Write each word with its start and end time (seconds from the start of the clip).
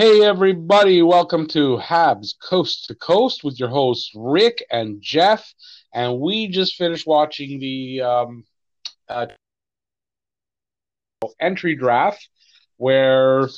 Hey, 0.00 0.24
everybody, 0.24 1.02
welcome 1.02 1.48
to 1.48 1.76
Habs 1.76 2.32
Coast 2.40 2.84
to 2.84 2.94
Coast 2.94 3.42
with 3.42 3.58
your 3.58 3.68
hosts, 3.68 4.12
Rick 4.14 4.64
and 4.70 5.02
Jeff. 5.02 5.52
And 5.92 6.20
we 6.20 6.46
just 6.46 6.76
finished 6.76 7.04
watching 7.04 7.58
the 7.58 8.02
um, 8.02 8.44
uh, 9.08 9.26
entry 11.40 11.74
draft 11.74 12.28
where 12.76 13.48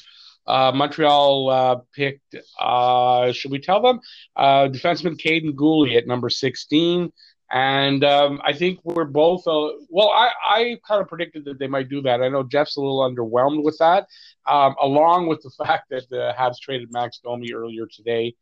uh, 0.46 0.72
Montreal 0.74 1.50
uh, 1.50 1.76
picked, 1.94 2.34
uh, 2.58 3.32
should 3.32 3.50
we 3.50 3.60
tell 3.60 3.82
them? 3.82 4.00
Uh, 4.34 4.68
defenseman 4.68 5.20
Kaiden 5.20 5.52
Guhle 5.52 5.94
at 5.94 6.06
number 6.06 6.30
16. 6.30 7.12
And 7.50 8.04
um, 8.04 8.40
I 8.44 8.52
think 8.52 8.78
we're 8.84 9.04
both, 9.04 9.46
uh, 9.46 9.70
well, 9.88 10.10
I, 10.10 10.30
I 10.44 10.78
kind 10.86 11.02
of 11.02 11.08
predicted 11.08 11.44
that 11.46 11.58
they 11.58 11.66
might 11.66 11.88
do 11.88 12.00
that. 12.02 12.22
I 12.22 12.28
know 12.28 12.44
Jeff's 12.44 12.76
a 12.76 12.80
little 12.80 13.00
underwhelmed 13.00 13.64
with 13.64 13.76
that, 13.78 14.06
um, 14.46 14.76
along 14.80 15.26
with 15.26 15.42
the 15.42 15.50
fact 15.64 15.90
that 15.90 16.08
the 16.10 16.32
Habs 16.38 16.60
traded 16.60 16.92
Max 16.92 17.18
Domi 17.18 17.52
earlier 17.52 17.86
today 17.86 18.34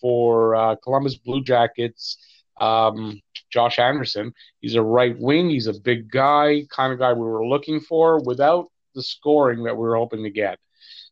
for 0.00 0.56
uh, 0.56 0.76
Columbus 0.76 1.16
Blue 1.16 1.42
Jackets. 1.42 2.18
Um, 2.58 3.20
Josh 3.50 3.78
Anderson. 3.78 4.32
He's 4.60 4.74
a 4.74 4.82
right 4.82 5.16
wing. 5.18 5.50
He's 5.50 5.66
a 5.66 5.78
big 5.78 6.10
guy, 6.10 6.66
kind 6.70 6.92
of 6.92 6.98
guy 6.98 7.12
we 7.12 7.20
were 7.20 7.46
looking 7.46 7.80
for 7.80 8.20
without 8.22 8.70
the 8.94 9.02
scoring 9.02 9.64
that 9.64 9.76
we 9.76 9.82
were 9.82 9.96
hoping 9.96 10.24
to 10.24 10.30
get. 10.30 10.58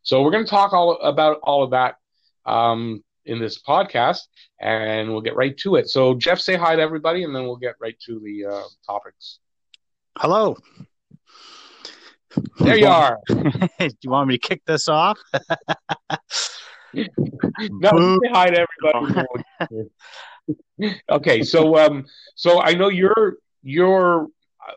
So 0.03 0.23
we're 0.23 0.31
going 0.31 0.45
to 0.45 0.51
talk 0.51 0.73
all 0.73 0.99
about 1.01 1.39
all 1.43 1.63
of 1.63 1.71
that 1.71 1.97
um, 2.45 3.03
in 3.27 3.39
this 3.39 3.61
podcast, 3.63 4.21
and 4.61 5.11
we'll 5.11 5.21
get 5.21 5.37
right 5.37 5.57
to 5.59 5.77
it. 5.77 5.89
So, 5.89 6.15
Jeff, 6.15 6.39
say 6.41 6.57
hi 6.57 6.77
to 6.77 6.83
everybody, 6.83 7.25
and 7.25 7.35
then 7.35 7.45
we'll 7.45 7.57
get 7.57 7.75
right 7.81 7.99
to 8.07 8.21
the 8.21 8.47
uh, 8.47 8.63
topics. 8.87 9.39
Hello. 10.19 10.57
There 12.59 12.77
you 12.77 12.87
are. 12.87 13.19
Do 13.29 13.37
you 14.03 14.11
want 14.11 14.29
me 14.29 14.39
to 14.39 14.49
kick 14.49 14.63
this 14.67 14.89
off? 14.89 15.19
no, 16.95 18.19
say 18.23 18.31
hi 18.33 18.51
to 18.51 18.67
everybody. 18.83 19.31
okay, 21.11 21.43
so 21.43 21.77
um, 21.79 22.07
so 22.35 22.61
I 22.61 22.75
know 22.75 22.89
you're 22.89 23.37
you're 23.63 24.29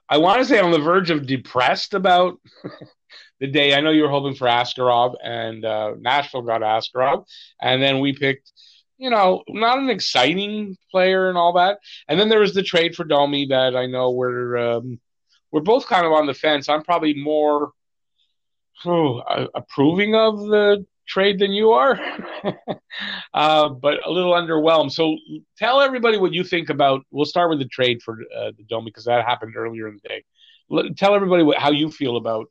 I 0.10 0.18
want 0.18 0.40
to 0.40 0.46
say 0.46 0.60
on 0.60 0.72
the 0.72 0.80
verge 0.80 1.10
of 1.10 1.26
depressed 1.26 1.94
about 1.94 2.40
the 3.40 3.48
day. 3.48 3.74
I 3.74 3.82
know 3.82 3.92
you 3.92 4.04
were 4.04 4.10
hoping 4.10 4.36
for 4.36 4.48
Askarov, 4.48 5.16
and 5.24 5.64
uh, 5.64 5.94
Nashville 6.00 6.42
got 6.42 6.62
Askarov, 6.62 7.26
and 7.62 7.82
then 7.82 8.00
we 8.00 8.14
picked, 8.14 8.52
you 8.98 9.10
know, 9.10 9.44
not 9.48 9.80
an 9.80 9.90
exciting 9.90 10.78
player 10.92 11.30
and 11.30 11.38
all 11.38 11.54
that. 11.54 11.80
And 12.08 12.20
then 12.20 12.30
there 12.30 12.40
was 12.40 12.54
the 12.54 12.64
trade 12.64 12.96
for 12.96 13.04
Domi 13.04 13.48
that 13.48 13.76
I 13.76 13.86
know 13.86 14.12
we're 14.12 14.58
um, 14.58 15.00
we're 15.52 15.62
both 15.62 15.88
kind 15.88 16.06
of 16.06 16.12
on 16.12 16.26
the 16.26 16.34
fence. 16.34 16.70
I'm 16.70 16.84
probably 16.84 17.14
more 17.14 17.72
approving 18.86 20.16
of 20.16 20.40
the 20.48 20.86
trade 21.08 21.40
than 21.40 21.52
you 21.52 21.72
are, 21.72 22.00
uh, 23.34 23.70
but 23.70 24.06
a 24.06 24.12
little 24.12 24.34
underwhelmed. 24.34 24.92
So 24.92 25.16
tell 25.58 25.82
everybody 25.82 26.18
what 26.18 26.34
you 26.34 26.44
think 26.44 26.70
about. 26.70 27.02
We'll 27.12 27.26
start 27.26 27.50
with 27.50 27.60
the 27.60 27.68
trade 27.68 28.02
for 28.04 28.18
uh, 28.36 28.52
the 28.58 28.64
Domi 28.68 28.92
because 28.92 29.06
that 29.06 29.26
happened 29.26 29.56
earlier 29.56 29.88
in 29.88 30.00
the 30.02 30.10
day. 30.10 30.24
Tell 30.98 31.16
everybody 31.16 31.44
what, 31.44 31.58
how 31.58 31.72
you 31.72 31.90
feel 31.90 32.18
about 32.18 32.48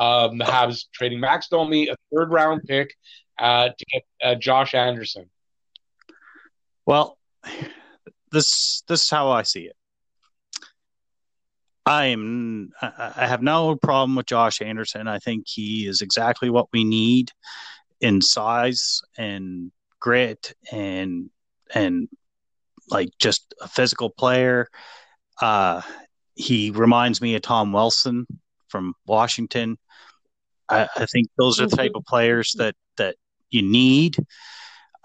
um, 0.00 0.38
the 0.38 0.44
Habs 0.44 0.86
trading 0.92 1.20
Max 1.20 1.48
Domi, 1.48 1.88
a 1.88 1.96
third 2.12 2.32
round 2.32 2.62
pick, 2.66 2.94
uh, 3.38 3.68
to 3.68 3.84
get 3.92 4.02
uh, 4.24 4.34
Josh 4.34 4.74
Anderson. 4.74 5.28
Well, 6.86 7.18
this 8.32 8.82
this 8.88 9.02
is 9.02 9.10
how 9.10 9.30
I 9.30 9.42
see 9.42 9.64
it. 9.64 9.76
I 11.84 12.06
am 12.06 12.70
I 12.80 13.26
have 13.26 13.42
no 13.42 13.76
problem 13.76 14.16
with 14.16 14.26
Josh 14.26 14.62
Anderson. 14.62 15.06
I 15.06 15.18
think 15.18 15.44
he 15.46 15.86
is 15.86 16.00
exactly 16.00 16.48
what 16.48 16.68
we 16.72 16.82
need 16.82 17.30
in 18.00 18.22
size 18.22 19.02
and 19.18 19.70
grit 19.98 20.54
and 20.72 21.28
and 21.74 22.08
like 22.88 23.10
just 23.18 23.54
a 23.60 23.68
physical 23.68 24.08
player. 24.08 24.68
Uh, 25.40 25.82
he 26.34 26.70
reminds 26.70 27.20
me 27.20 27.34
of 27.34 27.42
Tom 27.42 27.72
Wilson 27.72 28.26
from 28.68 28.94
Washington. 29.06 29.76
I, 30.70 30.88
I 30.96 31.06
think 31.06 31.28
those 31.36 31.60
are 31.60 31.66
the 31.66 31.76
type 31.76 31.92
of 31.94 32.04
players 32.04 32.54
that 32.58 32.74
that 32.96 33.16
you 33.50 33.62
need. 33.62 34.16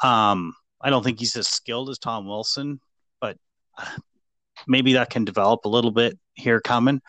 Um, 0.03 0.53
I 0.81 0.89
don't 0.89 1.03
think 1.03 1.19
he's 1.19 1.35
as 1.35 1.47
skilled 1.47 1.89
as 1.89 1.97
Tom 1.97 2.27
Wilson, 2.27 2.79
but 3.19 3.37
maybe 4.67 4.93
that 4.93 5.09
can 5.09 5.25
develop 5.25 5.65
a 5.65 5.69
little 5.69 5.91
bit 5.91 6.17
here 6.35 6.61
coming. 6.61 7.01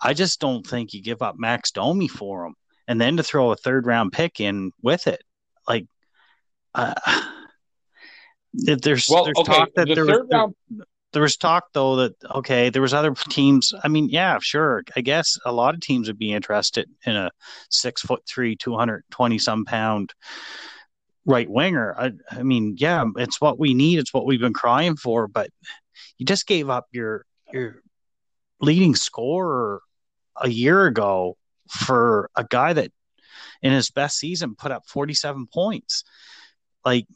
I 0.00 0.14
just 0.14 0.40
don't 0.40 0.66
think 0.66 0.92
you 0.92 1.02
give 1.02 1.22
up 1.22 1.36
Max 1.38 1.70
Domi 1.70 2.08
for 2.08 2.46
him, 2.46 2.54
and 2.86 3.00
then 3.00 3.16
to 3.16 3.22
throw 3.22 3.50
a 3.50 3.56
third 3.56 3.86
round 3.86 4.12
pick 4.12 4.40
in 4.40 4.72
with 4.82 5.06
it, 5.06 5.22
like. 5.68 5.86
Uh, 6.74 6.94
there's 8.54 9.08
well, 9.10 9.24
there's 9.24 9.38
okay. 9.38 9.52
talk 9.52 9.68
that 9.74 9.88
the 9.88 9.94
there, 9.94 10.06
was, 10.06 10.20
round... 10.30 10.54
there, 11.14 11.22
was 11.22 11.36
talk 11.36 11.64
though 11.72 11.96
that 11.96 12.12
okay, 12.34 12.68
there 12.68 12.82
was 12.82 12.92
other 12.92 13.14
teams. 13.30 13.72
I 13.82 13.88
mean, 13.88 14.08
yeah, 14.10 14.38
sure. 14.40 14.82
I 14.94 15.00
guess 15.00 15.38
a 15.46 15.52
lot 15.52 15.74
of 15.74 15.80
teams 15.80 16.08
would 16.08 16.18
be 16.18 16.32
interested 16.32 16.88
in 17.06 17.16
a 17.16 17.30
six 17.70 18.02
foot 18.02 18.22
three, 18.28 18.56
two 18.56 18.76
hundred 18.76 19.04
twenty 19.10 19.38
some 19.38 19.64
pound 19.64 20.12
right 21.24 21.48
winger. 21.48 21.94
I, 21.98 22.12
I 22.30 22.42
mean, 22.42 22.76
yeah, 22.78 23.04
it's 23.16 23.40
what 23.40 23.58
we 23.58 23.74
need. 23.74 23.98
It's 23.98 24.12
what 24.12 24.26
we've 24.26 24.40
been 24.40 24.52
crying 24.52 24.96
for. 24.96 25.26
But 25.26 25.50
you 26.18 26.26
just 26.26 26.46
gave 26.46 26.68
up 26.68 26.86
your 26.92 27.24
your 27.52 27.80
leading 28.60 28.94
scorer 28.94 29.80
a 30.36 30.48
year 30.48 30.86
ago 30.86 31.36
for 31.70 32.30
a 32.36 32.44
guy 32.44 32.72
that 32.72 32.90
in 33.62 33.72
his 33.72 33.90
best 33.90 34.18
season 34.18 34.54
put 34.54 34.72
up 34.72 34.82
47 34.86 35.46
points. 35.52 36.04
Like 36.84 37.06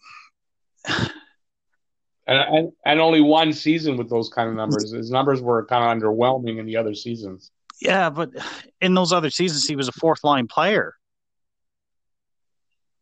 and, 2.28 2.72
and 2.84 3.00
only 3.00 3.22
one 3.22 3.52
season 3.52 3.96
with 3.96 4.10
those 4.10 4.28
kind 4.28 4.48
of 4.48 4.54
numbers. 4.54 4.92
His 4.92 5.10
numbers 5.10 5.40
were 5.40 5.64
kind 5.64 5.82
of 5.82 6.10
underwhelming 6.10 6.58
in 6.58 6.66
the 6.66 6.76
other 6.76 6.94
seasons. 6.94 7.50
Yeah, 7.80 8.10
but 8.10 8.30
in 8.80 8.94
those 8.94 9.12
other 9.12 9.30
seasons, 9.30 9.66
he 9.66 9.76
was 9.76 9.88
a 9.88 9.92
fourth 9.92 10.22
line 10.24 10.46
player. 10.46 10.94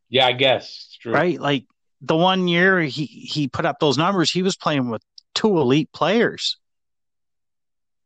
Yeah, 0.08 0.26
I 0.26 0.32
guess 0.32 0.96
right. 1.04 1.40
Like 1.40 1.64
the 2.00 2.14
one 2.14 2.46
year 2.46 2.80
he 2.80 3.06
he 3.06 3.48
put 3.48 3.64
up 3.64 3.80
those 3.80 3.98
numbers, 3.98 4.30
he 4.30 4.42
was 4.42 4.56
playing 4.56 4.88
with 4.88 5.02
two 5.34 5.58
elite 5.58 5.90
players. 5.92 6.58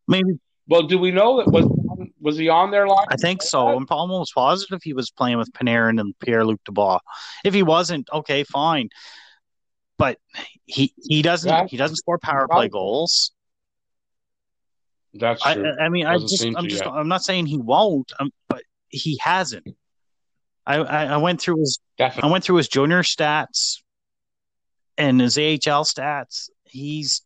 Maybe. 0.09 0.41
Well, 0.67 0.85
do 0.85 0.99
we 0.99 1.11
know 1.11 1.39
that 1.39 1.51
was 1.51 1.67
was 2.21 2.39
he 2.39 2.49
on 2.49 2.71
their 2.71 2.87
line? 2.87 3.07
I 3.11 3.17
think 3.17 3.43
so. 3.43 3.69
I'm 3.69 3.87
almost 3.91 4.35
positive 4.35 4.81
he 4.83 4.95
was 4.95 5.11
playing 5.11 5.37
with 5.37 5.53
Panarin 5.53 6.01
and 6.01 6.15
Pierre 6.21 6.47
Luc 6.47 6.61
Dubois. 6.65 7.01
If 7.45 7.53
he 7.53 7.63
wasn't, 7.63 8.09
okay, 8.11 8.45
fine 8.45 8.89
but 10.01 10.17
he 10.65 10.95
he 11.07 11.21
doesn't 11.21 11.69
he 11.69 11.77
doesn't 11.77 11.97
score 11.97 12.19
power 12.19 12.49
play 12.49 12.69
goals. 12.69 13.33
That's 15.13 15.43
true. 15.43 15.73
I, 15.79 15.85
I 15.85 15.89
mean, 15.91 16.07
Doesn't 16.07 16.25
I 16.25 16.29
just 16.29 16.59
I'm 16.59 16.69
just 16.69 16.85
yet. 16.85 16.91
I'm 16.93 17.09
not 17.09 17.23
saying 17.23 17.47
he 17.47 17.59
won't, 17.59 18.11
um, 18.19 18.31
but 18.49 18.63
he 18.89 19.19
hasn't. 19.23 19.67
I, 20.67 20.77
I, 20.77 21.05
I 21.05 21.17
went 21.19 21.43
through 21.43 21.59
his 21.59 21.81
Definitely. 21.99 22.29
I 22.29 22.33
went 22.33 22.45
through 22.45 22.57
his 22.57 22.69
junior 22.69 23.03
stats 23.03 23.83
and 24.97 25.21
his 25.21 25.37
AHL 25.37 25.85
stats. 25.85 26.49
He's 26.65 27.21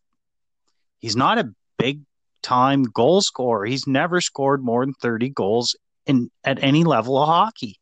he's 0.99 1.15
not 1.15 1.37
a 1.37 1.53
big 1.79 2.01
time 2.43 2.83
goal 2.83 3.21
scorer. 3.21 3.65
He's 3.65 3.87
never 3.87 4.19
scored 4.19 4.65
more 4.65 4.85
than 4.85 4.95
30 4.95 5.29
goals 5.29 5.77
in 6.05 6.29
at 6.43 6.61
any 6.61 6.83
level 6.83 7.17
of 7.17 7.29
hockey 7.29 7.79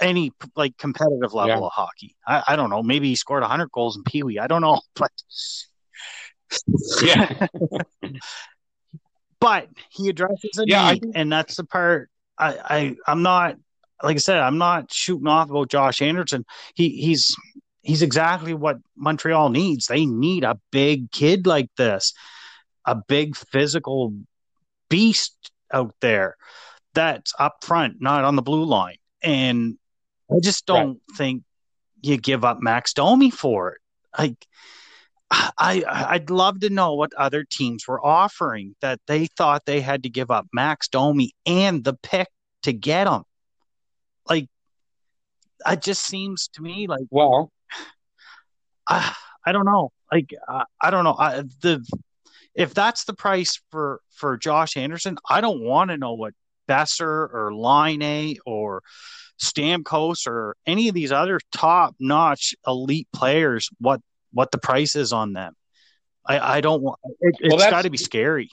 any 0.00 0.32
like 0.56 0.76
competitive 0.76 1.32
level 1.32 1.48
yeah. 1.48 1.58
of 1.58 1.72
hockey. 1.72 2.16
I, 2.26 2.42
I, 2.48 2.56
don't 2.56 2.70
know. 2.70 2.82
Maybe 2.82 3.08
he 3.08 3.16
scored 3.16 3.42
100 3.42 3.70
goals 3.70 3.96
in 3.96 4.02
Pee 4.02 4.22
Wee. 4.22 4.38
I 4.38 4.46
don't 4.46 4.62
know, 4.62 4.80
but 4.96 5.10
yeah. 7.02 7.46
but 9.40 9.68
he 9.90 10.08
addresses 10.08 10.58
a 10.58 10.64
yeah, 10.66 10.92
need, 10.92 11.04
and 11.14 11.32
that's 11.32 11.56
the 11.56 11.64
part 11.64 12.10
I, 12.38 12.58
I 12.64 12.96
I'm 13.06 13.22
not 13.22 13.56
like 14.02 14.16
I 14.16 14.20
said. 14.20 14.38
I'm 14.38 14.58
not 14.58 14.92
shooting 14.92 15.26
off 15.26 15.50
about 15.50 15.70
Josh 15.70 16.02
Anderson. 16.02 16.44
He 16.74 16.90
he's 16.90 17.34
he's 17.82 18.02
exactly 18.02 18.54
what 18.54 18.78
Montreal 18.96 19.50
needs. 19.50 19.86
They 19.86 20.06
need 20.06 20.44
a 20.44 20.58
big 20.70 21.10
kid 21.10 21.46
like 21.46 21.70
this, 21.76 22.12
a 22.84 22.94
big 22.94 23.36
physical 23.36 24.14
beast 24.88 25.50
out 25.72 25.94
there 26.00 26.36
that's 26.94 27.34
up 27.38 27.64
front, 27.64 28.00
not 28.00 28.24
on 28.24 28.36
the 28.36 28.42
blue 28.42 28.64
line. 28.64 28.96
And 29.22 29.76
I 30.30 30.40
just 30.40 30.66
don't 30.66 30.88
right. 31.08 31.16
think 31.16 31.42
you 32.02 32.16
give 32.16 32.44
up 32.44 32.60
Max 32.60 32.92
Domi 32.92 33.30
for 33.30 33.72
it. 33.72 33.78
Like, 34.18 34.46
I 35.30 35.82
I'd 35.88 36.30
love 36.30 36.60
to 36.60 36.70
know 36.70 36.94
what 36.94 37.12
other 37.14 37.44
teams 37.44 37.88
were 37.88 38.04
offering 38.04 38.76
that 38.80 39.00
they 39.06 39.26
thought 39.26 39.64
they 39.64 39.80
had 39.80 40.04
to 40.04 40.10
give 40.10 40.30
up 40.30 40.46
Max 40.52 40.88
Domi 40.88 41.32
and 41.46 41.82
the 41.82 41.94
pick 41.94 42.28
to 42.62 42.72
get 42.72 43.06
him. 43.06 43.22
Like, 44.28 44.48
it 45.66 45.82
just 45.82 46.02
seems 46.02 46.48
to 46.48 46.62
me 46.62 46.86
like 46.86 47.06
well, 47.10 47.50
I 48.86 49.14
I 49.44 49.52
don't 49.52 49.66
know. 49.66 49.92
Like 50.12 50.30
uh, 50.46 50.64
I 50.80 50.90
don't 50.90 51.04
know. 51.04 51.16
I, 51.18 51.42
the 51.62 51.84
if 52.54 52.74
that's 52.74 53.04
the 53.04 53.14
price 53.14 53.60
for 53.70 54.00
for 54.12 54.36
Josh 54.36 54.76
Anderson, 54.76 55.16
I 55.28 55.40
don't 55.40 55.62
want 55.62 55.90
to 55.90 55.96
know 55.96 56.14
what 56.14 56.34
Boeser 56.68 57.02
or 57.32 57.50
Laine 57.54 58.38
or 58.46 58.82
Stamkos 59.42 60.26
or 60.26 60.56
any 60.66 60.88
of 60.88 60.94
these 60.94 61.12
other 61.12 61.40
top 61.52 61.94
notch 61.98 62.54
elite 62.66 63.08
players 63.12 63.68
what 63.78 64.00
what 64.32 64.50
the 64.50 64.58
price 64.58 64.96
is 64.96 65.12
on 65.12 65.32
them. 65.32 65.54
I, 66.26 66.56
I 66.56 66.60
don't 66.60 66.82
want 66.82 66.98
it, 67.20 67.36
has 67.42 67.50
well, 67.50 67.70
got 67.70 67.82
to 67.82 67.90
be 67.90 67.98
scary. 67.98 68.50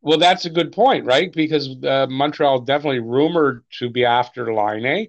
Well, 0.00 0.18
that's 0.18 0.44
a 0.44 0.50
good 0.50 0.72
point, 0.72 1.06
right? 1.06 1.32
Because 1.32 1.82
uh, 1.82 2.06
Montreal 2.08 2.60
definitely 2.60 3.00
rumored 3.00 3.64
to 3.78 3.88
be 3.88 4.04
after 4.04 4.52
Laine, 4.52 5.08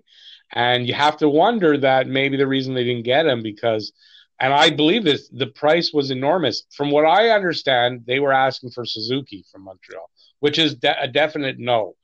and 0.54 0.88
you 0.88 0.94
have 0.94 1.18
to 1.18 1.30
wonder 1.30 1.78
that 1.78 2.08
maybe 2.08 2.38
the 2.38 2.48
reason 2.48 2.74
they 2.74 2.86
didn't 2.86 3.04
get 3.04 3.26
him 3.26 3.44
because, 3.44 3.92
and 4.40 4.54
I 4.54 4.70
believe 4.70 5.04
this, 5.04 5.28
the 5.30 5.48
price 5.48 5.92
was 5.94 6.12
enormous. 6.12 6.64
From 6.72 6.92
what 6.92 7.06
I 7.06 7.30
understand, 7.30 8.04
they 8.08 8.20
were 8.20 8.32
asking 8.32 8.72
for 8.72 8.86
Suzuki 8.86 9.44
from 9.52 9.64
Montreal, 9.64 10.10
which 10.40 10.58
is 10.58 10.76
de- 10.76 11.02
a 11.02 11.08
definite 11.08 11.60
no. 11.60 11.96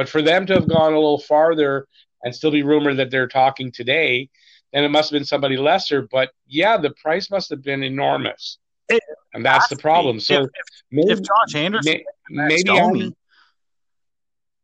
But 0.00 0.08
for 0.08 0.22
them 0.22 0.46
to 0.46 0.54
have 0.54 0.66
gone 0.66 0.94
a 0.94 0.96
little 0.96 1.18
farther 1.18 1.86
and 2.24 2.34
still 2.34 2.50
be 2.50 2.62
rumored 2.62 2.96
that 2.96 3.10
they're 3.10 3.28
talking 3.28 3.70
today, 3.70 4.30
then 4.72 4.82
it 4.82 4.88
must 4.88 5.10
have 5.10 5.18
been 5.18 5.26
somebody 5.26 5.58
lesser. 5.58 6.08
But 6.10 6.30
yeah, 6.48 6.78
the 6.78 6.92
price 7.02 7.30
must 7.30 7.50
have 7.50 7.62
been 7.62 7.82
enormous. 7.82 8.56
It, 8.88 9.02
and 9.34 9.44
that's 9.44 9.68
the 9.68 9.76
problem. 9.76 10.18
So 10.18 10.36
if, 10.36 10.44
if, 10.44 10.50
maybe, 10.90 11.12
if 11.12 11.18
Josh 11.18 11.54
Anderson, 11.54 12.00
may, 12.30 12.62
maybe 12.64 13.12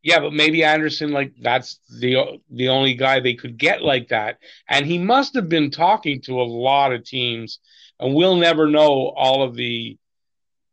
yeah, 0.03 0.21
but 0.21 0.33
maybe 0.33 0.65
Anderson, 0.65 1.13
like 1.13 1.35
that's 1.39 1.81
the 2.01 2.41
the 2.51 2.71
only 2.71 2.95
guy 2.95 3.21
they 3.21 3.35
could 3.35 3.59
get 3.59 3.83
like 3.83 4.09
that, 4.09 4.39
and 4.71 4.87
he 4.87 4.97
must 4.97 5.35
have 5.35 5.51
been 5.51 5.71
talking 5.71 6.23
to 6.23 6.41
a 6.41 6.45
lot 6.45 6.95
of 6.95 7.05
teams, 7.05 7.59
and 8.01 8.15
we'll 8.15 8.37
never 8.37 8.69
know 8.69 9.13
all 9.15 9.43
of 9.43 9.55
the 9.55 9.99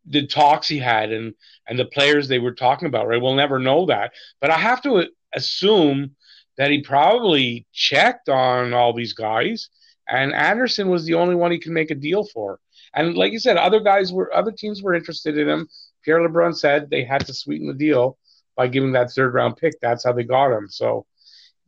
the 0.05 0.27
talks 0.27 0.67
he 0.67 0.79
had 0.79 1.11
and 1.11 1.33
and 1.67 1.79
the 1.79 1.85
players 1.85 2.27
they 2.27 2.39
were 2.39 2.53
talking 2.53 2.88
about, 2.88 3.07
right? 3.07 3.21
We'll 3.21 3.35
never 3.35 3.59
know 3.59 3.85
that. 3.85 4.11
But 4.41 4.50
I 4.51 4.57
have 4.57 4.81
to 4.83 5.07
assume 5.33 6.15
that 6.57 6.71
he 6.71 6.81
probably 6.81 7.65
checked 7.71 8.29
on 8.29 8.73
all 8.73 8.94
these 8.94 9.13
guys, 9.13 9.69
and 10.07 10.33
Anderson 10.33 10.89
was 10.89 11.05
the 11.05 11.15
only 11.15 11.35
one 11.35 11.51
he 11.51 11.59
could 11.59 11.71
make 11.71 11.91
a 11.91 11.95
deal 11.95 12.25
for. 12.25 12.59
And 12.94 13.15
like 13.15 13.31
you 13.31 13.39
said, 13.39 13.57
other 13.57 13.79
guys 13.79 14.11
were 14.11 14.33
other 14.33 14.51
teams 14.51 14.83
were 14.83 14.94
interested 14.94 15.38
in 15.38 15.50
him. 15.50 15.67
Pierre 16.03 16.19
LeBrun 16.19 16.55
said 16.55 16.89
they 16.89 17.03
had 17.03 17.25
to 17.25 17.33
sweeten 17.33 17.67
the 17.67 17.73
deal 17.73 18.17
by 18.55 18.67
giving 18.67 18.91
that 18.91 19.11
third 19.11 19.33
round 19.33 19.57
pick. 19.57 19.73
That's 19.81 20.03
how 20.03 20.13
they 20.13 20.23
got 20.23 20.55
him. 20.55 20.67
So 20.69 21.05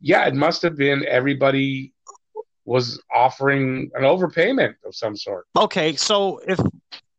yeah, 0.00 0.26
it 0.26 0.34
must 0.34 0.62
have 0.62 0.76
been 0.76 1.04
everybody 1.06 1.92
was 2.64 3.00
offering 3.14 3.90
an 3.94 4.02
overpayment 4.02 4.74
of 4.84 4.94
some 4.94 5.16
sort. 5.16 5.46
Okay, 5.56 5.96
so 5.96 6.38
if 6.46 6.58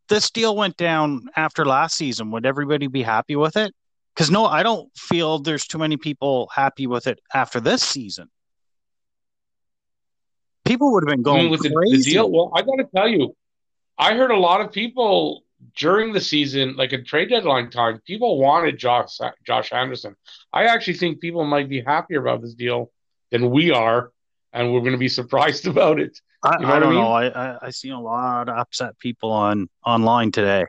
this 0.07 0.30
deal 0.30 0.56
went 0.56 0.77
down 0.77 1.27
after 1.36 1.65
last 1.65 1.95
season, 1.95 2.31
would 2.31 2.45
everybody 2.45 2.88
be 2.88 3.04
happy 3.04 3.36
with 3.36 3.57
it? 3.57 3.74
Because 4.13 4.31
no, 4.31 4.45
I 4.45 4.63
don't 4.63 4.89
feel 4.98 5.39
there's 5.39 5.68
too 5.68 5.77
many 5.77 5.98
people 5.98 6.50
happy 6.54 6.88
with 6.88 7.07
it 7.07 7.19
after 7.33 7.59
this 7.59 7.83
season. 7.83 8.30
People 10.65 10.92
would 10.94 11.04
have 11.04 11.15
been 11.15 11.24
going 11.24 11.39
I 11.39 11.42
mean, 11.44 11.51
with 11.51 11.74
crazy. 11.74 11.98
The, 11.98 11.98
the 11.98 12.12
deal. 12.12 12.31
Well, 12.31 12.51
I 12.56 12.62
got 12.62 12.75
to 12.77 12.88
tell 12.95 13.07
you, 13.07 13.36
I 13.98 14.15
heard 14.15 14.31
a 14.31 14.38
lot 14.38 14.62
of 14.62 14.71
people 14.71 15.44
during 15.75 16.13
the 16.13 16.21
season, 16.21 16.75
like 16.75 16.94
a 16.94 17.01
trade 17.01 17.30
deadline 17.30 17.69
time, 17.69 18.01
people 18.06 18.39
wanted 18.39 18.77
Josh 18.77 19.19
Josh 19.45 19.71
Anderson. 19.71 20.15
I 20.54 20.65
actually 20.65 20.95
think 20.95 21.19
people 21.19 21.45
might 21.45 21.69
be 21.69 21.81
happier 21.81 22.19
about 22.19 22.42
this 22.42 22.54
deal 22.54 22.92
than 23.31 23.50
we 23.50 23.71
are, 23.71 24.12
and 24.54 24.74
we're 24.74 24.81
going 24.81 24.92
to 24.94 24.98
be 24.98 25.09
surprised 25.21 25.68
about 25.68 26.00
it. 26.00 26.19
I, 26.44 26.60
you 26.60 26.66
know 26.66 26.74
I 26.74 26.80
don't 26.80 26.89
mean? 26.89 27.01
know. 27.01 27.12
I, 27.12 27.28
I 27.28 27.57
I 27.63 27.69
seen 27.72 27.94
a 27.94 28.01
lot 28.01 28.50
of 28.50 28.57
upset 28.57 28.98
people 29.00 29.31
on 29.31 29.69
online 29.86 30.31
today. 30.31 30.66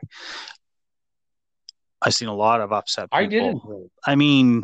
I 2.01 2.09
seen 2.09 2.27
a 2.27 2.35
lot 2.35 2.61
of 2.61 2.71
upset. 2.71 3.11
People. 3.11 3.17
I 3.17 3.25
didn't. 3.25 3.61
I 4.05 4.15
mean, 4.15 4.63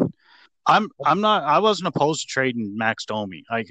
I'm 0.66 0.90
I'm 1.06 1.22
not. 1.22 1.44
I 1.44 1.60
wasn't 1.60 1.88
opposed 1.88 2.22
to 2.22 2.28
trading 2.28 2.78
Max 2.78 3.06
Domi. 3.06 3.44
I 3.50 3.66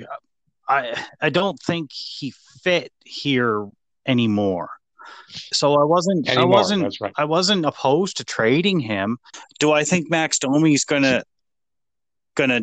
I 0.68 1.04
I 1.20 1.30
don't 1.30 1.58
think 1.60 1.90
he 1.92 2.32
fit 2.62 2.92
here 3.04 3.68
anymore. 4.06 4.70
So 5.52 5.74
I 5.74 5.84
wasn't 5.84 6.28
anymore, 6.28 6.44
I 6.44 6.58
wasn't 6.58 6.96
right. 7.00 7.12
I 7.16 7.24
wasn't 7.24 7.66
opposed 7.66 8.18
to 8.18 8.24
trading 8.24 8.80
him. 8.80 9.18
Do 9.58 9.72
I 9.72 9.84
think 9.84 10.10
Max 10.10 10.38
Domi's 10.38 10.84
gonna 10.84 11.24
gonna 12.36 12.62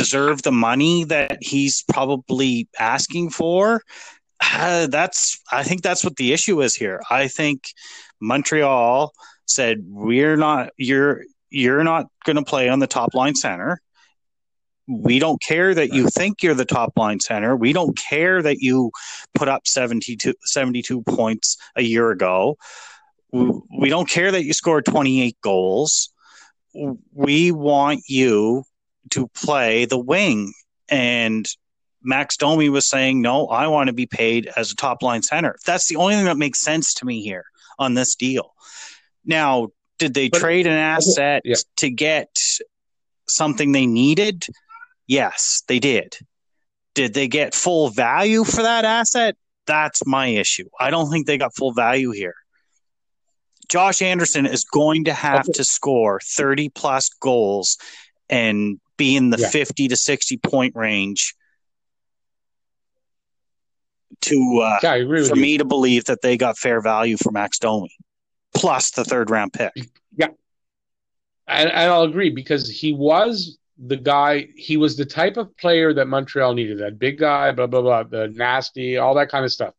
deserve 0.00 0.42
the 0.42 0.52
money 0.52 1.04
that 1.04 1.38
he's 1.42 1.82
probably 1.82 2.68
asking 2.78 3.30
for. 3.30 3.82
Uh, 4.40 4.86
that's 4.86 5.38
I 5.52 5.62
think 5.62 5.82
that's 5.82 6.02
what 6.02 6.16
the 6.16 6.32
issue 6.32 6.62
is 6.62 6.74
here. 6.74 7.00
I 7.10 7.28
think 7.28 7.64
Montreal 8.20 9.12
said 9.46 9.84
we're 9.86 10.36
not 10.36 10.70
you're 10.78 11.24
you're 11.50 11.84
not 11.84 12.06
going 12.24 12.36
to 12.36 12.44
play 12.44 12.68
on 12.68 12.78
the 12.78 12.86
top 12.86 13.14
line 13.14 13.34
center. 13.34 13.80
We 14.88 15.18
don't 15.18 15.40
care 15.42 15.74
that 15.74 15.92
you 15.92 16.08
think 16.08 16.42
you're 16.42 16.54
the 16.54 16.64
top 16.64 16.94
line 16.96 17.20
center. 17.20 17.54
We 17.54 17.72
don't 17.72 17.96
care 17.96 18.42
that 18.42 18.58
you 18.58 18.90
put 19.34 19.48
up 19.48 19.66
72, 19.66 20.34
72 20.42 21.02
points 21.02 21.58
a 21.76 21.82
year 21.82 22.10
ago. 22.10 22.56
We 23.32 23.88
don't 23.88 24.08
care 24.08 24.32
that 24.32 24.44
you 24.44 24.52
scored 24.52 24.86
28 24.86 25.36
goals. 25.42 26.10
We 27.12 27.52
want 27.52 28.02
you 28.08 28.64
to 29.10 29.28
play 29.28 29.84
the 29.84 29.98
wing. 29.98 30.52
And 30.88 31.46
Max 32.02 32.36
Domi 32.36 32.68
was 32.68 32.88
saying, 32.88 33.20
no, 33.20 33.46
I 33.46 33.66
want 33.66 33.88
to 33.88 33.92
be 33.92 34.06
paid 34.06 34.50
as 34.56 34.72
a 34.72 34.76
top 34.76 35.02
line 35.02 35.22
center. 35.22 35.56
That's 35.66 35.88
the 35.88 35.96
only 35.96 36.14
thing 36.14 36.24
that 36.24 36.36
makes 36.36 36.60
sense 36.60 36.94
to 36.94 37.06
me 37.06 37.22
here 37.22 37.44
on 37.78 37.94
this 37.94 38.14
deal. 38.14 38.54
Now, 39.24 39.68
did 39.98 40.14
they 40.14 40.28
but, 40.28 40.40
trade 40.40 40.66
an 40.66 40.72
asset 40.72 41.42
yeah. 41.44 41.56
to 41.76 41.90
get 41.90 42.38
something 43.28 43.72
they 43.72 43.86
needed? 43.86 44.46
Yes, 45.06 45.62
they 45.68 45.78
did. 45.78 46.16
Did 46.94 47.14
they 47.14 47.28
get 47.28 47.54
full 47.54 47.90
value 47.90 48.44
for 48.44 48.62
that 48.62 48.84
asset? 48.84 49.36
That's 49.66 50.06
my 50.06 50.26
issue. 50.26 50.68
I 50.78 50.90
don't 50.90 51.10
think 51.10 51.26
they 51.26 51.38
got 51.38 51.54
full 51.54 51.72
value 51.72 52.10
here. 52.10 52.34
Josh 53.68 54.02
Anderson 54.02 54.46
is 54.46 54.64
going 54.64 55.04
to 55.04 55.12
have 55.12 55.44
to 55.46 55.62
score 55.62 56.20
30 56.24 56.70
plus 56.70 57.08
goals 57.08 57.78
and 58.28 58.80
be 59.00 59.16
in 59.16 59.30
the 59.30 59.38
yeah. 59.38 59.48
50 59.48 59.88
to 59.88 59.96
60 59.96 60.36
point 60.36 60.76
range 60.76 61.34
to 64.20 64.60
uh, 64.62 64.78
yeah, 64.82 65.24
for 65.26 65.34
me 65.34 65.56
to 65.58 65.64
believe 65.64 66.04
that 66.04 66.20
they 66.20 66.36
got 66.36 66.58
fair 66.58 66.82
value 66.82 67.16
for 67.16 67.32
Max 67.32 67.58
Domi 67.58 67.96
plus 68.54 68.90
the 68.90 69.04
third 69.04 69.30
round 69.30 69.52
pick. 69.52 69.72
Yeah. 70.16 70.28
And, 71.46 71.70
and 71.70 71.90
I'll 71.90 72.02
agree 72.02 72.30
because 72.30 72.68
he 72.68 72.92
was 72.92 73.58
the 73.78 73.96
guy, 73.96 74.48
he 74.56 74.76
was 74.76 74.96
the 74.96 75.06
type 75.06 75.36
of 75.36 75.56
player 75.56 75.94
that 75.94 76.06
Montreal 76.06 76.54
needed 76.54 76.78
that 76.78 76.98
big 76.98 77.18
guy, 77.18 77.52
blah, 77.52 77.66
blah, 77.66 77.80
blah, 77.80 78.02
the 78.02 78.28
nasty, 78.28 78.98
all 78.98 79.14
that 79.14 79.30
kind 79.30 79.44
of 79.44 79.52
stuff. 79.52 79.74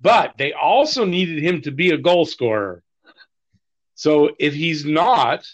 But 0.00 0.34
they 0.36 0.52
also 0.52 1.04
needed 1.04 1.42
him 1.42 1.62
to 1.62 1.70
be 1.70 1.90
a 1.90 1.98
goal 1.98 2.26
scorer. 2.26 2.82
So 3.94 4.30
if 4.38 4.52
he's 4.52 4.84
not, 4.84 5.46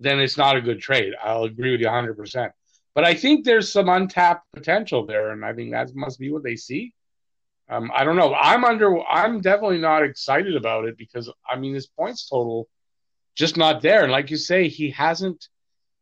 then 0.00 0.18
it's 0.18 0.38
not 0.38 0.56
a 0.56 0.60
good 0.60 0.80
trade. 0.80 1.12
I'll 1.22 1.44
agree 1.44 1.72
with 1.72 1.80
you 1.80 1.86
100%. 1.86 2.50
But 2.94 3.04
I 3.04 3.14
think 3.14 3.44
there's 3.44 3.70
some 3.70 3.88
untapped 3.88 4.44
potential 4.52 5.06
there, 5.06 5.30
and 5.30 5.44
I 5.44 5.52
think 5.52 5.70
that 5.70 5.94
must 5.94 6.18
be 6.18 6.32
what 6.32 6.42
they 6.42 6.56
see. 6.56 6.92
Um, 7.68 7.92
I 7.94 8.02
don't 8.02 8.16
know. 8.16 8.34
I'm 8.34 8.64
under. 8.64 9.00
I'm 9.06 9.40
definitely 9.40 9.78
not 9.78 10.02
excited 10.02 10.56
about 10.56 10.86
it 10.86 10.98
because 10.98 11.30
I 11.48 11.56
mean 11.56 11.72
his 11.72 11.86
points 11.86 12.28
total 12.28 12.68
just 13.36 13.56
not 13.56 13.80
there, 13.80 14.02
and 14.02 14.10
like 14.10 14.30
you 14.30 14.36
say, 14.36 14.66
he 14.66 14.90
hasn't 14.90 15.48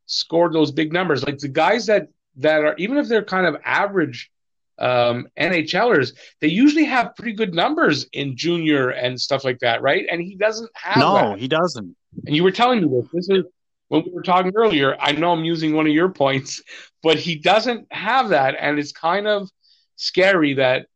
scored 0.07 0.55
those 0.55 0.73
big 0.73 0.95
numbers. 0.95 1.26
Like 1.26 1.38
the 1.38 1.49
guys 1.49 1.85
that 1.87 2.09
that 2.37 2.64
are 2.64 2.75
even 2.78 2.97
if 2.97 3.07
they're 3.07 3.23
kind 3.23 3.47
of 3.47 3.61
average 3.64 4.31
um, 4.78 5.28
NHLers, 5.38 6.17
they 6.40 6.49
usually 6.49 6.85
have 6.85 7.14
pretty 7.17 7.33
good 7.33 7.55
numbers 7.55 8.07
in 8.14 8.35
junior 8.35 8.88
and 8.88 9.21
stuff 9.21 9.45
like 9.45 9.59
that, 9.59 9.83
right? 9.83 10.07
And 10.11 10.23
he 10.23 10.37
doesn't 10.37 10.71
have. 10.75 10.97
No, 10.97 11.14
that. 11.14 11.38
he 11.38 11.49
doesn't. 11.49 11.95
And 12.26 12.35
you 12.35 12.45
were 12.45 12.50
telling 12.50 12.81
me 12.81 12.88
this. 12.88 13.11
This 13.12 13.28
is 13.28 13.45
when 13.88 14.04
we 14.04 14.11
were 14.12 14.23
talking 14.23 14.52
earlier, 14.54 14.97
I 15.00 15.12
know 15.12 15.33
I'm 15.33 15.45
using 15.45 15.75
one 15.75 15.87
of 15.87 15.92
your 15.92 16.11
points, 16.11 16.62
but 17.02 17.18
he 17.18 17.37
doesn't 17.37 17.87
have 17.92 18.30
that, 18.30 18.57
and 18.59 18.78
it's 18.78 18.92
kind 18.92 19.26
of 19.26 19.50
scary 19.97 20.54
that 20.54 20.87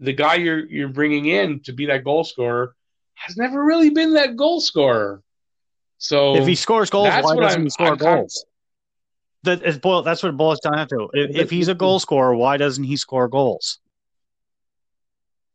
the 0.00 0.12
guy 0.12 0.34
you're 0.34 0.66
you're 0.66 0.88
bringing 0.88 1.26
in 1.26 1.60
to 1.60 1.72
be 1.72 1.86
that 1.86 2.04
goal 2.04 2.24
scorer 2.24 2.74
has 3.14 3.36
never 3.36 3.64
really 3.64 3.90
been 3.90 4.14
that 4.14 4.36
goal 4.36 4.60
scorer. 4.60 5.22
So 5.98 6.36
if 6.36 6.46
he 6.46 6.54
scores 6.54 6.90
goals, 6.90 7.08
why 7.08 7.36
doesn't 7.36 7.60
I'm, 7.60 7.64
he 7.64 7.70
score 7.70 7.88
I'm 7.88 7.96
goals? 7.96 8.44
That 9.42 9.62
is 9.62 9.78
boil. 9.78 10.02
That's 10.02 10.22
what 10.22 10.30
it 10.30 10.36
boils 10.36 10.60
down 10.60 10.88
to. 10.88 11.08
If, 11.12 11.36
if 11.36 11.50
he's 11.50 11.68
a 11.68 11.74
goal 11.74 11.98
scorer, 11.98 12.34
why 12.34 12.56
doesn't 12.56 12.84
he 12.84 12.96
score 12.96 13.28
goals? 13.28 13.78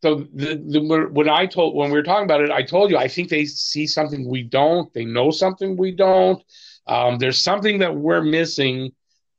So 0.02 0.28
the, 0.34 0.56
the, 0.56 1.08
when 1.12 1.30
I 1.30 1.46
told 1.46 1.76
when 1.76 1.90
we 1.90 1.98
were 1.98 2.04
talking 2.04 2.26
about 2.26 2.42
it, 2.42 2.52
I 2.52 2.62
told 2.62 2.92
you 2.92 2.98
I 2.98 3.08
think 3.08 3.30
they 3.30 3.46
see 3.46 3.88
something 3.88 4.28
we 4.28 4.44
don't. 4.44 4.94
They 4.94 5.06
know 5.06 5.32
something 5.32 5.78
we 5.78 5.92
don't. 5.92 6.44
Um, 6.88 7.18
there's 7.18 7.42
something 7.42 7.80
that 7.80 7.96
we're 7.96 8.22
missing 8.22 8.92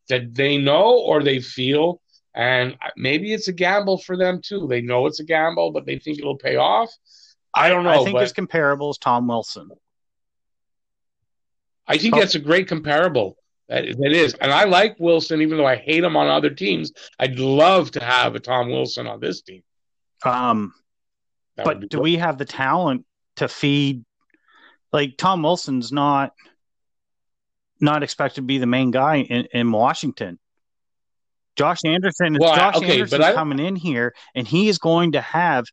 that 0.09 0.35
they 0.35 0.57
know 0.57 0.99
or 0.99 1.23
they 1.23 1.41
feel, 1.41 2.01
and 2.35 2.77
maybe 2.97 3.33
it's 3.33 3.49
a 3.49 3.53
gamble 3.53 3.99
for 3.99 4.17
them 4.17 4.41
too. 4.43 4.67
They 4.69 4.81
know 4.81 5.07
it's 5.07 5.21
a 5.21 5.25
gamble, 5.25 5.71
but 5.73 5.87
they 5.87 5.99
think 5.99 6.19
it'll 6.19 6.37
pay 6.37 6.57
off. 6.57 6.91
I 7.55 7.69
don't 7.69 7.85
know. 7.85 7.91
I 7.91 8.05
think 8.05 8.15
but... 8.15 8.23
it's 8.23 8.33
comparable 8.33 8.91
as 8.91 8.99
Tom 8.99 9.29
Wilson. 9.29 9.71
I 11.87 11.99
think 11.99 12.15
oh. 12.15 12.21
that's 12.21 12.35
a 12.35 12.41
great 12.41 12.67
comparable. 12.67 13.37
That, 13.69 13.85
that 13.99 14.13
is, 14.13 14.35
and 14.35 14.53
I 14.53 14.65
like 14.65 14.97
Wilson, 14.99 15.41
even 15.41 15.57
though 15.57 15.67
I 15.67 15.77
hate 15.77 16.05
him 16.05 16.17
on 16.17 16.29
other 16.29 16.51
teams. 16.51 16.93
I'd 17.19 17.39
love 17.39 17.91
to 17.93 18.05
have 18.05 18.35
a 18.35 18.41
Tom 18.41 18.69
Wilson 18.69 19.07
on 19.07 19.21
this 19.21 19.41
team. 19.41 19.63
Um, 20.25 20.75
but 21.57 21.81
do 21.81 21.87
good. 21.89 22.01
we 22.01 22.17
have 22.17 22.37
the 22.37 22.45
talent 22.45 23.07
to 23.37 23.49
feed? 23.49 24.05
Like 24.93 25.17
Tom 25.17 25.43
Wilson's 25.43 25.93
not 25.93 26.33
not 27.85 28.03
expected 28.03 28.37
to 28.37 28.43
be 28.43 28.59
the 28.59 28.67
main 28.67 28.91
guy 28.91 29.19
in, 29.19 29.47
in 29.53 29.71
Washington. 29.71 30.39
Josh 31.57 31.81
Anderson, 31.85 32.37
well, 32.41 32.57
Josh 32.57 32.77
okay, 32.77 32.95
Anderson's 32.95 33.35
coming 33.35 33.61
in 33.61 33.77
here, 33.77 34.15
and 34.35 34.47
he 34.47 34.69
is 34.69 34.79
going 34.79 35.13
to 35.13 35.21
have 35.21 35.67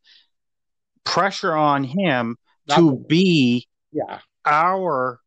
pressure 1.04 1.54
on 1.54 1.82
him 1.82 2.36
not, 2.68 2.76
to 2.76 3.04
be 3.08 3.66
yeah. 3.90 4.20
our 4.44 5.18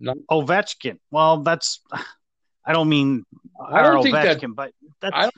no. 0.00 0.14
Ovechkin. 0.30 0.98
Well, 1.10 1.42
that's 1.42 1.80
I 2.64 2.72
don't 2.72 2.88
mean 2.88 3.24
I 3.62 3.82
don't 3.82 4.02
think 4.02 4.16
Ovechkin, 4.16 4.40
that, 4.40 4.54
but 4.54 4.72
that's 5.00 5.14
I 5.14 5.22
don't, 5.22 5.34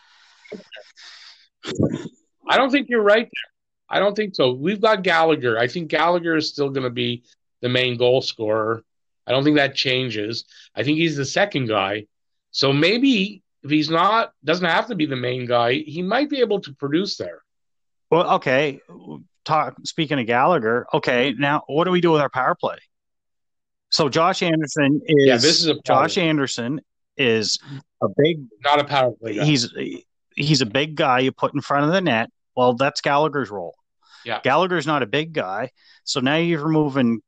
I 2.49 2.57
don't 2.57 2.71
think 2.71 2.88
you're 2.88 3.02
right 3.02 3.25
there. 3.25 3.50
I 3.88 3.99
don't 3.99 4.14
think 4.14 4.37
so. 4.37 4.52
We've 4.52 4.81
got 4.81 5.02
Gallagher. 5.02 5.59
I 5.59 5.67
think 5.67 5.88
Gallagher 5.88 6.37
is 6.37 6.49
still 6.49 6.71
going 6.71 6.85
to 6.85 6.90
be 6.90 7.25
the 7.61 7.69
main 7.69 7.97
goal 7.97 8.23
scorer. 8.23 8.85
I 9.30 9.32
don't 9.32 9.44
think 9.44 9.58
that 9.58 9.76
changes. 9.76 10.44
I 10.75 10.82
think 10.82 10.99
he's 10.99 11.16
the 11.16 11.25
second 11.25 11.68
guy. 11.68 12.06
So 12.50 12.72
maybe 12.72 13.44
if 13.62 13.70
he's 13.70 13.88
not, 13.88 14.32
doesn't 14.42 14.66
have 14.66 14.88
to 14.88 14.96
be 14.96 15.06
the 15.06 15.14
main 15.14 15.46
guy, 15.46 15.75
he 15.75 16.02
might 16.02 16.28
be 16.28 16.40
able 16.40 16.60
to 16.62 16.75
produce 16.75 17.16
there. 17.16 17.42
Well, 18.10 18.28
okay. 18.34 18.80
Talk 19.44 19.76
speaking 19.84 20.18
of 20.18 20.26
Gallagher. 20.26 20.84
Okay, 20.92 21.32
now 21.38 21.62
what 21.68 21.84
do 21.84 21.92
we 21.92 22.00
do 22.00 22.10
with 22.10 22.20
our 22.20 22.28
power 22.28 22.56
play? 22.56 22.78
So 23.90 24.08
Josh 24.08 24.42
Anderson 24.42 25.00
is 25.06 25.26
yeah. 25.26 25.37
This 25.37 25.60
is 25.60 25.68
a 25.68 25.76
Josh 25.87 26.18
Anderson 26.18 26.80
is 27.16 27.60
a 28.02 28.08
big 28.16 28.42
not 28.64 28.80
a 28.80 28.84
power 28.84 29.12
play. 29.12 29.37
Guy. 29.37 29.44
He's 29.44 29.72
he's 30.34 30.60
a 30.60 30.66
big 30.66 30.96
guy 30.96 31.20
you 31.20 31.30
put 31.30 31.54
in 31.54 31.60
front 31.60 31.87
of 31.87 31.92
the 31.92 32.00
net. 32.00 32.30
Well, 32.56 32.75
that's 32.75 33.00
Gallagher's 33.00 33.49
role. 33.49 33.76
Yeah, 34.25 34.40
Gallagher's 34.42 34.88
not 34.88 35.04
a 35.04 35.06
big 35.06 35.32
guy, 35.32 35.70
so 36.02 36.18
now 36.18 36.34
you're 36.34 36.64
removing 36.64 37.22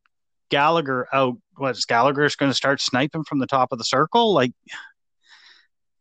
Gallagher 0.52 1.08
oh, 1.12 1.28
out. 1.28 1.38
What's 1.56 1.86
Gallagher's 1.86 2.36
going 2.36 2.50
to 2.50 2.54
start 2.54 2.80
sniping 2.80 3.24
from 3.24 3.38
the 3.38 3.46
top 3.46 3.72
of 3.72 3.78
the 3.78 3.84
circle? 3.84 4.34
Like, 4.34 4.52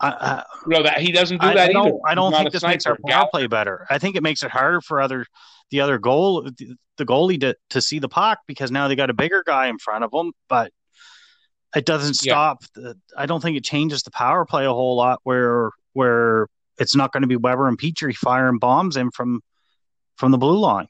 I, 0.01 0.43
no, 0.65 0.83
that 0.83 0.99
he 0.99 1.11
doesn't 1.11 1.39
do 1.39 1.47
I, 1.47 1.53
that 1.53 1.69
I 1.69 1.73
don't, 1.73 1.87
either. 1.87 1.99
I 2.07 2.15
don't 2.15 2.33
think 2.33 2.51
this 2.51 2.63
makes 2.63 2.85
our 2.85 2.97
power 3.07 3.27
play 3.31 3.47
better. 3.47 3.85
I 3.89 3.97
think 3.97 4.15
it 4.15 4.23
makes 4.23 4.43
it 4.43 4.51
harder 4.51 4.81
for 4.81 4.99
other 4.99 5.25
the 5.69 5.81
other 5.81 5.99
goal 5.99 6.49
the 6.97 7.05
goalie 7.05 7.39
to 7.41 7.55
to 7.69 7.81
see 7.81 7.99
the 7.99 8.09
puck 8.09 8.39
because 8.47 8.71
now 8.71 8.87
they 8.87 8.95
got 8.95 9.09
a 9.09 9.13
bigger 9.13 9.43
guy 9.45 9.67
in 9.67 9.77
front 9.77 10.03
of 10.03 10.11
them, 10.11 10.31
but 10.49 10.71
it 11.75 11.85
doesn't 11.85 12.15
stop. 12.15 12.63
Yeah. 12.75 12.83
The, 12.83 12.97
I 13.15 13.25
don't 13.27 13.41
think 13.41 13.57
it 13.57 13.63
changes 13.63 14.03
the 14.03 14.11
power 14.11 14.43
play 14.45 14.65
a 14.65 14.73
whole 14.73 14.97
lot. 14.97 15.19
Where 15.23 15.71
where 15.93 16.47
it's 16.79 16.95
not 16.95 17.13
going 17.13 17.21
to 17.21 17.27
be 17.27 17.37
Weber 17.37 17.67
and 17.67 17.79
Petry 17.79 18.15
firing 18.15 18.57
bombs 18.57 18.97
in 18.97 19.11
from 19.11 19.41
from 20.17 20.31
the 20.31 20.37
blue 20.37 20.57
line. 20.57 20.87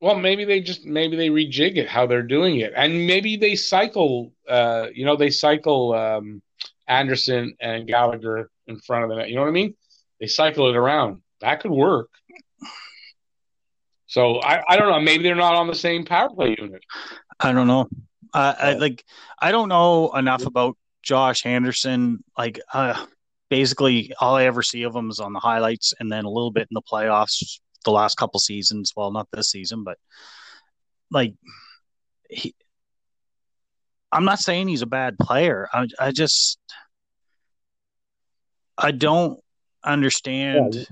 Well, 0.00 0.16
maybe 0.16 0.44
they 0.44 0.60
just 0.60 0.84
maybe 0.84 1.16
they 1.16 1.28
rejig 1.28 1.76
it 1.76 1.88
how 1.88 2.06
they're 2.06 2.22
doing 2.22 2.58
it, 2.60 2.72
and 2.76 3.06
maybe 3.06 3.36
they 3.36 3.56
cycle. 3.56 4.32
Uh, 4.48 4.86
you 4.94 5.04
know, 5.04 5.16
they 5.16 5.30
cycle 5.30 5.92
um, 5.94 6.40
Anderson 6.86 7.56
and 7.60 7.86
Gallagher 7.86 8.50
in 8.68 8.78
front 8.78 9.04
of 9.04 9.10
the 9.10 9.16
net. 9.16 9.28
You 9.28 9.36
know 9.36 9.42
what 9.42 9.48
I 9.48 9.52
mean? 9.52 9.74
They 10.20 10.28
cycle 10.28 10.68
it 10.68 10.76
around. 10.76 11.22
That 11.40 11.60
could 11.60 11.72
work. 11.72 12.10
So 14.06 14.40
I, 14.40 14.62
I 14.68 14.76
don't 14.76 14.88
know. 14.88 15.00
Maybe 15.00 15.22
they're 15.24 15.34
not 15.34 15.54
on 15.54 15.66
the 15.66 15.74
same 15.74 16.04
power 16.04 16.30
play 16.30 16.56
unit. 16.58 16.82
I 17.40 17.52
don't 17.52 17.66
know. 17.66 17.88
Uh, 18.32 18.54
I 18.58 18.72
like 18.74 19.04
I 19.40 19.52
don't 19.52 19.68
know 19.68 20.10
enough 20.14 20.46
about 20.46 20.76
Josh 21.02 21.44
Anderson. 21.44 22.22
Like 22.36 22.60
uh, 22.72 23.04
basically, 23.50 24.12
all 24.20 24.36
I 24.36 24.44
ever 24.44 24.62
see 24.62 24.84
of 24.84 24.94
him 24.94 25.10
is 25.10 25.18
on 25.18 25.32
the 25.32 25.40
highlights, 25.40 25.92
and 25.98 26.10
then 26.10 26.24
a 26.24 26.30
little 26.30 26.50
bit 26.50 26.68
in 26.70 26.74
the 26.74 26.82
playoffs 26.82 27.58
the 27.84 27.90
last 27.90 28.16
couple 28.16 28.40
seasons. 28.40 28.92
Well, 28.96 29.10
not 29.10 29.28
this 29.32 29.50
season, 29.50 29.84
but 29.84 29.98
like 31.10 31.34
he. 32.28 32.54
I'm 34.10 34.24
not 34.24 34.38
saying 34.38 34.68
he's 34.68 34.82
a 34.82 34.86
bad 34.86 35.18
player. 35.18 35.68
I, 35.72 35.86
I 36.00 36.12
just 36.12 36.58
I 38.78 38.92
don't 38.92 39.38
understand 39.84 40.74
yeah. 40.74 40.84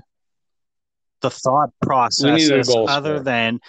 the 1.21 1.29
thought 1.29 1.69
process 1.81 2.69
other 2.87 3.21
than, 3.21 3.59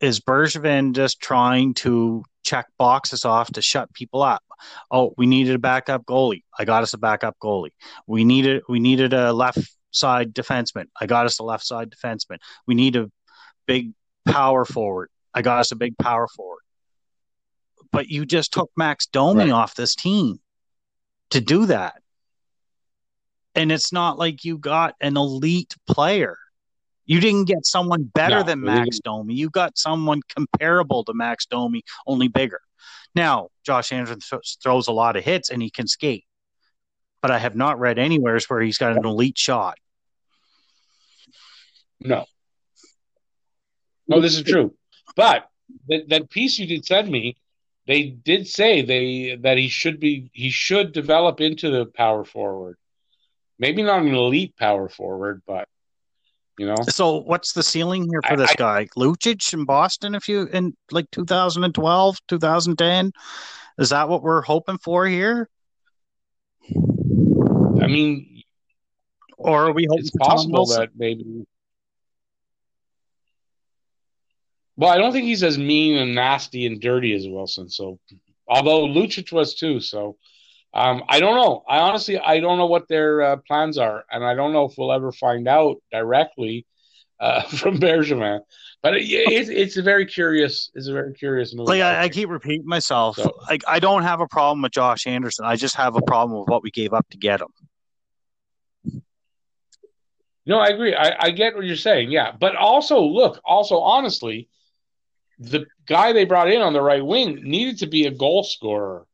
is 0.00 0.20
Bergevin 0.20 0.94
just 0.94 1.20
trying 1.20 1.74
to 1.74 2.24
check 2.44 2.66
boxes 2.78 3.24
off 3.24 3.50
to 3.52 3.62
shut 3.62 3.92
people 3.92 4.22
up. 4.22 4.42
Oh, 4.90 5.12
we 5.18 5.26
needed 5.26 5.54
a 5.54 5.58
backup 5.58 6.06
goalie. 6.06 6.42
I 6.58 6.64
got 6.64 6.82
us 6.82 6.94
a 6.94 6.98
backup 6.98 7.36
goalie. 7.42 7.72
We 8.06 8.24
needed 8.24 8.62
we 8.68 8.80
needed 8.80 9.12
a 9.12 9.32
left 9.32 9.58
side 9.90 10.34
defenseman. 10.34 10.86
I 11.00 11.06
got 11.06 11.26
us 11.26 11.38
a 11.38 11.42
left 11.42 11.64
side 11.64 11.90
defenseman. 11.90 12.38
We 12.66 12.74
need 12.74 12.96
a 12.96 13.10
big 13.66 13.92
power 14.26 14.64
forward. 14.64 15.10
I 15.34 15.42
got 15.42 15.58
us 15.60 15.72
a 15.72 15.76
big 15.76 15.96
power 15.98 16.28
forward. 16.28 16.62
But 17.92 18.08
you 18.08 18.26
just 18.26 18.52
took 18.52 18.70
Max 18.76 19.06
Domi 19.06 19.44
right. 19.44 19.50
off 19.50 19.74
this 19.74 19.94
team 19.94 20.40
to 21.30 21.40
do 21.40 21.66
that. 21.66 22.02
And 23.54 23.72
it's 23.72 23.92
not 23.92 24.18
like 24.18 24.44
you 24.44 24.58
got 24.58 24.94
an 25.00 25.16
elite 25.16 25.74
player. 25.88 26.36
You 27.06 27.20
didn't 27.20 27.44
get 27.44 27.64
someone 27.64 28.02
better 28.02 28.40
no, 28.40 28.42
than 28.42 28.62
Max 28.62 28.98
Domi. 28.98 29.34
You 29.34 29.48
got 29.48 29.78
someone 29.78 30.20
comparable 30.34 31.04
to 31.04 31.14
Max 31.14 31.46
Domi, 31.46 31.82
only 32.06 32.28
bigger. 32.28 32.60
Now, 33.14 33.48
Josh 33.64 33.92
Anderson 33.92 34.20
th- 34.20 34.58
throws 34.62 34.88
a 34.88 34.92
lot 34.92 35.16
of 35.16 35.24
hits 35.24 35.50
and 35.50 35.62
he 35.62 35.70
can 35.70 35.86
skate, 35.86 36.24
but 37.22 37.30
I 37.30 37.38
have 37.38 37.56
not 37.56 37.78
read 37.78 37.98
anywhere 37.98 38.38
where 38.48 38.60
he's 38.60 38.78
got 38.78 38.96
an 38.96 39.04
elite 39.04 39.38
shot. 39.38 39.78
No. 42.00 42.24
No, 44.08 44.20
this 44.20 44.36
is 44.36 44.42
true. 44.42 44.74
But 45.16 45.48
that, 45.88 46.08
that 46.08 46.30
piece 46.30 46.58
you 46.58 46.66
did 46.66 46.84
send 46.84 47.10
me, 47.10 47.36
they 47.86 48.04
did 48.04 48.46
say 48.46 48.82
they 48.82 49.36
that 49.42 49.58
he 49.58 49.68
should 49.68 50.00
be 50.00 50.30
he 50.32 50.50
should 50.50 50.92
develop 50.92 51.40
into 51.40 51.70
the 51.70 51.86
power 51.86 52.24
forward. 52.24 52.76
Maybe 53.58 53.82
not 53.82 54.02
an 54.02 54.14
elite 54.14 54.56
power 54.56 54.88
forward, 54.88 55.42
but 55.46 55.68
you 56.58 56.66
know. 56.66 56.76
So 56.88 57.22
what's 57.22 57.52
the 57.52 57.62
ceiling 57.62 58.08
here 58.10 58.22
for 58.22 58.34
I, 58.34 58.36
this 58.36 58.50
I, 58.50 58.54
guy? 58.54 58.88
Lucic 58.96 59.52
in 59.54 59.64
Boston 59.64 60.14
if 60.14 60.28
you 60.28 60.46
in 60.52 60.76
like 60.90 61.10
2012, 61.12 62.18
2010? 62.28 63.12
Is 63.78 63.90
that 63.90 64.08
what 64.08 64.22
we're 64.22 64.42
hoping 64.42 64.78
for 64.78 65.06
here? 65.06 65.48
I 67.82 67.86
mean, 67.86 68.42
or 69.36 69.66
are 69.66 69.72
we 69.72 69.86
hoping 69.88 70.00
it's 70.00 70.10
possible 70.10 70.66
that 70.66 70.90
maybe 70.96 71.46
Well, 74.76 74.90
I 74.90 74.98
don't 74.98 75.12
think 75.12 75.24
he's 75.24 75.42
as 75.42 75.56
mean 75.56 75.96
and 75.96 76.14
nasty 76.14 76.66
and 76.66 76.80
dirty 76.80 77.14
as 77.14 77.26
Wilson. 77.26 77.70
So, 77.70 77.98
although 78.46 78.86
Lucic 78.86 79.32
was 79.32 79.54
too. 79.54 79.80
So, 79.80 80.16
um, 80.74 81.02
I 81.08 81.18
don't 81.18 81.36
know. 81.36 81.64
I 81.66 81.78
honestly, 81.78 82.18
I 82.18 82.40
don't 82.40 82.58
know 82.58 82.66
what 82.66 82.86
their 82.86 83.22
uh, 83.22 83.36
plans 83.48 83.78
are, 83.78 84.04
and 84.10 84.22
I 84.22 84.34
don't 84.34 84.52
know 84.52 84.66
if 84.66 84.74
we'll 84.76 84.92
ever 84.92 85.12
find 85.12 85.48
out 85.48 85.76
directly 85.90 86.66
uh, 87.20 87.42
from 87.48 87.78
Bergevin. 87.78 88.40
But 88.82 88.96
it, 88.96 89.04
it's 89.04 89.48
it's 89.48 89.76
a 89.76 89.82
very 89.82 90.06
curious. 90.06 90.70
It's 90.74 90.88
a 90.88 90.92
very 90.92 91.12
curious 91.12 91.54
move. 91.54 91.66
Like 91.66 91.82
I, 91.82 92.04
I 92.04 92.08
keep 92.08 92.28
repeating 92.28 92.66
myself. 92.66 93.16
So, 93.16 93.32
like 93.48 93.62
I 93.66 93.78
don't 93.78 94.02
have 94.02 94.20
a 94.20 94.28
problem 94.28 94.62
with 94.62 94.72
Josh 94.72 95.06
Anderson. 95.06 95.44
I 95.44 95.56
just 95.56 95.74
have 95.76 95.96
a 95.96 96.02
problem 96.02 96.38
with 96.38 96.48
what 96.48 96.62
we 96.62 96.70
gave 96.70 96.92
up 96.92 97.08
to 97.10 97.18
get 97.18 97.40
him. 97.40 97.48
No, 100.44 100.58
I 100.60 100.68
agree. 100.68 100.94
I, 100.94 101.16
I 101.18 101.30
get 101.30 101.56
what 101.56 101.64
you're 101.64 101.74
saying. 101.74 102.12
Yeah, 102.12 102.32
but 102.38 102.54
also 102.54 103.00
look. 103.00 103.40
Also, 103.44 103.80
honestly, 103.80 104.48
the 105.38 105.66
guy 105.86 106.12
they 106.12 106.24
brought 106.24 106.50
in 106.50 106.62
on 106.62 106.72
the 106.72 106.80
right 106.80 107.04
wing 107.04 107.40
needed 107.42 107.78
to 107.78 107.86
be 107.86 108.06
a 108.06 108.12
goal 108.12 108.44
scorer. 108.44 109.06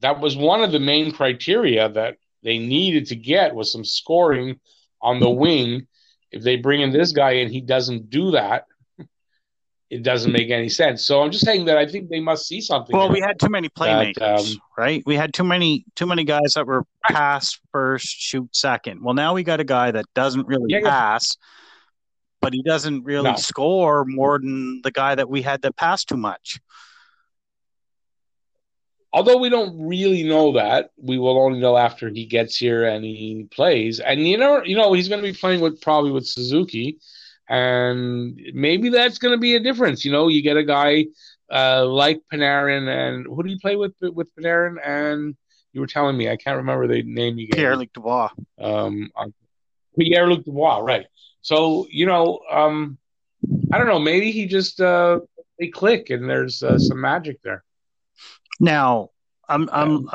That 0.00 0.20
was 0.20 0.36
one 0.36 0.62
of 0.62 0.72
the 0.72 0.80
main 0.80 1.12
criteria 1.12 1.88
that 1.88 2.16
they 2.42 2.58
needed 2.58 3.06
to 3.06 3.16
get 3.16 3.54
was 3.54 3.72
some 3.72 3.84
scoring 3.84 4.60
on 5.00 5.20
the 5.20 5.30
wing. 5.30 5.86
If 6.32 6.42
they 6.42 6.56
bring 6.56 6.80
in 6.80 6.92
this 6.92 7.12
guy 7.12 7.32
and 7.32 7.50
he 7.50 7.60
doesn't 7.60 8.10
do 8.10 8.32
that, 8.32 8.66
it 9.90 10.04
doesn't 10.04 10.30
make 10.30 10.50
any 10.50 10.68
sense. 10.68 11.04
So 11.04 11.20
I'm 11.20 11.32
just 11.32 11.44
saying 11.44 11.64
that 11.64 11.76
I 11.76 11.86
think 11.86 12.08
they 12.08 12.20
must 12.20 12.46
see 12.46 12.60
something. 12.60 12.96
Well, 12.96 13.10
we 13.10 13.20
had 13.20 13.40
too 13.40 13.48
many 13.48 13.68
playmakers, 13.68 14.14
that, 14.14 14.38
um, 14.38 14.60
right? 14.78 15.02
We 15.04 15.16
had 15.16 15.34
too 15.34 15.42
many 15.42 15.84
too 15.96 16.06
many 16.06 16.24
guys 16.24 16.52
that 16.54 16.66
were 16.66 16.84
pass 17.04 17.58
first, 17.72 18.06
shoot 18.06 18.54
second. 18.54 19.02
Well, 19.02 19.14
now 19.14 19.34
we 19.34 19.42
got 19.42 19.58
a 19.58 19.64
guy 19.64 19.90
that 19.90 20.06
doesn't 20.14 20.46
really 20.46 20.66
yeah, 20.68 20.82
pass. 20.82 21.36
Yeah 21.36 21.46
but 22.40 22.52
he 22.52 22.62
doesn't 22.62 23.04
really 23.04 23.30
no. 23.30 23.36
score 23.36 24.04
more 24.04 24.38
than 24.38 24.80
the 24.82 24.90
guy 24.90 25.14
that 25.14 25.28
we 25.28 25.42
had 25.42 25.62
that 25.62 25.76
passed 25.76 26.08
too 26.08 26.16
much. 26.16 26.58
Although 29.12 29.38
we 29.38 29.48
don't 29.48 29.88
really 29.88 30.22
know 30.22 30.52
that, 30.52 30.90
we 30.96 31.18
will 31.18 31.38
only 31.38 31.58
know 31.58 31.76
after 31.76 32.08
he 32.08 32.26
gets 32.26 32.56
here 32.56 32.84
and 32.84 33.04
he 33.04 33.48
plays. 33.50 33.98
And 33.98 34.26
you 34.26 34.38
know, 34.38 34.62
you 34.62 34.76
know, 34.76 34.92
he's 34.92 35.08
going 35.08 35.20
to 35.20 35.32
be 35.32 35.36
playing 35.36 35.60
with 35.60 35.80
probably 35.80 36.12
with 36.12 36.26
Suzuki, 36.26 36.98
and 37.48 38.40
maybe 38.54 38.88
that's 38.88 39.18
going 39.18 39.32
to 39.32 39.40
be 39.40 39.56
a 39.56 39.60
difference. 39.60 40.04
You 40.04 40.12
know, 40.12 40.28
you 40.28 40.42
get 40.42 40.56
a 40.56 40.64
guy 40.64 41.06
uh, 41.50 41.84
like 41.86 42.20
Panarin 42.32 42.88
and 42.88 43.26
who 43.26 43.42
do 43.42 43.50
you 43.50 43.58
play 43.58 43.74
with 43.74 43.94
with 44.00 44.34
Panarin? 44.36 44.76
And 44.84 45.36
you 45.72 45.80
were 45.80 45.88
telling 45.88 46.16
me 46.16 46.30
I 46.30 46.36
can't 46.36 46.58
remember 46.58 46.86
the 46.86 47.02
name 47.02 47.38
you 47.38 47.48
gave. 47.48 47.58
Pierre 47.58 47.76
Luc 47.76 47.92
Dubois. 47.92 48.30
Um, 48.60 49.10
Pierre 49.98 50.28
Luc 50.28 50.44
Dubois, 50.44 50.78
right? 50.78 51.06
So 51.42 51.88
you 51.90 52.06
know, 52.06 52.40
um, 52.48 52.96
I 53.72 53.78
don't 53.78 53.88
know. 53.88 53.98
Maybe 53.98 54.30
he 54.30 54.46
just 54.46 54.80
uh, 54.80 55.18
they 55.58 55.66
click 55.66 56.10
and 56.10 56.30
there's 56.30 56.62
uh, 56.62 56.78
some 56.78 57.00
magic 57.00 57.42
there. 57.42 57.64
Now, 58.60 59.08
I'm 59.48 59.68
I'm 59.72 60.08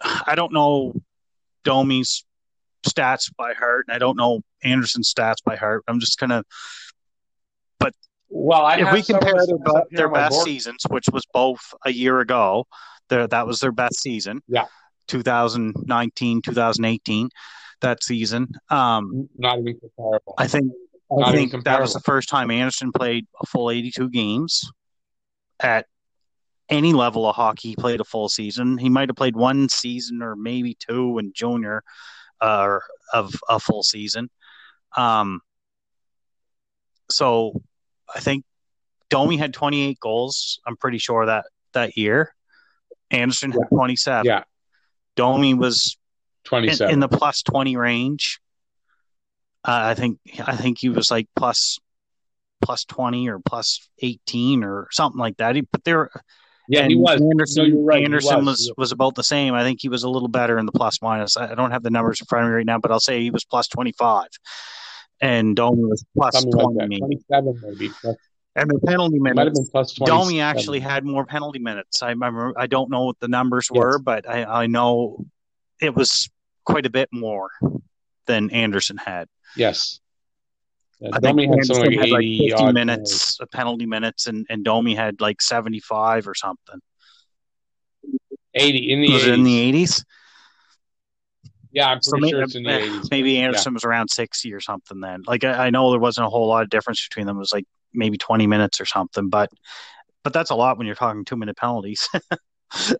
I 0.00 0.34
don't 0.36 0.52
know 0.52 0.94
Domi's 1.64 2.24
stats 2.86 3.32
by 3.36 3.54
heart, 3.54 3.86
and 3.88 3.94
I 3.94 3.98
don't 3.98 4.16
know 4.16 4.42
Anderson's 4.62 5.12
stats 5.12 5.42
by 5.44 5.56
heart. 5.56 5.82
I'm 5.88 5.98
just 5.98 6.18
gonna. 6.18 6.44
But 7.78 7.94
well, 8.28 8.64
I 8.64 8.76
if 8.76 8.92
we 8.92 9.02
compare 9.02 9.34
their, 9.46 9.84
their 9.90 10.08
best 10.08 10.42
seasons, 10.42 10.84
which 10.88 11.06
was 11.10 11.24
both 11.32 11.60
a 11.84 11.90
year 11.90 12.20
ago, 12.20 12.66
there 13.08 13.26
that 13.26 13.46
was 13.46 13.60
their 13.60 13.72
best 13.72 14.00
season. 14.00 14.42
Yeah. 14.46 14.66
2019, 15.08 16.40
2018, 16.42 17.28
that 17.82 18.02
season. 18.02 18.48
Um, 18.70 19.28
Not 19.36 19.58
even 19.58 19.78
comparable. 19.80 20.34
I 20.38 20.46
think. 20.46 20.70
I 21.22 21.32
think 21.32 21.64
that 21.64 21.80
was 21.80 21.92
the 21.92 22.00
first 22.00 22.28
time 22.28 22.50
Anderson 22.50 22.90
played 22.90 23.26
a 23.40 23.46
full 23.46 23.70
82 23.70 24.08
games 24.08 24.68
at 25.60 25.86
any 26.68 26.92
level 26.92 27.28
of 27.28 27.36
hockey. 27.36 27.70
He 27.70 27.76
played 27.76 28.00
a 28.00 28.04
full 28.04 28.28
season. 28.28 28.78
He 28.78 28.88
might 28.88 29.08
have 29.08 29.16
played 29.16 29.36
one 29.36 29.68
season 29.68 30.22
or 30.22 30.36
maybe 30.36 30.76
two 30.78 31.18
in 31.18 31.32
junior 31.34 31.82
uh, 32.40 32.78
of 33.12 33.34
a 33.48 33.60
full 33.60 33.82
season. 33.82 34.30
Um, 34.96 35.40
so 37.10 37.62
I 38.14 38.20
think 38.20 38.44
Domi 39.10 39.36
had 39.36 39.52
28 39.52 39.98
goals. 40.00 40.60
I'm 40.66 40.76
pretty 40.76 40.98
sure 40.98 41.26
that 41.26 41.46
that 41.72 41.96
year. 41.96 42.34
Anderson 43.10 43.52
had 43.52 43.68
27. 43.72 44.24
Yeah. 44.24 44.44
Domi 45.16 45.54
was 45.54 45.96
27 46.44 46.88
in, 46.88 46.94
in 46.94 47.00
the 47.00 47.08
plus 47.08 47.42
20 47.42 47.76
range. 47.76 48.40
Uh, 49.64 49.80
I 49.84 49.94
think 49.94 50.18
I 50.44 50.56
think 50.56 50.78
he 50.78 50.88
was 50.88 51.10
like 51.10 51.28
plus 51.36 51.78
plus 52.60 52.84
20 52.84 53.28
or 53.28 53.38
plus 53.38 53.88
18 54.00 54.64
or 54.64 54.88
something 54.90 55.18
like 55.18 55.36
that. 55.38 55.54
He, 55.54 55.62
but 55.62 55.84
there 55.84 56.10
yeah, 56.68 56.80
and 56.80 56.90
he 56.90 56.96
was. 56.96 57.20
Anderson, 57.20 57.70
no, 57.70 57.82
right. 57.82 58.04
Anderson 58.04 58.44
was. 58.44 58.58
was. 58.58 58.72
was 58.76 58.92
about 58.92 59.14
the 59.14 59.24
same. 59.24 59.54
I 59.54 59.62
think 59.62 59.80
he 59.80 59.88
was 59.88 60.02
a 60.02 60.08
little 60.08 60.28
better 60.28 60.58
in 60.58 60.66
the 60.66 60.72
plus 60.72 61.00
minus. 61.02 61.36
I 61.36 61.54
don't 61.54 61.70
have 61.70 61.82
the 61.82 61.90
numbers 61.90 62.20
in 62.20 62.26
front 62.26 62.46
of 62.46 62.50
me 62.50 62.56
right 62.56 62.66
now, 62.66 62.78
but 62.78 62.90
I'll 62.90 63.00
say 63.00 63.20
he 63.22 63.30
was 63.30 63.44
plus 63.44 63.68
twenty 63.68 63.92
five, 63.92 64.28
and 65.20 65.56
Domi 65.56 65.84
was 65.84 66.04
plus 66.16 66.34
Something 66.34 66.52
twenty. 66.52 66.78
Like 66.78 66.98
Twenty 67.00 67.24
seven 67.30 67.60
maybe. 67.62 67.90
And 68.56 68.70
the 68.70 68.78
penalty 68.86 69.18
minutes. 69.18 69.68
Plus 69.70 69.92
Domi 69.94 70.40
actually 70.40 70.78
had 70.78 71.04
more 71.04 71.26
penalty 71.26 71.58
minutes. 71.58 72.02
I 72.02 72.10
remember. 72.10 72.52
I 72.56 72.66
don't 72.66 72.90
know 72.90 73.04
what 73.06 73.18
the 73.20 73.28
numbers 73.28 73.68
were, 73.70 73.96
yes. 73.96 74.02
but 74.04 74.28
I, 74.28 74.44
I 74.44 74.66
know 74.66 75.26
it 75.80 75.94
was 75.94 76.30
quite 76.64 76.86
a 76.86 76.90
bit 76.90 77.08
more 77.12 77.50
than 78.26 78.50
Anderson 78.50 78.96
had. 78.96 79.28
Yes. 79.56 80.00
I 81.12 81.18
think 81.18 81.36
Domi 81.36 81.46
had, 81.46 81.68
like 81.68 81.98
had 81.98 82.08
like 82.10 82.24
50 82.24 82.72
minutes 82.72 83.40
of 83.40 83.48
uh, 83.52 83.56
penalty 83.56 83.86
minutes, 83.86 84.26
and, 84.26 84.46
and 84.48 84.64
Domi 84.64 84.94
had 84.94 85.20
like 85.20 85.42
75 85.42 86.28
or 86.28 86.34
something. 86.34 86.80
80 88.54 88.92
in 88.92 89.00
the 89.00 89.12
was 89.12 89.24
80s. 89.24 89.34
in 89.34 89.42
the 89.42 89.72
80s? 89.72 90.04
Yeah, 91.72 91.88
I'm 91.88 91.98
pretty 91.98 92.04
so 92.04 92.16
maybe, 92.18 92.30
sure 92.30 92.42
it's 92.42 92.54
in 92.54 92.62
the 92.62 92.70
eh, 92.70 92.80
80s. 92.86 93.10
Maybe 93.10 93.38
Anderson 93.38 93.72
yeah. 93.72 93.74
was 93.74 93.84
around 93.84 94.08
60 94.08 94.52
or 94.52 94.60
something 94.60 95.00
then. 95.00 95.22
Like 95.26 95.42
I, 95.42 95.66
I, 95.66 95.70
know 95.70 95.90
there 95.90 95.98
wasn't 95.98 96.26
a 96.26 96.30
whole 96.30 96.46
lot 96.46 96.62
of 96.62 96.70
difference 96.70 97.06
between 97.06 97.26
them. 97.26 97.36
It 97.36 97.40
was 97.40 97.52
like 97.52 97.66
maybe 97.92 98.16
20 98.16 98.46
minutes 98.46 98.80
or 98.80 98.84
something, 98.84 99.28
but 99.28 99.50
but 100.22 100.32
that's 100.32 100.50
a 100.50 100.54
lot 100.54 100.78
when 100.78 100.86
you're 100.86 100.96
talking 100.96 101.24
two 101.24 101.36
minute 101.36 101.56
penalties. 101.56 102.08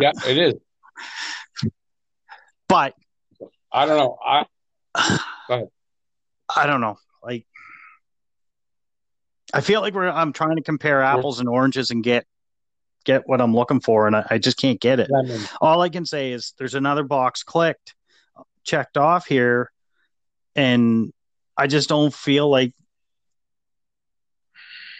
yeah, 0.00 0.12
it 0.26 0.36
is. 0.36 0.54
But 2.68 2.94
I 3.72 3.86
don't 3.86 3.96
know. 3.96 4.18
I 4.24 4.46
I 6.54 6.66
don't 6.66 6.80
know. 6.80 6.98
Like, 7.22 7.46
I 9.52 9.60
feel 9.60 9.80
like 9.80 9.94
we're. 9.94 10.08
I'm 10.08 10.32
trying 10.32 10.56
to 10.56 10.62
compare 10.62 11.02
apples 11.02 11.40
and 11.40 11.48
oranges 11.48 11.90
and 11.90 12.02
get 12.02 12.26
get 13.04 13.22
what 13.26 13.40
I'm 13.40 13.54
looking 13.54 13.80
for, 13.80 14.06
and 14.06 14.16
I, 14.16 14.26
I 14.30 14.38
just 14.38 14.58
can't 14.58 14.80
get 14.80 15.00
it. 15.00 15.08
All 15.60 15.80
I 15.80 15.88
can 15.88 16.04
say 16.04 16.32
is 16.32 16.52
there's 16.58 16.74
another 16.74 17.04
box 17.04 17.42
clicked, 17.42 17.94
checked 18.64 18.96
off 18.96 19.26
here, 19.26 19.70
and 20.54 21.12
I 21.56 21.66
just 21.68 21.88
don't 21.88 22.12
feel 22.12 22.50
like. 22.50 22.72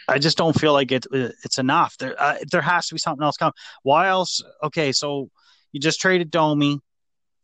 I 0.09 0.21
just 0.21 0.39
don't 0.39 0.59
feel 0.59 0.73
like 0.73 0.93
it. 0.93 1.05
It's 1.11 1.59
enough. 1.59 1.99
There, 1.99 2.15
uh, 2.21 2.37
there 2.53 2.63
has 2.63 2.87
to 2.89 2.95
be 2.95 2.99
something 2.99 3.25
else 3.25 3.37
coming. 3.37 3.55
Why 3.83 4.07
else? 4.07 4.41
Okay, 4.63 4.93
so 4.93 5.31
you 5.73 5.81
just 5.81 6.01
traded 6.01 6.31
Domi. 6.31 6.81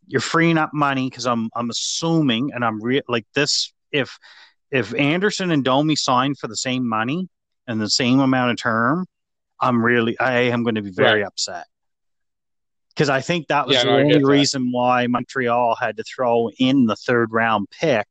You're 0.07 0.21
freeing 0.21 0.59
up 0.59 0.71
money 0.73 1.11
because 1.11 1.27
I'm. 1.27 1.51
I'm 1.57 1.71
assuming, 1.71 2.53
and 2.55 2.65
I'm 2.65 2.81
re- 2.81 3.03
like 3.09 3.27
this 3.35 3.73
if 3.93 4.19
if 4.71 4.95
Anderson 4.95 5.51
and 5.51 5.63
Domi 5.65 5.97
sign 5.97 6.35
for 6.35 6.49
the 6.49 6.57
same 6.57 6.89
money 6.89 7.29
and 7.67 7.81
the 7.81 7.91
same 7.91 8.21
amount 8.21 8.53
of 8.53 8.57
term, 8.57 9.07
I'm 9.61 9.85
really 9.85 10.19
I 10.19 10.41
am 10.43 10.63
going 10.63 10.77
to 10.77 10.83
be 10.83 10.91
very 10.91 11.21
right. 11.21 11.27
upset 11.27 11.67
because 12.95 13.09
I 13.09 13.21
think 13.21 13.49
that 13.49 13.67
was 13.67 13.77
yeah, 13.77 13.85
the 13.85 13.91
no, 13.91 13.99
only 13.99 14.25
reason 14.25 14.71
why 14.73 15.07
Montreal 15.07 15.77
had 15.77 15.97
to 15.97 16.05
throw 16.05 16.51
in 16.59 16.87
the 16.87 16.97
third 16.97 17.33
round 17.33 17.69
pick 17.71 18.07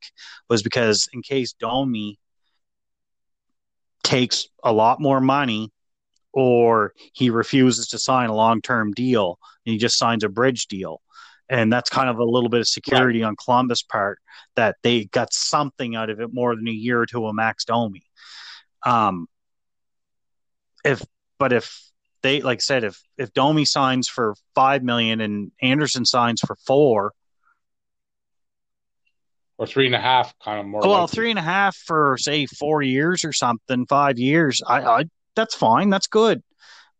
was 0.49 0.63
because 0.63 1.07
in 1.13 1.21
case 1.21 1.53
Domi 1.53 2.17
takes 4.03 4.47
a 4.63 4.73
lot 4.73 4.99
more 4.99 5.21
money 5.21 5.71
or 6.33 6.93
he 7.13 7.29
refuses 7.29 7.89
to 7.89 7.99
sign 7.99 8.29
a 8.29 8.35
long 8.35 8.61
term 8.61 8.93
deal 8.93 9.37
and 9.65 9.73
he 9.73 9.77
just 9.77 9.97
signs 9.97 10.23
a 10.23 10.29
bridge 10.29 10.67
deal 10.67 11.01
and 11.51 11.71
that's 11.71 11.89
kind 11.89 12.09
of 12.09 12.17
a 12.17 12.23
little 12.23 12.49
bit 12.49 12.61
of 12.61 12.67
security 12.67 13.21
right. 13.21 13.27
on 13.27 13.35
Columbus 13.35 13.83
part 13.83 14.19
that 14.55 14.77
they 14.83 15.03
got 15.05 15.33
something 15.33 15.97
out 15.97 16.09
of 16.09 16.21
it 16.21 16.33
more 16.33 16.55
than 16.55 16.67
a 16.67 16.71
year 16.71 17.01
or 17.01 17.05
two 17.05 17.27
of 17.27 17.35
Max 17.35 17.65
Domi. 17.65 18.03
Um, 18.85 19.27
if 20.85 21.03
but 21.37 21.51
if 21.51 21.77
they 22.23 22.41
like 22.41 22.59
I 22.59 22.61
said 22.61 22.83
if 22.85 22.99
if 23.17 23.33
Domi 23.33 23.65
signs 23.65 24.07
for 24.07 24.33
five 24.55 24.81
million 24.81 25.19
and 25.19 25.51
Anderson 25.61 26.05
signs 26.05 26.39
for 26.39 26.55
four. 26.65 27.11
Or 29.57 29.67
three 29.67 29.85
and 29.85 29.93
a 29.93 29.99
half, 29.99 30.33
kind 30.39 30.59
of 30.59 30.65
more. 30.65 30.81
Well, 30.81 31.01
likely. 31.01 31.15
three 31.15 31.29
and 31.31 31.37
a 31.37 31.43
half 31.43 31.75
for 31.75 32.17
say 32.17 32.45
four 32.47 32.81
years 32.81 33.25
or 33.25 33.33
something, 33.33 33.85
five 33.85 34.17
years. 34.17 34.61
I, 34.65 34.81
I 34.81 35.03
that's 35.35 35.53
fine, 35.53 35.89
that's 35.89 36.07
good. 36.07 36.41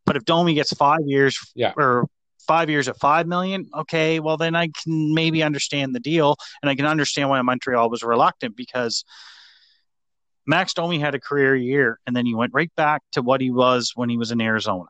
But 0.06 0.18
if 0.18 0.26
Domi 0.26 0.54
gets 0.56 0.74
five 0.74 1.00
years, 1.06 1.40
yeah. 1.56 1.74
or 1.78 2.06
five 2.48 2.70
years 2.70 2.88
at 2.88 3.00
five 3.00 3.28
million, 3.28 3.70
okay, 3.74 4.20
well 4.20 4.38
then 4.38 4.56
I 4.56 4.68
can 4.68 5.14
maybe 5.14 5.44
understand 5.44 5.96
the 5.96 6.00
deal, 6.00 6.36
and 6.62 6.70
I 6.70 6.76
can 6.76 6.86
understand 6.86 7.30
why 7.30 7.42
Montreal 7.42 7.90
was 7.90 8.04
reluctant 8.04 8.56
because 8.56 9.04
Max 10.46 10.74
Domi 10.74 11.00
had 11.00 11.16
a 11.16 11.20
career 11.20 11.56
year, 11.56 12.00
and 12.06 12.16
then 12.16 12.26
he 12.26 12.36
went 12.36 12.54
right 12.54 12.72
back 12.76 13.02
to 13.14 13.22
what 13.22 13.42
he 13.42 13.52
was 13.52 13.94
when 13.96 14.10
he 14.10 14.18
was 14.18 14.32
in 14.32 14.42
Arizona. 14.42 14.90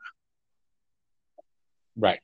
Right. 1.96 2.20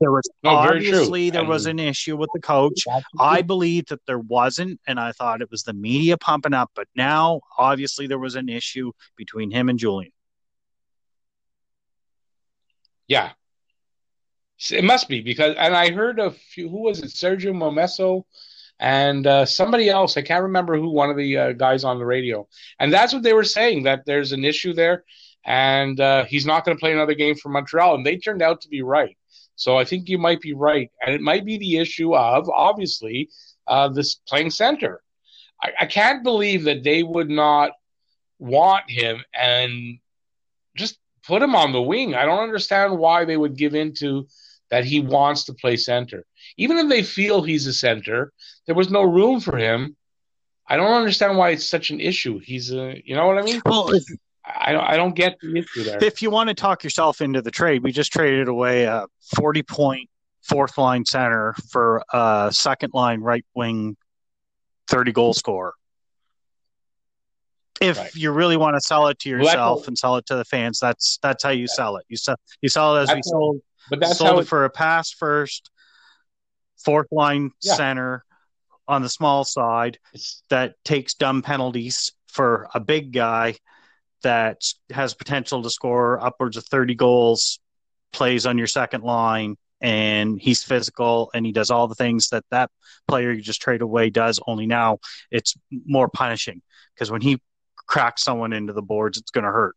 There 0.00 0.12
was 0.12 0.22
no, 0.44 0.50
obviously 0.50 1.30
there 1.30 1.44
was 1.44 1.66
an 1.66 1.80
issue 1.80 2.16
with 2.16 2.30
the 2.32 2.40
coach. 2.40 2.84
I 3.18 3.42
believe 3.42 3.86
that 3.86 4.06
there 4.06 4.20
wasn't, 4.20 4.80
and 4.86 5.00
I 5.00 5.10
thought 5.10 5.42
it 5.42 5.50
was 5.50 5.64
the 5.64 5.72
media 5.72 6.16
pumping 6.16 6.54
up. 6.54 6.70
But 6.76 6.86
now, 6.94 7.40
obviously, 7.58 8.06
there 8.06 8.18
was 8.18 8.36
an 8.36 8.48
issue 8.48 8.92
between 9.16 9.50
him 9.50 9.68
and 9.68 9.76
Julien. 9.76 10.12
Yeah, 13.08 13.32
it 14.70 14.84
must 14.84 15.08
be 15.08 15.20
because, 15.20 15.54
and 15.56 15.74
I 15.74 15.90
heard 15.90 16.18
a 16.18 16.30
few. 16.30 16.68
Who 16.68 16.82
was 16.82 17.00
it? 17.00 17.10
Sergio 17.10 17.52
Momesso 17.52 18.24
and 18.80 19.26
uh, 19.26 19.44
somebody 19.44 19.88
else. 19.88 20.16
I 20.16 20.22
can't 20.22 20.44
remember 20.44 20.76
who. 20.76 20.90
One 20.90 21.10
of 21.10 21.16
the 21.16 21.36
uh, 21.36 21.52
guys 21.52 21.84
on 21.84 21.98
the 21.98 22.06
radio, 22.06 22.46
and 22.78 22.92
that's 22.92 23.12
what 23.12 23.22
they 23.22 23.32
were 23.32 23.44
saying 23.44 23.84
that 23.84 24.04
there's 24.06 24.32
an 24.32 24.44
issue 24.44 24.72
there, 24.72 25.04
and 25.44 26.00
uh, 26.00 26.24
he's 26.24 26.46
not 26.46 26.64
going 26.64 26.76
to 26.76 26.80
play 26.80 26.92
another 26.92 27.14
game 27.14 27.34
for 27.36 27.48
Montreal, 27.48 27.94
and 27.94 28.06
they 28.06 28.16
turned 28.16 28.42
out 28.42 28.60
to 28.62 28.68
be 28.68 28.82
right. 28.82 29.16
So 29.56 29.76
I 29.76 29.84
think 29.84 30.08
you 30.08 30.18
might 30.18 30.40
be 30.40 30.54
right, 30.54 30.90
and 31.04 31.14
it 31.14 31.20
might 31.20 31.44
be 31.44 31.58
the 31.58 31.78
issue 31.78 32.14
of 32.14 32.48
obviously 32.48 33.28
uh, 33.66 33.88
this 33.88 34.16
playing 34.28 34.50
center. 34.50 35.02
I, 35.62 35.72
I 35.80 35.86
can't 35.86 36.22
believe 36.22 36.64
that 36.64 36.84
they 36.84 37.02
would 37.02 37.30
not 37.30 37.72
want 38.38 38.88
him 38.88 39.24
and 39.34 39.98
just 40.76 40.98
put 41.26 41.42
him 41.42 41.56
on 41.56 41.72
the 41.72 41.82
wing. 41.82 42.14
I 42.14 42.24
don't 42.24 42.42
understand 42.42 42.96
why 42.96 43.24
they 43.24 43.36
would 43.36 43.56
give 43.56 43.74
into 43.74 44.28
that 44.70 44.84
he 44.84 45.00
wants 45.00 45.44
to 45.44 45.54
play 45.54 45.76
center. 45.76 46.24
Even 46.56 46.78
if 46.78 46.88
they 46.88 47.02
feel 47.02 47.42
he's 47.42 47.66
a 47.66 47.72
center, 47.72 48.32
there 48.66 48.74
was 48.74 48.90
no 48.90 49.02
room 49.02 49.40
for 49.40 49.56
him. 49.56 49.96
I 50.66 50.76
don't 50.76 50.92
understand 50.92 51.38
why 51.38 51.50
it's 51.50 51.64
such 51.66 51.90
an 51.90 52.00
issue. 52.00 52.38
He's 52.38 52.70
a, 52.72 53.00
you 53.04 53.16
know 53.16 53.26
what 53.26 53.38
I 53.38 53.42
mean? 53.42 53.62
Well, 53.64 53.90
if, 53.94 54.04
I 54.44 54.72
don't, 54.72 54.84
I 54.84 54.96
don't 54.96 55.14
get 55.14 55.38
the 55.40 55.58
issue 55.58 55.84
there. 55.84 56.02
If 56.04 56.20
you 56.20 56.30
want 56.30 56.48
to 56.48 56.54
talk 56.54 56.84
yourself 56.84 57.20
into 57.22 57.40
the 57.40 57.50
trade, 57.50 57.82
we 57.82 57.92
just 57.92 58.12
traded 58.12 58.48
away 58.48 58.84
a 58.84 59.06
40 59.36 59.62
point 59.62 60.10
fourth 60.42 60.76
line 60.78 61.04
center 61.04 61.54
for 61.70 62.02
a 62.12 62.50
second 62.52 62.92
line 62.94 63.20
right 63.20 63.44
wing 63.54 63.96
30 64.88 65.12
goal 65.12 65.34
scorer. 65.34 65.72
if 67.80 67.96
Right. 67.96 68.14
you 68.16 68.32
really 68.32 68.56
want 68.56 68.74
to 68.74 68.80
sell 68.80 69.06
it 69.06 69.18
to 69.20 69.28
yourself 69.28 69.82
how- 69.82 69.86
and 69.86 69.96
sell 69.96 70.16
it 70.16 70.26
to 70.26 70.34
the 70.36 70.44
fans, 70.44 70.80
that's 70.80 71.18
that's 71.22 71.44
how 71.44 71.50
you 71.50 71.68
sell 71.68 71.96
it. 71.96 72.04
You 72.08 72.16
sell 72.16 72.34
you 72.60 72.68
sell 72.68 72.96
it 72.96 73.02
as 73.02 73.14
we 73.14 73.22
sold 73.22 73.60
But 73.90 74.00
that's 74.00 74.18
sold 74.18 74.30
how 74.30 74.38
it 74.38 74.48
for 74.48 74.64
a 74.64 74.70
pass 74.70 75.10
first, 75.10 75.70
fourth 76.84 77.08
line 77.10 77.50
Yeah. 77.62 77.74
center 77.74 78.24
on 78.86 79.02
the 79.02 79.08
small 79.08 79.44
side 79.44 79.98
that 80.48 80.74
takes 80.84 81.14
dumb 81.14 81.42
penalties 81.42 82.12
for 82.26 82.68
a 82.74 82.80
big 82.80 83.12
guy 83.12 83.56
that 84.22 84.62
has 84.90 85.14
potential 85.14 85.62
to 85.62 85.70
score 85.70 86.22
upwards 86.24 86.56
of 86.56 86.64
30 86.66 86.94
goals, 86.94 87.60
plays 88.12 88.46
on 88.46 88.58
your 88.58 88.66
second 88.66 89.04
line, 89.04 89.56
and 89.80 90.40
he's 90.40 90.64
physical 90.64 91.30
and 91.34 91.46
he 91.46 91.52
does 91.52 91.70
all 91.70 91.86
the 91.86 91.94
things 91.94 92.30
that 92.30 92.44
that 92.50 92.70
player 93.06 93.30
you 93.32 93.40
just 93.40 93.62
trade 93.62 93.82
away 93.82 94.10
does. 94.10 94.40
Only 94.46 94.66
now 94.66 94.98
it's 95.30 95.54
more 95.70 96.08
punishing 96.08 96.62
because 96.94 97.10
when 97.10 97.20
he 97.20 97.40
cracks 97.76 98.22
someone 98.22 98.52
into 98.52 98.72
the 98.72 98.82
boards, 98.82 99.18
it's 99.18 99.30
going 99.30 99.44
to 99.44 99.50
hurt. 99.50 99.76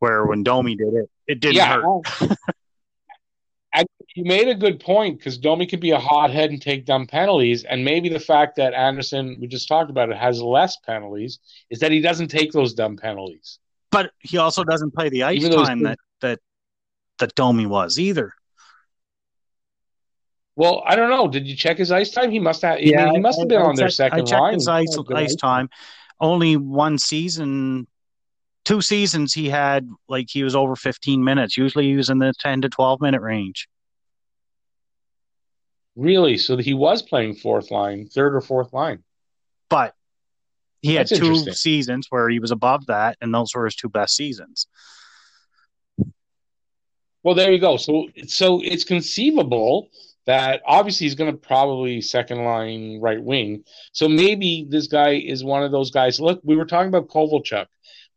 Where 0.00 0.26
when 0.26 0.42
Domi 0.42 0.76
did 0.76 0.92
it, 0.94 1.10
it 1.26 1.40
didn't 1.40 1.56
yeah. 1.56 1.80
hurt. 1.80 2.36
I, 3.74 3.84
you 4.14 4.24
made 4.24 4.46
a 4.48 4.54
good 4.54 4.78
point 4.78 5.18
because 5.18 5.36
Domi 5.36 5.66
could 5.66 5.80
be 5.80 5.90
a 5.90 5.98
hothead 5.98 6.50
and 6.50 6.62
take 6.62 6.86
dumb 6.86 7.06
penalties, 7.06 7.64
and 7.64 7.84
maybe 7.84 8.08
the 8.08 8.20
fact 8.20 8.54
that 8.56 8.72
Anderson, 8.72 9.36
we 9.40 9.48
just 9.48 9.66
talked 9.66 9.90
about 9.90 10.10
it, 10.10 10.16
has 10.16 10.40
less 10.40 10.76
penalties 10.76 11.40
is 11.70 11.80
that 11.80 11.90
he 11.90 12.00
doesn't 12.00 12.28
take 12.28 12.52
those 12.52 12.72
dumb 12.74 12.96
penalties. 12.96 13.58
But 13.90 14.12
he 14.20 14.38
also 14.38 14.62
doesn't 14.64 14.92
play 14.94 15.08
the 15.08 15.24
ice 15.24 15.42
Even 15.42 15.52
time 15.64 15.78
good. 15.80 15.86
that 15.88 15.98
that 16.20 16.38
that 17.18 17.34
Domi 17.34 17.66
was 17.66 17.98
either. 17.98 18.32
Well, 20.56 20.82
I 20.86 20.94
don't 20.94 21.10
know. 21.10 21.26
Did 21.26 21.46
you 21.48 21.56
check 21.56 21.78
his 21.78 21.90
ice 21.90 22.10
time? 22.10 22.30
He 22.30 22.38
must 22.38 22.62
have. 22.62 22.80
Yeah, 22.80 23.10
he 23.10 23.18
must 23.18 23.40
have 23.40 23.48
been 23.48 23.60
I 23.60 23.64
on 23.64 23.74
their 23.74 23.88
checked- 23.88 23.96
second 23.96 24.20
I 24.20 24.24
checked 24.24 24.40
line. 24.40 24.54
his 24.54 24.68
ice, 24.68 24.96
got 24.96 25.16
ice 25.16 25.34
time. 25.34 25.68
Only 26.20 26.56
one 26.56 26.96
season, 26.98 27.88
two 28.64 28.80
seasons 28.80 29.32
he 29.32 29.48
had 29.48 29.88
like 30.08 30.26
he 30.30 30.42
was 30.42 30.56
over 30.56 30.76
15 30.76 31.22
minutes. 31.22 31.56
Usually 31.56 31.84
he 31.86 31.96
was 31.96 32.10
in 32.10 32.18
the 32.18 32.32
10 32.40 32.62
to 32.62 32.68
12 32.68 33.00
minute 33.00 33.20
range. 33.20 33.68
Really? 35.96 36.38
So 36.38 36.56
he 36.56 36.74
was 36.74 37.02
playing 37.02 37.36
fourth 37.36 37.70
line, 37.70 38.08
third 38.08 38.34
or 38.34 38.40
fourth 38.40 38.72
line. 38.72 39.04
But 39.68 39.94
he 40.82 40.94
had 40.94 41.06
two 41.06 41.36
seasons 41.52 42.08
where 42.10 42.28
he 42.28 42.40
was 42.40 42.50
above 42.50 42.86
that, 42.86 43.16
and 43.20 43.32
those 43.32 43.54
were 43.54 43.64
his 43.64 43.76
two 43.76 43.88
best 43.88 44.16
seasons. 44.16 44.66
Well, 47.22 47.34
there 47.34 47.50
you 47.50 47.58
go. 47.58 47.78
So, 47.78 48.08
so 48.26 48.60
it's 48.62 48.84
conceivable 48.84 49.88
that 50.26 50.62
obviously 50.66 51.06
he's 51.06 51.14
going 51.14 51.32
to 51.32 51.38
probably 51.38 52.00
second 52.00 52.44
line 52.44 53.00
right 53.00 53.22
wing. 53.22 53.64
So 53.92 54.08
maybe 54.08 54.66
this 54.68 54.86
guy 54.86 55.14
is 55.14 55.42
one 55.42 55.62
of 55.62 55.72
those 55.72 55.90
guys. 55.90 56.20
Look, 56.20 56.40
we 56.44 56.56
were 56.56 56.66
talking 56.66 56.88
about 56.88 57.08
Kovalchuk. 57.08 57.66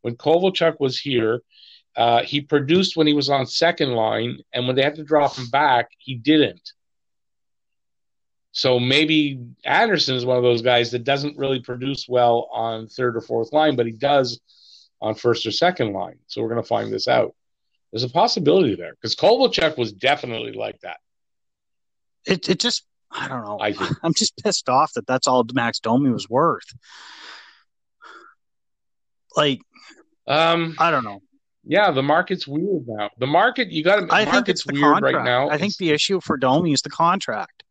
When 0.02 0.16
Kovalchuk 0.16 0.80
was 0.80 1.00
here, 1.00 1.42
uh, 1.96 2.22
he 2.22 2.42
produced 2.42 2.96
when 2.96 3.08
he 3.08 3.14
was 3.14 3.30
on 3.30 3.46
second 3.48 3.94
line, 3.94 4.40
and 4.54 4.68
when 4.68 4.76
they 4.76 4.84
had 4.84 4.96
to 4.96 5.04
drop 5.04 5.36
him 5.36 5.50
back, 5.50 5.90
he 5.98 6.16
didn't. 6.16 6.72
So 8.52 8.80
maybe 8.80 9.40
Anderson 9.66 10.16
is 10.16 10.26
one 10.26 10.38
of 10.38 10.44
those 10.44 10.62
guys 10.62 10.92
that 10.92 11.04
doesn't 11.04 11.38
really 11.38 11.60
produce 11.60 12.08
well 12.08 12.50
on 12.52 12.88
third 12.88 13.16
or 13.16 13.22
fourth 13.22 13.54
line, 13.54 13.76
but 13.76 13.86
he 13.86 13.92
does 13.92 14.40
on 15.02 15.16
first 15.16 15.46
or 15.46 15.52
second 15.52 15.94
line. 15.94 16.18
So 16.28 16.42
we're 16.42 16.50
going 16.50 16.62
to 16.62 16.68
find 16.68 16.92
this 16.92 17.08
out. 17.08 17.36
There's 17.92 18.04
a 18.04 18.10
possibility 18.10 18.76
there 18.76 18.94
because 18.94 19.16
Kovalchuk 19.16 19.78
was 19.78 19.94
definitely 19.94 20.54
like 20.54 20.80
that. 20.82 20.98
It 22.26 22.50
it 22.50 22.60
just 22.60 22.84
I 23.12 23.28
don't 23.28 23.46
know. 23.46 23.60
I 23.62 23.74
think. 23.74 23.92
I'm 24.04 24.14
just 24.14 24.36
pissed 24.38 24.70
off 24.70 24.94
that 24.94 25.08
that's 25.08 25.28
all 25.28 25.46
Max 25.54 25.80
Domi 25.80 26.10
was 26.10 26.30
worth. 26.30 26.66
Like 29.36 29.62
Um, 30.28 30.76
I 30.78 30.92
don't 30.92 31.04
know. 31.04 31.22
yeah, 31.64 31.92
the 31.92 32.04
market's 32.04 32.48
weird 32.48 32.86
now. 32.88 33.10
The 33.18 33.28
market, 33.28 33.72
you 33.72 33.84
got 33.84 33.98
to. 33.98 34.08
I 34.14 34.26
think 34.26 34.50
it's 34.50 34.64
the 34.66 34.74
weird 34.74 34.84
contract. 34.94 35.16
right 35.16 35.24
now. 35.26 35.48
I 35.50 35.58
think 35.58 35.72
It's- 35.72 35.78
the 35.78 35.92
issue 35.92 36.20
for 36.22 36.38
Domi 36.38 36.74
is 36.74 36.82
the 36.82 36.90
contract. 36.90 37.64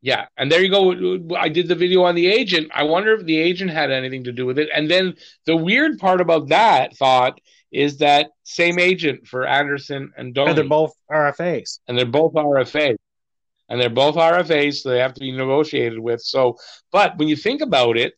Yeah, 0.00 0.26
and 0.36 0.50
there 0.50 0.62
you 0.62 0.70
go. 0.70 1.36
I 1.36 1.48
did 1.48 1.66
the 1.66 1.74
video 1.74 2.04
on 2.04 2.14
the 2.14 2.28
agent. 2.28 2.70
I 2.72 2.84
wonder 2.84 3.14
if 3.14 3.24
the 3.26 3.36
agent 3.36 3.72
had 3.72 3.90
anything 3.90 4.24
to 4.24 4.32
do 4.32 4.46
with 4.46 4.58
it. 4.58 4.68
And 4.72 4.88
then 4.88 5.16
the 5.44 5.56
weird 5.56 5.98
part 5.98 6.20
about 6.20 6.48
that 6.50 6.96
thought 6.96 7.40
is 7.72 7.98
that 7.98 8.30
same 8.44 8.78
agent 8.78 9.26
for 9.26 9.44
Anderson 9.46 10.12
and 10.16 10.32
Domi, 10.32 10.50
And 10.50 10.58
they're 10.58 10.64
both 10.68 10.92
RFAs. 11.10 11.80
and 11.88 11.98
they're 11.98 12.06
both 12.06 12.34
RFAs. 12.34 12.96
and 13.70 13.78
they're 13.80 13.90
both 13.90 14.14
RFAs, 14.16 14.76
so 14.82 14.88
they 14.88 15.00
have 15.00 15.12
to 15.14 15.20
be 15.20 15.30
negotiated 15.32 15.98
with. 15.98 16.22
So, 16.22 16.56
but 16.92 17.18
when 17.18 17.28
you 17.28 17.36
think 17.36 17.60
about 17.60 17.98
it, 17.98 18.14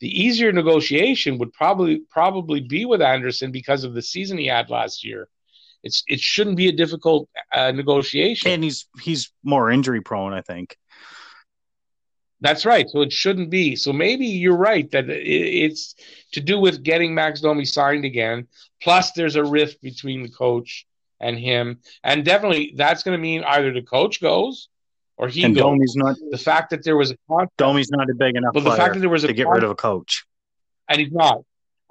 the 0.00 0.08
easier 0.08 0.52
negotiation 0.52 1.38
would 1.38 1.52
probably 1.52 2.02
probably 2.10 2.60
be 2.60 2.84
with 2.84 3.00
Anderson 3.00 3.50
because 3.50 3.84
of 3.84 3.94
the 3.94 4.02
season 4.02 4.38
he 4.38 4.46
had 4.46 4.70
last 4.70 5.04
year. 5.04 5.28
It's 5.82 6.02
it 6.06 6.20
shouldn't 6.20 6.56
be 6.56 6.68
a 6.68 6.72
difficult 6.72 7.28
uh, 7.52 7.72
negotiation. 7.72 8.50
And 8.50 8.64
he's 8.64 8.86
he's 9.00 9.32
more 9.42 9.70
injury 9.70 10.00
prone, 10.00 10.32
I 10.32 10.42
think. 10.42 10.76
That's 12.40 12.66
right. 12.66 12.88
So 12.88 13.00
it 13.00 13.12
shouldn't 13.12 13.50
be. 13.50 13.76
So 13.76 13.92
maybe 13.92 14.26
you're 14.26 14.56
right 14.56 14.90
that 14.90 15.08
it's 15.08 15.94
to 16.32 16.40
do 16.40 16.58
with 16.58 16.82
getting 16.82 17.14
Max 17.14 17.40
Domi 17.40 17.64
signed 17.64 18.04
again. 18.04 18.46
Plus, 18.82 19.12
there's 19.12 19.36
a 19.36 19.44
rift 19.44 19.80
between 19.80 20.22
the 20.22 20.28
coach 20.28 20.86
and 21.18 21.38
him, 21.38 21.78
and 22.04 22.26
definitely 22.26 22.74
that's 22.76 23.02
going 23.02 23.16
to 23.16 23.22
mean 23.22 23.42
either 23.44 23.72
the 23.72 23.80
coach 23.80 24.20
goes 24.20 24.68
or 25.16 25.28
he 25.28 25.44
and. 25.44 25.56
Domi's 25.56 25.96
not 25.96 26.16
the 26.30 26.38
fact 26.38 26.70
that 26.70 26.84
there 26.84 26.96
was 26.96 27.10
a 27.10 27.16
contract, 27.28 27.56
Domi's 27.56 27.90
not 27.90 28.08
a 28.10 28.14
big 28.14 28.36
enough 28.36 28.54
but 28.54 28.64
the 28.64 28.72
fact 28.72 28.94
that 28.94 29.00
there 29.00 29.08
was 29.08 29.24
a 29.24 29.28
to 29.28 29.32
get 29.32 29.48
rid 29.48 29.64
of 29.64 29.70
a 29.70 29.74
coach. 29.74 30.24
and 30.88 31.00
he's 31.00 31.12
not, 31.12 31.42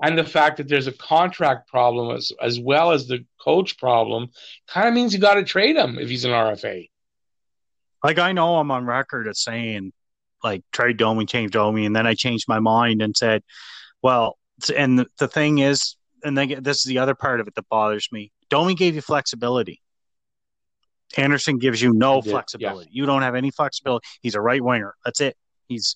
and 0.01 0.17
the 0.17 0.23
fact 0.23 0.57
that 0.57 0.67
there's 0.67 0.87
a 0.87 0.91
contract 0.91 1.67
problem 1.67 2.15
as 2.15 2.31
as 2.41 2.59
well 2.59 2.91
as 2.91 3.07
the 3.07 3.25
coach 3.39 3.77
problem, 3.77 4.29
kind 4.67 4.87
of 4.87 4.93
means 4.93 5.13
you 5.13 5.19
got 5.19 5.35
to 5.35 5.43
trade 5.43 5.75
him 5.75 5.97
if 5.99 6.09
he's 6.09 6.25
an 6.25 6.31
RFA. 6.31 6.89
Like 8.03 8.19
I 8.19 8.33
know 8.33 8.57
I'm 8.57 8.71
on 8.71 8.85
record 8.85 9.27
as 9.27 9.41
saying 9.41 9.91
like 10.43 10.63
trade 10.71 10.97
Domi, 10.97 11.25
change 11.25 11.51
Domi, 11.51 11.85
and 11.85 11.95
then 11.95 12.05
I 12.05 12.13
changed 12.13 12.45
my 12.47 12.59
mind 12.59 13.01
and 13.01 13.17
said, 13.17 13.41
well, 14.03 14.37
and 14.75 14.99
the, 14.99 15.07
the 15.17 15.27
thing 15.27 15.57
is, 15.57 15.95
and 16.23 16.37
then 16.37 16.61
this 16.61 16.77
is 16.77 16.83
the 16.83 16.99
other 16.99 17.15
part 17.15 17.39
of 17.39 17.47
it 17.47 17.55
that 17.55 17.67
bothers 17.67 18.07
me. 18.11 18.31
Domi 18.49 18.75
gave 18.75 18.93
you 18.93 19.01
flexibility. 19.01 19.81
Anderson 21.17 21.57
gives 21.57 21.81
you 21.81 21.93
no 21.93 22.21
did, 22.21 22.31
flexibility. 22.31 22.89
You 22.91 23.05
don't 23.05 23.21
have 23.21 23.35
any 23.35 23.51
flexibility. 23.51 24.05
He's 24.21 24.35
a 24.35 24.41
right 24.41 24.63
winger. 24.63 24.95
That's 25.03 25.21
it. 25.21 25.35
He's 25.67 25.95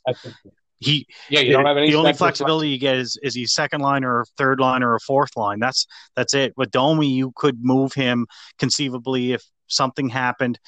he. 0.80 1.08
Yeah, 1.30 1.42
you 1.42 1.52
don't 1.52 1.66
have 1.66 1.78
any 1.78 1.92
the 1.92 1.98
only 1.98 2.10
sense 2.10 2.16
of 2.16 2.20
flex- 2.20 2.38
flexibility 2.38 2.70
you 2.70 2.80
get 2.80 2.96
is 2.96 3.18
is 3.22 3.36
he 3.36 3.46
second 3.46 3.82
line 3.82 4.04
or 4.04 4.26
third 4.38 4.60
line 4.60 4.84
or 4.84 4.96
a 4.96 5.00
fourth 5.00 5.36
line. 5.36 5.60
That's 5.60 5.86
that's 6.16 6.34
it. 6.34 6.54
With 6.56 6.72
Domi, 6.72 7.08
you 7.08 7.34
could 7.36 7.58
move 7.62 7.94
him 7.94 8.28
conceivably 8.58 9.34
if 9.34 9.44
something 9.68 10.10
happened 10.10 10.60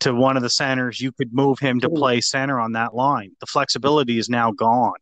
to 0.00 0.14
one 0.14 0.36
of 0.36 0.42
the 0.42 0.50
centers. 0.50 1.00
You 1.00 1.12
could 1.12 1.32
move 1.32 1.58
him 1.58 1.80
to 1.80 1.88
hmm. 1.88 1.96
play 1.96 2.20
center 2.20 2.60
on 2.60 2.72
that 2.72 2.94
line. 2.94 3.32
The 3.40 3.46
flexibility 3.46 4.18
is 4.18 4.28
now 4.28 4.52
gone. 4.52 4.94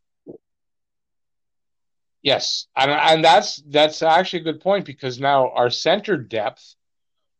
Yes, 2.22 2.68
and 2.76 2.90
and 2.90 3.24
that's 3.24 3.60
that's 3.66 4.00
actually 4.00 4.40
a 4.40 4.44
good 4.44 4.60
point 4.60 4.84
because 4.84 5.18
now 5.18 5.50
our 5.50 5.70
center 5.70 6.16
depth, 6.16 6.76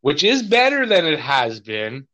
which 0.03 0.23
is 0.23 0.43
better 0.43 0.85
than 0.87 1.07
it 1.07 1.19
has 1.19 1.61
been, 1.61 2.07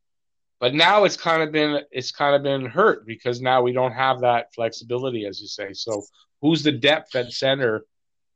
but 0.61 0.75
now 0.75 1.05
it's 1.05 1.17
kind 1.17 1.43
of 1.43 1.51
been 1.51 1.83
it's 1.91 2.13
kind 2.13 2.37
of 2.37 2.43
been 2.43 2.67
hurt 2.67 3.05
because 3.07 3.41
now 3.41 3.63
we 3.63 3.73
don't 3.73 3.93
have 3.93 4.21
that 4.21 4.55
flexibility, 4.55 5.27
as 5.27 5.41
you 5.41 5.49
say. 5.49 5.73
So 5.73 6.05
who's 6.41 6.63
the 6.63 6.73
depth 6.73 7.17
at 7.17 7.33
center 7.33 7.85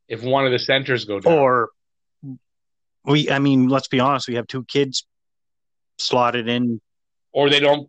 if 0.09 0.23
one 0.25 0.45
of 0.45 0.53
the 0.53 0.59
centers 0.59 1.05
go 1.05 1.21
down? 1.21 1.33
Or 1.33 1.69
we, 3.05 3.31
I 3.31 3.39
mean, 3.39 3.69
let's 3.69 3.89
be 3.89 4.01
honest. 4.01 4.27
We 4.27 4.35
have 4.35 4.47
two 4.47 4.65
kids 4.65 5.07
slotted 5.99 6.49
in, 6.49 6.81
or 7.33 7.51
they 7.51 7.61
don't, 7.61 7.89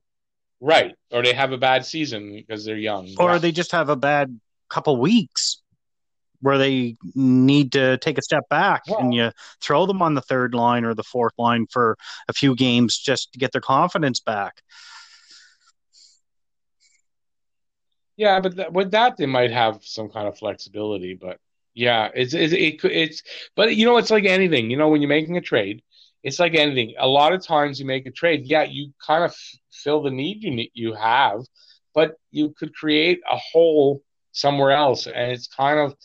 right? 0.60 0.96
Or 1.12 1.24
they 1.24 1.34
have 1.34 1.52
a 1.52 1.58
bad 1.58 1.86
season 1.86 2.34
because 2.34 2.66
they're 2.66 2.78
young, 2.78 3.10
or 3.18 3.32
Yeah. 3.32 3.38
they 3.38 3.52
just 3.52 3.72
have 3.72 3.90
a 3.90 3.96
bad 3.96 4.40
couple 4.70 4.98
weeks 4.98 5.63
where 6.44 6.58
they 6.58 6.98
need 7.16 7.72
to 7.72 7.98
take 8.00 8.18
a 8.18 8.22
step 8.22 8.44
back 8.50 8.84
Well- 8.88 9.00
and 9.00 9.14
you 9.14 9.32
throw 9.62 9.86
them 9.86 10.02
on 10.02 10.14
the 10.14 10.22
third 10.22 10.54
line 10.54 10.84
or 10.86 10.94
the 10.94 11.04
fourth 11.04 11.34
line 11.38 11.66
for 11.72 11.98
a 12.28 12.34
few 12.34 12.54
games 12.56 12.98
just 12.98 13.32
to 13.34 13.40
get 13.40 13.52
their 13.54 13.62
confidence 13.62 14.20
back. 14.20 14.62
Yeah, 18.18 18.40
but 18.42 18.56
th- 18.56 18.70
with 18.72 18.92
that 18.92 19.18
they 19.18 19.26
might 19.26 19.52
have 19.52 19.80
some 19.84 20.10
kind 20.10 20.28
of 20.28 20.38
flexibility. 20.38 21.14
But 21.16 21.40
yeah, 21.74 22.10
it's 22.14 22.34
it's 22.34 22.54
it, 22.54 22.80
could- 22.80 22.92
it's 22.92 23.24
but 23.56 23.76
you 23.76 23.86
know 23.86 23.98
it's 23.98 24.12
like 24.12 24.26
anything. 24.26 24.70
You 24.70 24.78
know 24.78 24.90
when 24.90 25.02
you're 25.02 25.10
making 25.10 25.38
a 25.38 25.42
trade, 25.42 25.82
it's 26.24 26.40
like 26.40 26.54
anything. 26.56 26.94
A 27.00 27.08
lot 27.08 27.34
of 27.34 27.42
times 27.46 27.80
you 27.80 27.86
make 27.86 28.06
a 28.06 28.12
trade, 28.12 28.44
yeah, 28.46 28.64
you 28.64 28.94
kind 29.06 29.24
of 29.24 29.32
f- 29.32 29.60
fill 29.72 30.04
the 30.04 30.12
need 30.12 30.44
you 30.44 30.52
need, 30.52 30.72
you 30.74 30.94
have, 30.94 31.40
but 31.96 32.16
you 32.32 32.54
could 32.58 32.76
create 32.76 33.22
a 33.30 33.38
hole 33.38 34.04
somewhere 34.32 34.72
else, 34.72 35.08
and 35.08 35.32
it's 35.32 35.48
kind 35.48 35.80
of 35.80 35.96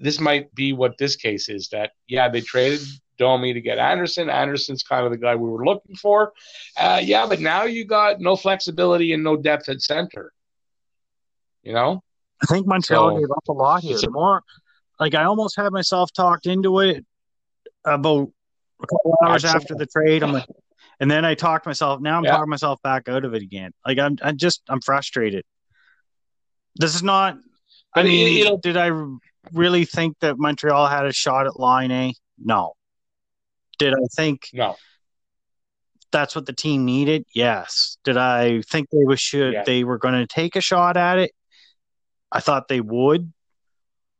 this 0.00 0.20
might 0.20 0.54
be 0.54 0.72
what 0.72 0.98
this 0.98 1.16
case 1.16 1.48
is. 1.48 1.68
That 1.68 1.92
yeah, 2.06 2.28
they 2.28 2.40
traded. 2.40 2.80
Domi 3.18 3.52
to 3.52 3.60
get 3.60 3.78
Anderson. 3.78 4.30
Anderson's 4.30 4.82
kind 4.82 5.04
of 5.04 5.12
the 5.12 5.18
guy 5.18 5.36
we 5.36 5.48
were 5.48 5.62
looking 5.62 5.94
for. 5.94 6.32
Uh, 6.74 7.02
yeah, 7.04 7.26
but 7.26 7.38
now 7.38 7.64
you 7.64 7.84
got 7.84 8.18
no 8.18 8.34
flexibility 8.34 9.12
and 9.12 9.22
no 9.22 9.36
depth 9.36 9.68
at 9.68 9.82
center. 9.82 10.32
You 11.62 11.74
know? 11.74 12.02
I 12.42 12.46
think 12.46 12.66
Montreal 12.66 13.10
so, 13.10 13.18
gave 13.18 13.30
up 13.30 13.46
a 13.46 13.52
lot 13.52 13.82
here. 13.82 13.98
The 13.98 14.08
more, 14.08 14.42
like, 14.98 15.14
I 15.14 15.24
almost 15.24 15.54
had 15.56 15.70
myself 15.70 16.10
talked 16.14 16.46
into 16.46 16.80
it 16.80 17.04
about 17.84 18.30
a 18.82 18.86
couple 18.86 19.14
hours 19.22 19.44
after 19.44 19.74
the 19.74 19.84
trade. 19.84 20.22
I'm 20.22 20.32
like, 20.32 20.46
and 20.98 21.10
then 21.10 21.26
I 21.26 21.34
talked 21.34 21.66
myself. 21.66 22.00
Now 22.00 22.16
I'm 22.16 22.24
yeah. 22.24 22.30
talking 22.30 22.48
myself 22.48 22.80
back 22.80 23.06
out 23.06 23.26
of 23.26 23.34
it 23.34 23.42
again. 23.42 23.72
Like 23.86 23.98
I'm, 23.98 24.16
I'm 24.22 24.38
just, 24.38 24.62
I'm 24.66 24.80
frustrated. 24.80 25.44
This 26.76 26.94
is 26.94 27.02
not. 27.02 27.36
I 27.94 28.02
mean, 28.02 28.38
you 28.38 28.44
know, 28.44 28.56
did 28.56 28.78
I 28.78 28.88
really 29.52 29.84
think 29.84 30.18
that 30.20 30.38
Montreal 30.38 30.86
had 30.86 31.06
a 31.06 31.12
shot 31.12 31.46
at 31.46 31.58
Laine? 31.58 32.14
No. 32.38 32.74
Did 33.78 33.94
I 33.94 34.06
think? 34.14 34.48
No. 34.52 34.76
That's 36.12 36.34
what 36.34 36.46
the 36.46 36.52
team 36.52 36.84
needed. 36.84 37.24
Yes. 37.34 37.96
Did 38.04 38.16
I 38.16 38.62
think 38.62 38.88
they 38.90 39.04
was 39.04 39.20
should 39.20 39.52
yeah. 39.52 39.62
they 39.64 39.84
were 39.84 39.98
going 39.98 40.14
to 40.14 40.26
take 40.26 40.56
a 40.56 40.60
shot 40.60 40.96
at 40.96 41.18
it? 41.18 41.32
I 42.32 42.40
thought 42.40 42.68
they 42.68 42.80
would. 42.80 43.32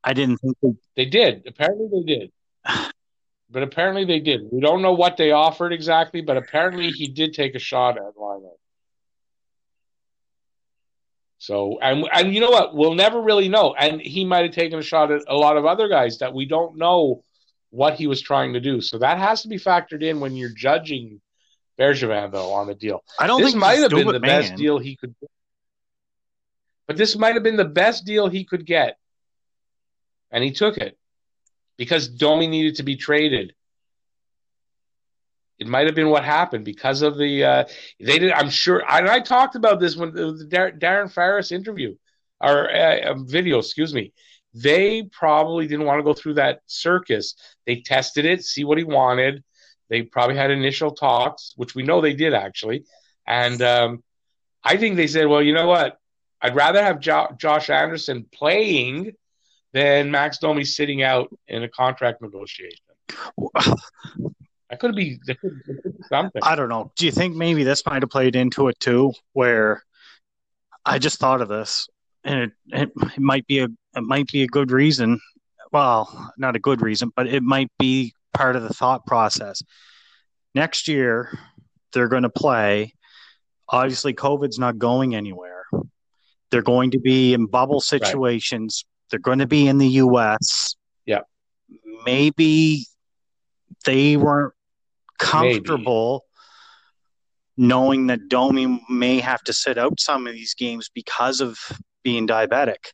I 0.02 0.14
didn't 0.14 0.38
think 0.38 0.56
they, 0.62 0.72
they 0.96 1.04
did. 1.04 1.46
Apparently, 1.46 1.88
they 1.92 2.14
did. 2.14 2.32
but 3.50 3.62
apparently, 3.62 4.04
they 4.04 4.20
did. 4.20 4.42
We 4.50 4.60
don't 4.60 4.82
know 4.82 4.92
what 4.92 5.16
they 5.16 5.32
offered 5.32 5.72
exactly, 5.72 6.22
but 6.22 6.36
apparently, 6.36 6.90
he 6.90 7.08
did 7.08 7.34
take 7.34 7.54
a 7.54 7.58
shot 7.58 7.98
at 7.98 8.16
Lionel. 8.16 8.58
So, 11.40 11.78
and 11.80 12.06
and 12.12 12.34
you 12.34 12.40
know 12.40 12.50
what? 12.50 12.74
We'll 12.76 12.94
never 12.94 13.18
really 13.18 13.48
know. 13.48 13.74
And 13.74 13.98
he 13.98 14.26
might 14.26 14.44
have 14.44 14.54
taken 14.54 14.78
a 14.78 14.82
shot 14.82 15.10
at 15.10 15.22
a 15.26 15.34
lot 15.34 15.56
of 15.56 15.64
other 15.64 15.88
guys 15.88 16.18
that 16.18 16.34
we 16.34 16.44
don't 16.44 16.76
know 16.76 17.24
what 17.70 17.94
he 17.94 18.06
was 18.06 18.20
trying 18.20 18.52
to 18.52 18.60
do. 18.60 18.82
So 18.82 18.98
that 18.98 19.16
has 19.18 19.40
to 19.42 19.48
be 19.48 19.56
factored 19.56 20.02
in 20.02 20.20
when 20.20 20.36
you're 20.36 20.52
judging 20.54 21.18
Bergevin, 21.78 22.30
though, 22.30 22.52
on 22.52 22.66
the 22.66 22.74
deal. 22.74 23.02
I 23.18 23.26
don't 23.26 23.40
this 23.40 23.52
think 23.52 23.60
might 23.60 23.78
have 23.78 23.90
been 23.90 24.06
the 24.06 24.20
man. 24.20 24.42
best 24.42 24.56
deal 24.56 24.78
he 24.78 24.96
could. 24.96 25.14
But 26.86 26.98
this 26.98 27.16
might 27.16 27.32
have 27.32 27.42
been 27.42 27.56
the 27.56 27.64
best 27.64 28.04
deal 28.04 28.28
he 28.28 28.44
could 28.44 28.66
get, 28.66 28.98
and 30.30 30.44
he 30.44 30.50
took 30.50 30.76
it 30.76 30.98
because 31.78 32.06
Domi 32.06 32.48
needed 32.48 32.74
to 32.76 32.82
be 32.82 32.96
traded. 32.96 33.54
It 35.60 35.68
might 35.68 35.86
have 35.86 35.94
been 35.94 36.08
what 36.08 36.24
happened 36.24 36.64
because 36.64 37.02
of 37.02 37.18
the 37.18 37.44
uh, 37.44 37.64
they 38.00 38.18
did. 38.18 38.32
I'm 38.32 38.50
sure. 38.50 38.82
And 38.88 39.08
I 39.08 39.20
talked 39.20 39.54
about 39.54 39.78
this 39.78 39.94
when 39.94 40.12
the 40.12 40.46
Darren 40.80 41.12
Ferris 41.12 41.52
interview 41.52 41.94
or 42.40 42.70
uh, 42.74 43.14
video. 43.18 43.58
Excuse 43.58 43.94
me. 43.94 44.12
They 44.54 45.04
probably 45.04 45.68
didn't 45.68 45.86
want 45.86 46.00
to 46.00 46.02
go 46.02 46.14
through 46.14 46.34
that 46.34 46.62
circus. 46.66 47.34
They 47.66 47.82
tested 47.82 48.24
it, 48.24 48.42
see 48.42 48.64
what 48.64 48.78
he 48.78 48.84
wanted. 48.84 49.44
They 49.90 50.02
probably 50.02 50.36
had 50.36 50.50
initial 50.50 50.92
talks, 50.92 51.52
which 51.56 51.74
we 51.74 51.82
know 51.82 52.00
they 52.00 52.14
did 52.14 52.34
actually. 52.34 52.84
And 53.26 53.60
um, 53.62 54.02
I 54.64 54.76
think 54.76 54.96
they 54.96 55.06
said, 55.06 55.28
well, 55.28 55.42
you 55.42 55.52
know 55.52 55.66
what? 55.66 55.98
I'd 56.42 56.56
rather 56.56 56.82
have 56.82 57.00
jo- 57.00 57.36
Josh 57.38 57.70
Anderson 57.70 58.26
playing 58.32 59.12
than 59.72 60.10
Max 60.10 60.38
Domi 60.38 60.64
sitting 60.64 61.02
out 61.02 61.28
in 61.46 61.62
a 61.62 61.68
contract 61.68 62.22
negotiation. 62.22 62.78
That 64.70 64.78
could 64.78 64.94
be, 64.94 65.18
that 65.26 65.40
could, 65.40 65.60
be 65.64 65.90
something. 66.08 66.40
I 66.44 66.54
don't 66.54 66.68
know. 66.68 66.92
Do 66.96 67.04
you 67.04 67.10
think 67.10 67.34
maybe 67.34 67.64
this 67.64 67.84
might 67.84 68.02
have 68.02 68.10
played 68.10 68.36
into 68.36 68.68
it 68.68 68.78
too, 68.78 69.12
where 69.32 69.82
I 70.84 71.00
just 71.00 71.18
thought 71.18 71.40
of 71.40 71.48
this, 71.48 71.88
and 72.22 72.40
it, 72.40 72.52
it, 72.68 72.90
it 73.16 73.20
might 73.20 73.46
be 73.48 73.58
a 73.58 73.64
it 73.64 74.02
might 74.02 74.30
be 74.30 74.44
a 74.44 74.46
good 74.46 74.70
reason. 74.70 75.20
Well, 75.72 76.32
not 76.38 76.54
a 76.54 76.60
good 76.60 76.82
reason, 76.82 77.12
but 77.16 77.26
it 77.26 77.42
might 77.42 77.70
be 77.78 78.14
part 78.32 78.54
of 78.54 78.62
the 78.62 78.72
thought 78.72 79.06
process. 79.06 79.62
Next 80.54 80.86
year, 80.86 81.36
they're 81.92 82.08
going 82.08 82.22
to 82.22 82.30
play. 82.30 82.94
Obviously, 83.68 84.14
COVID's 84.14 84.58
not 84.58 84.78
going 84.78 85.14
anywhere. 85.14 85.64
They're 86.50 86.62
going 86.62 86.92
to 86.92 87.00
be 87.00 87.34
in 87.34 87.46
bubble 87.46 87.80
situations. 87.80 88.84
Right. 88.84 89.10
They're 89.10 89.20
going 89.20 89.38
to 89.40 89.46
be 89.46 89.66
in 89.66 89.78
the 89.78 89.88
U.S. 89.88 90.76
Yeah. 91.06 91.20
Maybe 92.04 92.86
they 93.84 94.16
weren't 94.16 94.54
comfortable 95.20 96.24
Maybe. 97.56 97.68
knowing 97.68 98.06
that 98.08 98.28
Domi 98.28 98.84
may 98.88 99.20
have 99.20 99.42
to 99.44 99.52
sit 99.52 99.78
out 99.78 100.00
some 100.00 100.26
of 100.26 100.32
these 100.32 100.54
games 100.54 100.90
because 100.92 101.40
of 101.40 101.58
being 102.02 102.26
diabetic. 102.26 102.92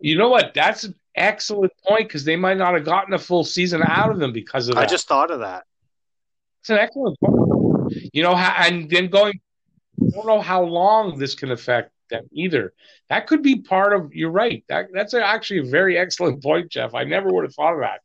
You 0.00 0.16
know 0.18 0.28
what? 0.28 0.52
That's 0.54 0.84
an 0.84 0.94
excellent 1.16 1.72
point 1.84 2.08
because 2.08 2.24
they 2.24 2.36
might 2.36 2.58
not 2.58 2.74
have 2.74 2.84
gotten 2.84 3.14
a 3.14 3.18
full 3.18 3.44
season 3.44 3.82
out 3.84 4.10
of 4.10 4.18
them 4.18 4.32
because 4.32 4.68
of 4.68 4.74
that. 4.74 4.82
I 4.82 4.86
just 4.86 5.08
thought 5.08 5.30
of 5.30 5.40
that. 5.40 5.64
It's 6.60 6.70
an 6.70 6.78
excellent 6.78 7.18
point. 7.20 7.92
You 8.12 8.22
know, 8.22 8.34
and 8.34 8.88
then 8.88 9.08
going, 9.08 9.40
I 10.00 10.10
don't 10.14 10.26
know 10.26 10.40
how 10.40 10.62
long 10.62 11.18
this 11.18 11.34
can 11.34 11.50
affect 11.50 11.90
them 12.10 12.24
either. 12.32 12.72
That 13.08 13.26
could 13.26 13.42
be 13.42 13.60
part 13.60 13.92
of. 13.92 14.14
You're 14.14 14.30
right. 14.30 14.64
That 14.68 14.86
that's 14.92 15.14
actually 15.14 15.60
a 15.60 15.70
very 15.70 15.98
excellent 15.98 16.42
point, 16.42 16.70
Jeff. 16.70 16.94
I 16.94 17.04
never 17.04 17.32
would 17.32 17.44
have 17.44 17.54
thought 17.54 17.74
of 17.74 17.80
that. 17.80 18.00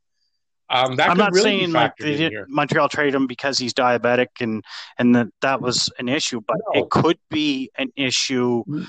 Um, 0.71 0.97
that 0.97 1.09
I'm 1.09 1.17
not 1.17 1.31
really 1.33 1.43
saying 1.43 1.71
like 1.71 1.95
they 1.97 2.15
did 2.15 2.33
Montreal 2.47 2.89
traded 2.89 3.15
him 3.15 3.25
because 3.25 3.57
he's 3.57 3.73
diabetic 3.73 4.27
and 4.39 4.63
and 4.99 5.15
that 5.15 5.27
that 5.41 5.61
was 5.61 5.89
an 5.97 6.07
issue, 6.07 6.41
but 6.45 6.57
no. 6.73 6.81
it 6.81 6.89
could 6.89 7.17
be 7.31 7.71
an 7.77 7.91
issue 7.95 8.63
mm. 8.65 8.85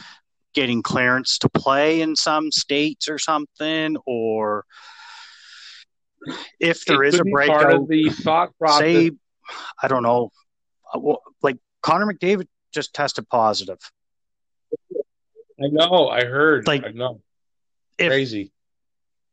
getting 0.52 0.82
clearance 0.82 1.38
to 1.38 1.48
play 1.48 2.02
in 2.02 2.16
some 2.16 2.52
states 2.52 3.08
or 3.08 3.18
something, 3.18 3.96
or 4.04 4.66
if 6.58 6.84
there 6.84 7.02
it 7.02 7.14
is 7.14 7.20
a 7.20 7.24
breakout, 7.24 7.62
part 7.62 7.74
of 7.74 7.88
the 7.88 8.10
thought 8.10 8.50
process. 8.58 8.80
Say, 8.80 9.10
I 9.82 9.88
don't 9.88 10.02
know, 10.02 10.30
uh, 10.92 11.14
like 11.42 11.56
Connor 11.82 12.12
McDavid 12.12 12.46
just 12.72 12.92
tested 12.92 13.26
positive. 13.30 13.78
I 15.62 15.68
know. 15.68 16.08
I 16.08 16.24
heard. 16.24 16.66
Like, 16.66 16.84
I 16.84 16.90
know. 16.90 17.22
If, 17.96 18.08
Crazy 18.08 18.52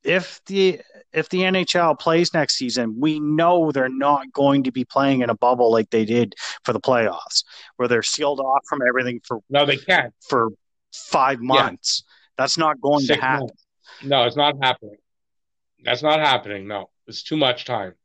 if 0.04 0.42
the 0.46 0.82
if 1.14 1.30
the 1.30 1.40
NHL 1.40 2.00
plays 2.00 2.34
next 2.34 2.58
season, 2.58 2.96
we 3.00 3.20
know 3.20 3.72
they're 3.72 3.90
not 3.90 4.32
going 4.32 4.64
to 4.64 4.72
be 4.72 4.86
playing 4.86 5.22
in 5.22 5.30
a 5.30 5.36
bubble 5.36 5.72
like 5.72 5.90
they 5.90 6.06
did 6.06 6.36
for 6.64 6.74
the 6.74 6.80
playoffs, 6.80 7.44
where 7.78 7.88
they're 7.88 8.04
sealed 8.04 8.40
off 8.40 8.62
from 8.68 8.82
everything 8.88 9.22
for 9.26 9.40
no, 9.50 9.66
they 9.66 9.78
can't 9.78 10.14
for 10.28 10.50
five 10.94 11.40
months. 11.40 12.04
Yeah. 12.06 12.14
That's 12.38 12.58
not 12.58 12.80
going 12.82 13.02
Six 13.02 13.20
to 13.20 13.26
happen. 13.26 13.48
Months. 13.48 13.66
No, 14.04 14.24
it's 14.24 14.36
not 14.36 14.56
happening. 14.62 14.98
That's 15.84 16.04
not 16.04 16.20
happening. 16.20 16.68
No, 16.68 16.90
it's 17.08 17.24
too 17.24 17.38
much 17.38 17.66
time. 17.66 17.96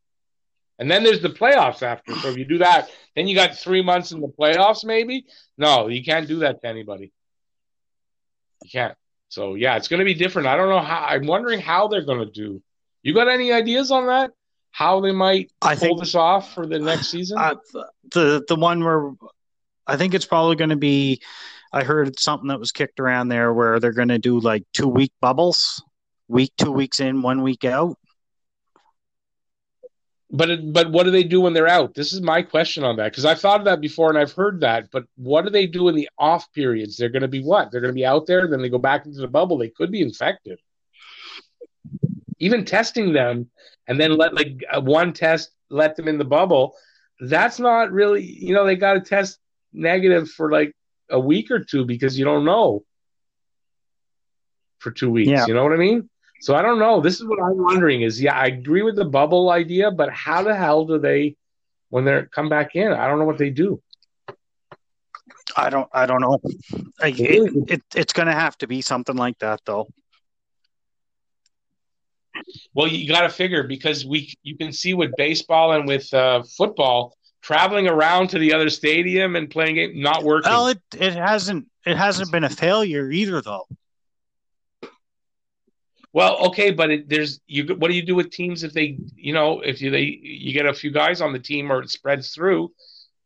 And 0.78 0.90
then 0.90 1.04
there's 1.04 1.20
the 1.20 1.28
playoffs 1.28 1.82
after. 1.82 2.14
So 2.16 2.28
if 2.28 2.36
you 2.36 2.44
do 2.44 2.58
that, 2.58 2.90
then 3.14 3.28
you 3.28 3.34
got 3.34 3.56
three 3.56 3.82
months 3.82 4.10
in 4.12 4.20
the 4.20 4.28
playoffs, 4.28 4.84
maybe. 4.84 5.26
No, 5.58 5.88
you 5.88 6.02
can't 6.02 6.26
do 6.26 6.40
that 6.40 6.60
to 6.62 6.66
anybody. 6.66 7.12
You 8.64 8.70
can't. 8.70 8.96
So 9.32 9.54
yeah, 9.54 9.76
it's 9.76 9.88
going 9.88 10.00
to 10.00 10.04
be 10.04 10.12
different. 10.12 10.46
I 10.46 10.58
don't 10.58 10.68
know 10.68 10.82
how. 10.82 11.06
I'm 11.08 11.26
wondering 11.26 11.58
how 11.58 11.88
they're 11.88 12.04
going 12.04 12.18
to 12.18 12.30
do. 12.30 12.62
You 13.02 13.14
got 13.14 13.28
any 13.28 13.50
ideas 13.50 13.90
on 13.90 14.06
that? 14.08 14.32
How 14.72 15.00
they 15.00 15.12
might 15.12 15.50
I 15.62 15.70
pull 15.74 15.78
think, 15.78 16.00
this 16.00 16.14
off 16.14 16.52
for 16.52 16.66
the 16.66 16.78
next 16.78 17.08
season? 17.08 17.38
Uh, 17.38 17.54
the 18.12 18.44
the 18.46 18.56
one 18.56 18.84
where 18.84 19.10
I 19.86 19.96
think 19.96 20.12
it's 20.12 20.26
probably 20.26 20.56
going 20.56 20.68
to 20.68 20.76
be. 20.76 21.22
I 21.72 21.82
heard 21.82 22.20
something 22.20 22.48
that 22.48 22.60
was 22.60 22.72
kicked 22.72 23.00
around 23.00 23.28
there 23.28 23.54
where 23.54 23.80
they're 23.80 23.94
going 23.94 24.08
to 24.08 24.18
do 24.18 24.38
like 24.38 24.64
two 24.74 24.86
week 24.86 25.12
bubbles, 25.22 25.82
week 26.28 26.52
two 26.58 26.70
weeks 26.70 27.00
in, 27.00 27.22
one 27.22 27.40
week 27.42 27.64
out. 27.64 27.96
But 30.34 30.72
but 30.72 30.90
what 30.90 31.04
do 31.04 31.10
they 31.10 31.24
do 31.24 31.42
when 31.42 31.52
they're 31.52 31.68
out? 31.68 31.94
This 31.94 32.14
is 32.14 32.22
my 32.22 32.40
question 32.40 32.84
on 32.84 32.96
that 32.96 33.12
because 33.12 33.26
I've 33.26 33.40
thought 33.40 33.60
of 33.60 33.66
that 33.66 33.82
before 33.82 34.08
and 34.08 34.18
I've 34.18 34.32
heard 34.32 34.60
that. 34.60 34.90
But 34.90 35.04
what 35.16 35.44
do 35.44 35.50
they 35.50 35.66
do 35.66 35.88
in 35.88 35.94
the 35.94 36.08
off 36.18 36.50
periods? 36.54 36.96
They're 36.96 37.10
going 37.10 37.22
to 37.22 37.28
be 37.28 37.42
what? 37.42 37.70
They're 37.70 37.82
going 37.82 37.92
to 37.92 37.94
be 37.94 38.06
out 38.06 38.26
there, 38.26 38.48
then 38.48 38.62
they 38.62 38.70
go 38.70 38.78
back 38.78 39.04
into 39.04 39.20
the 39.20 39.28
bubble. 39.28 39.58
They 39.58 39.68
could 39.68 39.92
be 39.92 40.00
infected. 40.00 40.58
Even 42.38 42.64
testing 42.64 43.12
them 43.12 43.50
and 43.86 44.00
then 44.00 44.16
let 44.16 44.32
like 44.34 44.64
uh, 44.72 44.80
one 44.80 45.12
test 45.12 45.50
let 45.68 45.96
them 45.96 46.08
in 46.08 46.16
the 46.16 46.24
bubble. 46.24 46.76
That's 47.20 47.58
not 47.58 47.92
really 47.92 48.24
you 48.24 48.54
know 48.54 48.64
they 48.64 48.76
got 48.76 48.94
to 48.94 49.00
test 49.00 49.38
negative 49.74 50.30
for 50.30 50.50
like 50.50 50.74
a 51.10 51.20
week 51.20 51.50
or 51.50 51.62
two 51.62 51.84
because 51.84 52.18
you 52.18 52.24
don't 52.24 52.46
know 52.46 52.84
for 54.78 54.90
two 54.90 55.10
weeks. 55.10 55.28
Yeah. 55.28 55.46
You 55.46 55.52
know 55.52 55.62
what 55.62 55.74
I 55.74 55.76
mean? 55.76 56.08
So 56.42 56.56
I 56.56 56.62
don't 56.62 56.80
know. 56.80 57.00
This 57.00 57.20
is 57.20 57.24
what 57.24 57.40
I'm 57.40 57.56
wondering 57.56 58.02
is 58.02 58.20
yeah, 58.20 58.36
I 58.36 58.46
agree 58.46 58.82
with 58.82 58.96
the 58.96 59.04
bubble 59.04 59.50
idea, 59.50 59.92
but 59.92 60.10
how 60.10 60.42
the 60.42 60.56
hell 60.56 60.84
do 60.84 60.98
they 60.98 61.36
when 61.90 62.04
they 62.04 62.24
come 62.32 62.48
back 62.48 62.74
in? 62.74 62.90
I 62.92 63.06
don't 63.06 63.20
know 63.20 63.26
what 63.26 63.38
they 63.38 63.50
do. 63.50 63.80
I 65.56 65.70
don't 65.70 65.88
I 65.92 66.04
don't 66.04 66.20
know. 66.20 66.40
Like, 67.00 67.20
it, 67.20 67.52
it, 67.68 67.82
it's 67.94 68.12
going 68.12 68.26
to 68.26 68.34
have 68.34 68.58
to 68.58 68.66
be 68.66 68.82
something 68.82 69.14
like 69.14 69.38
that 69.38 69.60
though. 69.64 69.86
Well, 72.74 72.88
you 72.88 73.06
got 73.06 73.20
to 73.20 73.28
figure 73.28 73.62
because 73.62 74.04
we 74.04 74.34
you 74.42 74.56
can 74.56 74.72
see 74.72 74.94
with 74.94 75.12
baseball 75.16 75.74
and 75.74 75.86
with 75.86 76.12
uh, 76.12 76.42
football 76.42 77.16
traveling 77.42 77.86
around 77.86 78.30
to 78.30 78.40
the 78.40 78.52
other 78.52 78.68
stadium 78.68 79.36
and 79.36 79.48
playing 79.48 79.76
it 79.76 79.94
not 79.94 80.24
working. 80.24 80.50
Well, 80.50 80.66
it 80.66 80.82
it 80.98 81.14
hasn't 81.14 81.68
it 81.86 81.96
hasn't 81.96 82.32
been 82.32 82.42
a 82.42 82.50
failure 82.50 83.12
either 83.12 83.40
though. 83.40 83.68
Well, 86.12 86.46
okay, 86.48 86.70
but 86.70 86.90
it, 86.90 87.08
there's 87.08 87.40
you. 87.46 87.74
What 87.74 87.88
do 87.88 87.94
you 87.94 88.02
do 88.02 88.14
with 88.14 88.30
teams 88.30 88.64
if 88.64 88.72
they, 88.72 88.98
you 89.16 89.32
know, 89.32 89.60
if 89.60 89.80
you 89.80 89.90
they 89.90 90.18
you 90.22 90.52
get 90.52 90.66
a 90.66 90.74
few 90.74 90.90
guys 90.90 91.20
on 91.20 91.32
the 91.32 91.38
team 91.38 91.72
or 91.72 91.82
it 91.82 91.90
spreads 91.90 92.34
through? 92.34 92.72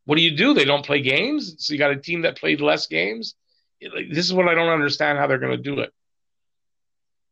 What 0.05 0.17
do 0.17 0.23
you 0.23 0.37
do? 0.37 0.55
They 0.55 0.65
don't 0.65 0.87
play 0.87 1.01
games, 1.01 1.57
so 1.59 1.73
you 1.73 1.81
got 1.81 1.91
a 1.91 1.97
team 1.97 2.23
that 2.23 2.39
played 2.39 2.61
less 2.61 2.87
games. 2.87 3.35
like, 3.83 4.09
this 4.11 4.25
is 4.25 4.33
what 4.33 4.49
I 4.49 4.55
don't 4.55 4.69
understand 4.69 5.19
how 5.19 5.27
they're 5.27 5.39
going 5.39 5.57
to 5.57 5.63
do 5.63 5.81
it. 5.81 5.93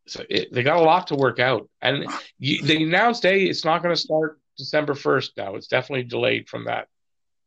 So 0.08 0.24
it, 0.28 0.52
they 0.52 0.64
got 0.64 0.78
a 0.78 0.82
lot 0.82 1.06
to 1.08 1.14
work 1.14 1.38
out, 1.38 1.68
and 1.80 2.04
you, 2.38 2.62
they 2.62 2.82
announced, 2.82 3.22
hey, 3.22 3.44
it's 3.44 3.64
not 3.64 3.80
going 3.82 3.94
to 3.94 4.00
start 4.00 4.40
December 4.58 4.94
first. 4.94 5.36
Now 5.36 5.54
it's 5.54 5.68
definitely 5.68 6.04
delayed 6.04 6.48
from 6.48 6.64
that. 6.64 6.88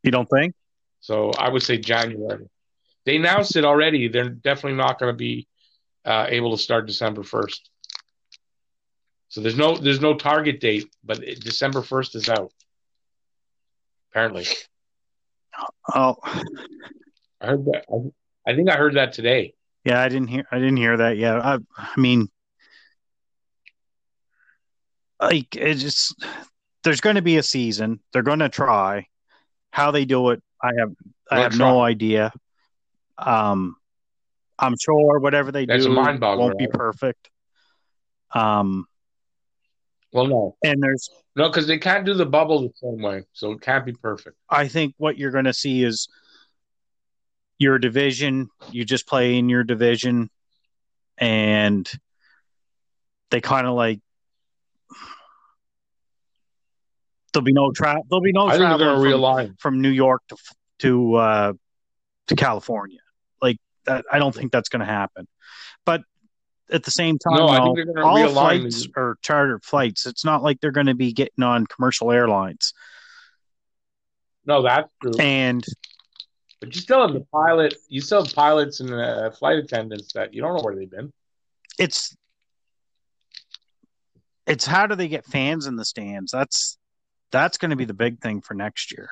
You 0.02 0.12
don't 0.12 0.28
think? 0.28 0.56
So 1.02 1.32
I 1.38 1.50
would 1.50 1.62
say 1.62 1.78
January. 1.78 2.50
They 3.06 3.17
announced 3.17 3.56
it 3.58 3.65
already. 3.65 4.08
They're 4.08 4.30
definitely 4.30 4.78
not 4.78 4.98
going 4.98 5.13
to 5.13 5.17
be 5.17 5.48
uh, 6.06 6.28
able 6.30 6.56
to 6.56 6.62
start 6.62 6.88
December 6.88 7.24
first. 7.24 7.70
So 9.29 9.41
there's 9.41 9.57
no 9.57 9.75
there's 9.75 10.01
no 10.01 10.13
target 10.13 10.59
date, 10.59 10.89
but 11.03 11.23
it, 11.23 11.41
December 11.41 11.81
first 11.81 12.15
is 12.15 12.29
out. 12.29 12.51
Apparently, 14.11 14.45
Oh, 15.93 16.15
I 16.23 17.45
heard 17.45 17.65
that. 17.65 17.85
I, 17.91 18.51
I 18.51 18.55
think 18.55 18.69
I 18.69 18.77
heard 18.77 18.95
that 18.95 19.13
today. 19.13 19.53
yeah. 19.83 20.01
I 20.01 20.09
didn't 20.09 20.27
hear. 20.27 20.45
I 20.51 20.59
didn't 20.59 20.77
hear 20.77 20.97
that 20.97 21.17
yet. 21.17 21.37
I, 21.43 21.57
I 21.77 21.99
mean, 21.99 22.29
like 25.19 25.55
it 25.55 25.75
just 25.75 26.15
there's 26.83 27.01
going 27.01 27.17
to 27.17 27.21
be 27.21 27.37
a 27.37 27.43
season. 27.43 27.99
They're 28.13 28.23
going 28.23 28.39
to 28.39 28.49
try. 28.49 29.07
How 29.71 29.91
they 29.91 30.05
do 30.05 30.29
it, 30.29 30.41
I 30.63 30.71
have 30.79 30.93
I 31.29 31.39
have 31.41 31.57
no 31.57 31.81
idea. 31.81 32.31
Um, 33.17 33.75
I'm 34.57 34.75
sure 34.79 35.19
whatever 35.19 35.51
they 35.51 35.65
That's 35.65 35.85
do 35.85 35.93
won't 35.93 36.57
be 36.57 36.67
perfect. 36.67 37.29
Um, 38.33 38.87
Well, 40.17 40.25
no, 40.25 40.58
and 40.63 40.82
there's 40.82 41.12
no, 41.36 41.47
because 41.47 41.67
they 41.67 41.77
can't 41.77 42.03
do 42.03 42.15
the 42.15 42.25
bubble 42.25 42.62
the 42.62 42.71
same 42.73 43.03
way, 43.03 43.25
so 43.34 43.51
it 43.51 43.62
can't 43.62 43.86
be 43.86 43.93
perfect. 43.93 44.36
I 44.49 44.67
think 44.67 44.95
what 44.97 45.15
you're 45.15 45.30
going 45.30 45.45
to 45.45 45.53
see 45.53 45.84
is 45.84 46.08
your 47.60 47.77
division. 47.77 48.49
You 48.71 48.84
just 48.84 49.06
play 49.06 49.38
in 49.38 49.47
your 49.47 49.63
division, 49.63 50.32
and 51.19 51.88
they 53.30 53.41
kind 53.41 53.67
of 53.67 53.75
like 53.75 53.99
there'll 57.32 57.43
be 57.43 57.53
no 57.53 57.71
tra- 57.71 58.01
there'll 58.10 58.23
be 58.23 58.32
no 58.32 58.47
I 58.47 58.58
travel 58.58 58.99
from, 58.99 59.56
from 59.60 59.82
New 59.82 59.91
York 59.91 60.23
to 60.30 60.38
to 60.80 61.15
uh, 61.15 61.53
to 62.30 62.36
California. 62.36 63.01
Like 63.39 63.58
that, 63.86 64.03
I 64.12 64.17
don't 64.17 64.34
think 64.34 64.51
that's 64.51 64.69
going 64.69 64.80
to 64.80 64.91
happen. 64.91 65.27
At 66.71 66.84
the 66.84 66.91
same 66.91 67.17
time, 67.17 67.36
No, 67.38 67.47
I 67.47 67.58
though, 67.60 67.63
think 67.63 67.75
they're 67.77 67.86
going 67.86 67.97
to 67.97 68.03
all 68.03 68.15
realign. 68.17 68.34
flights 68.62 68.84
the- 68.88 68.91
are 68.97 69.17
chartered 69.21 69.63
flights. 69.63 70.06
It's 70.06 70.25
not 70.25 70.43
like 70.43 70.60
they're 70.60 70.71
going 70.71 70.88
to 70.88 70.93
be 70.95 71.13
getting 71.13 71.43
on 71.43 71.65
commercial 71.67 72.12
airlines. 72.12 72.73
No, 74.45 74.62
that's 74.62 74.89
true. 75.01 75.13
And 75.19 75.63
But 76.60 76.75
you 76.75 76.82
still 76.82 77.01
have 77.01 77.13
the 77.13 77.25
pilot. 77.32 77.75
You 77.88 78.01
still 78.01 78.23
have 78.25 78.34
pilots 78.34 78.80
and 78.82 78.93
uh, 78.93 79.32
flight 79.32 79.58
attendants 79.60 80.13
that 80.13 80.34
you 80.34 80.41
don't 80.41 80.56
know 80.58 80.63
where 80.63 80.75
they've 80.75 80.89
been. 80.91 81.12
it's 81.80 82.15
it's 84.45 84.65
how 84.65 84.88
do 84.88 84.95
they 84.95 85.08
get 85.10 85.25
fans 85.25 85.67
in 85.67 85.75
the 85.75 85.84
stands? 85.86 86.32
That's 86.32 86.77
that's 87.32 87.58
going 87.58 87.71
to 87.71 87.75
be 87.75 87.84
the 87.86 87.93
big 87.93 88.21
thing 88.21 88.41
for 88.41 88.53
next 88.53 88.91
year. 88.93 89.10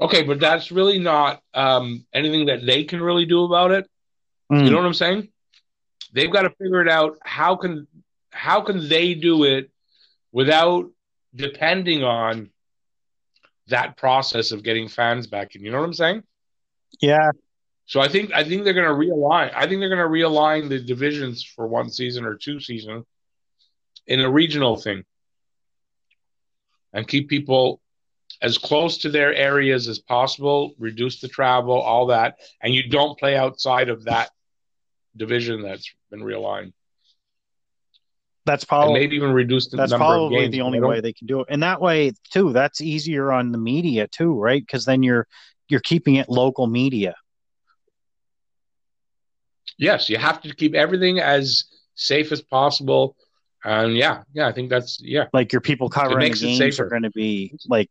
Okay, 0.00 0.22
but 0.22 0.40
that's 0.40 0.70
really 0.72 0.98
not 0.98 1.42
um, 1.52 2.06
anything 2.14 2.46
that 2.46 2.64
they 2.64 2.84
can 2.84 3.02
really 3.02 3.26
do 3.26 3.44
about 3.44 3.72
it. 3.72 3.86
Hmm. 4.50 4.64
You 4.64 4.70
know 4.70 4.76
what 4.78 4.86
I'm 4.86 4.94
saying? 4.94 5.28
They've 6.12 6.32
got 6.32 6.42
to 6.42 6.50
figure 6.50 6.82
it 6.82 6.88
out. 6.88 7.18
How 7.22 7.56
can 7.56 7.86
how 8.30 8.60
can 8.62 8.88
they 8.88 9.14
do 9.14 9.44
it 9.44 9.70
without 10.32 10.90
depending 11.34 12.02
on 12.04 12.50
that 13.68 13.96
process 13.96 14.50
of 14.50 14.64
getting 14.64 14.88
fans 14.88 15.28
back 15.28 15.54
in? 15.54 15.64
You 15.64 15.70
know 15.70 15.78
what 15.78 15.86
I'm 15.86 15.94
saying? 15.94 16.24
Yeah, 17.00 17.30
So 17.86 18.00
I 18.00 18.08
think 18.08 18.32
I 18.32 18.44
think 18.44 18.64
they're 18.64 18.74
going 18.74 18.88
to 18.88 18.94
realign. 18.94 19.52
I 19.54 19.66
think 19.66 19.80
they're 19.80 19.88
going 19.88 19.98
to 19.98 20.04
realign 20.06 20.68
the 20.68 20.80
divisions 20.80 21.44
for 21.44 21.66
one 21.66 21.90
season 21.90 22.24
or 22.24 22.34
two 22.34 22.60
season 22.60 23.04
in 24.06 24.20
a 24.20 24.30
regional 24.30 24.76
thing, 24.76 25.04
and 26.92 27.06
keep 27.06 27.28
people 27.28 27.80
as 28.42 28.58
close 28.58 28.98
to 28.98 29.10
their 29.10 29.34
areas 29.34 29.86
as 29.88 30.00
possible. 30.00 30.74
Reduce 30.78 31.20
the 31.20 31.28
travel, 31.28 31.80
all 31.80 32.06
that, 32.06 32.38
and 32.60 32.74
you 32.74 32.88
don't 32.88 33.18
play 33.18 33.36
outside 33.36 33.88
of 33.88 34.04
that 34.04 34.30
division 35.20 35.62
that's 35.62 35.88
been 36.10 36.20
realigned, 36.20 36.72
that's 38.46 38.64
and 38.64 38.68
probably 38.68 38.94
maybe 38.94 39.16
even 39.16 39.32
reduce 39.32 39.68
the 39.68 39.76
that's 39.76 39.92
number 39.92 40.04
of 40.04 40.08
probably 40.08 40.48
the 40.48 40.62
only 40.62 40.80
way 40.80 41.00
they 41.00 41.12
can 41.12 41.26
do 41.26 41.40
it. 41.40 41.46
And 41.50 41.62
that 41.62 41.80
way 41.80 42.12
too, 42.32 42.52
that's 42.52 42.80
easier 42.80 43.30
on 43.30 43.52
the 43.52 43.58
media 43.58 44.08
too, 44.08 44.34
right? 44.34 44.60
Because 44.60 44.84
then 44.84 45.02
you're 45.02 45.26
you're 45.68 45.80
keeping 45.80 46.16
it 46.16 46.28
local 46.28 46.66
media. 46.66 47.14
Yes, 49.78 50.08
you 50.08 50.18
have 50.18 50.42
to 50.42 50.54
keep 50.54 50.74
everything 50.74 51.20
as 51.20 51.64
safe 51.94 52.32
as 52.32 52.40
possible. 52.40 53.16
And 53.62 53.96
yeah, 53.96 54.22
yeah, 54.32 54.48
I 54.48 54.52
think 54.52 54.70
that's 54.70 55.00
yeah. 55.00 55.26
Like 55.32 55.52
your 55.52 55.60
people 55.60 55.88
covering 55.90 56.18
the 56.18 56.24
makes 56.24 56.42
it 56.42 56.46
games 56.46 56.58
safer. 56.58 56.86
are 56.86 56.88
going 56.88 57.02
to 57.02 57.10
be 57.10 57.54
like 57.68 57.90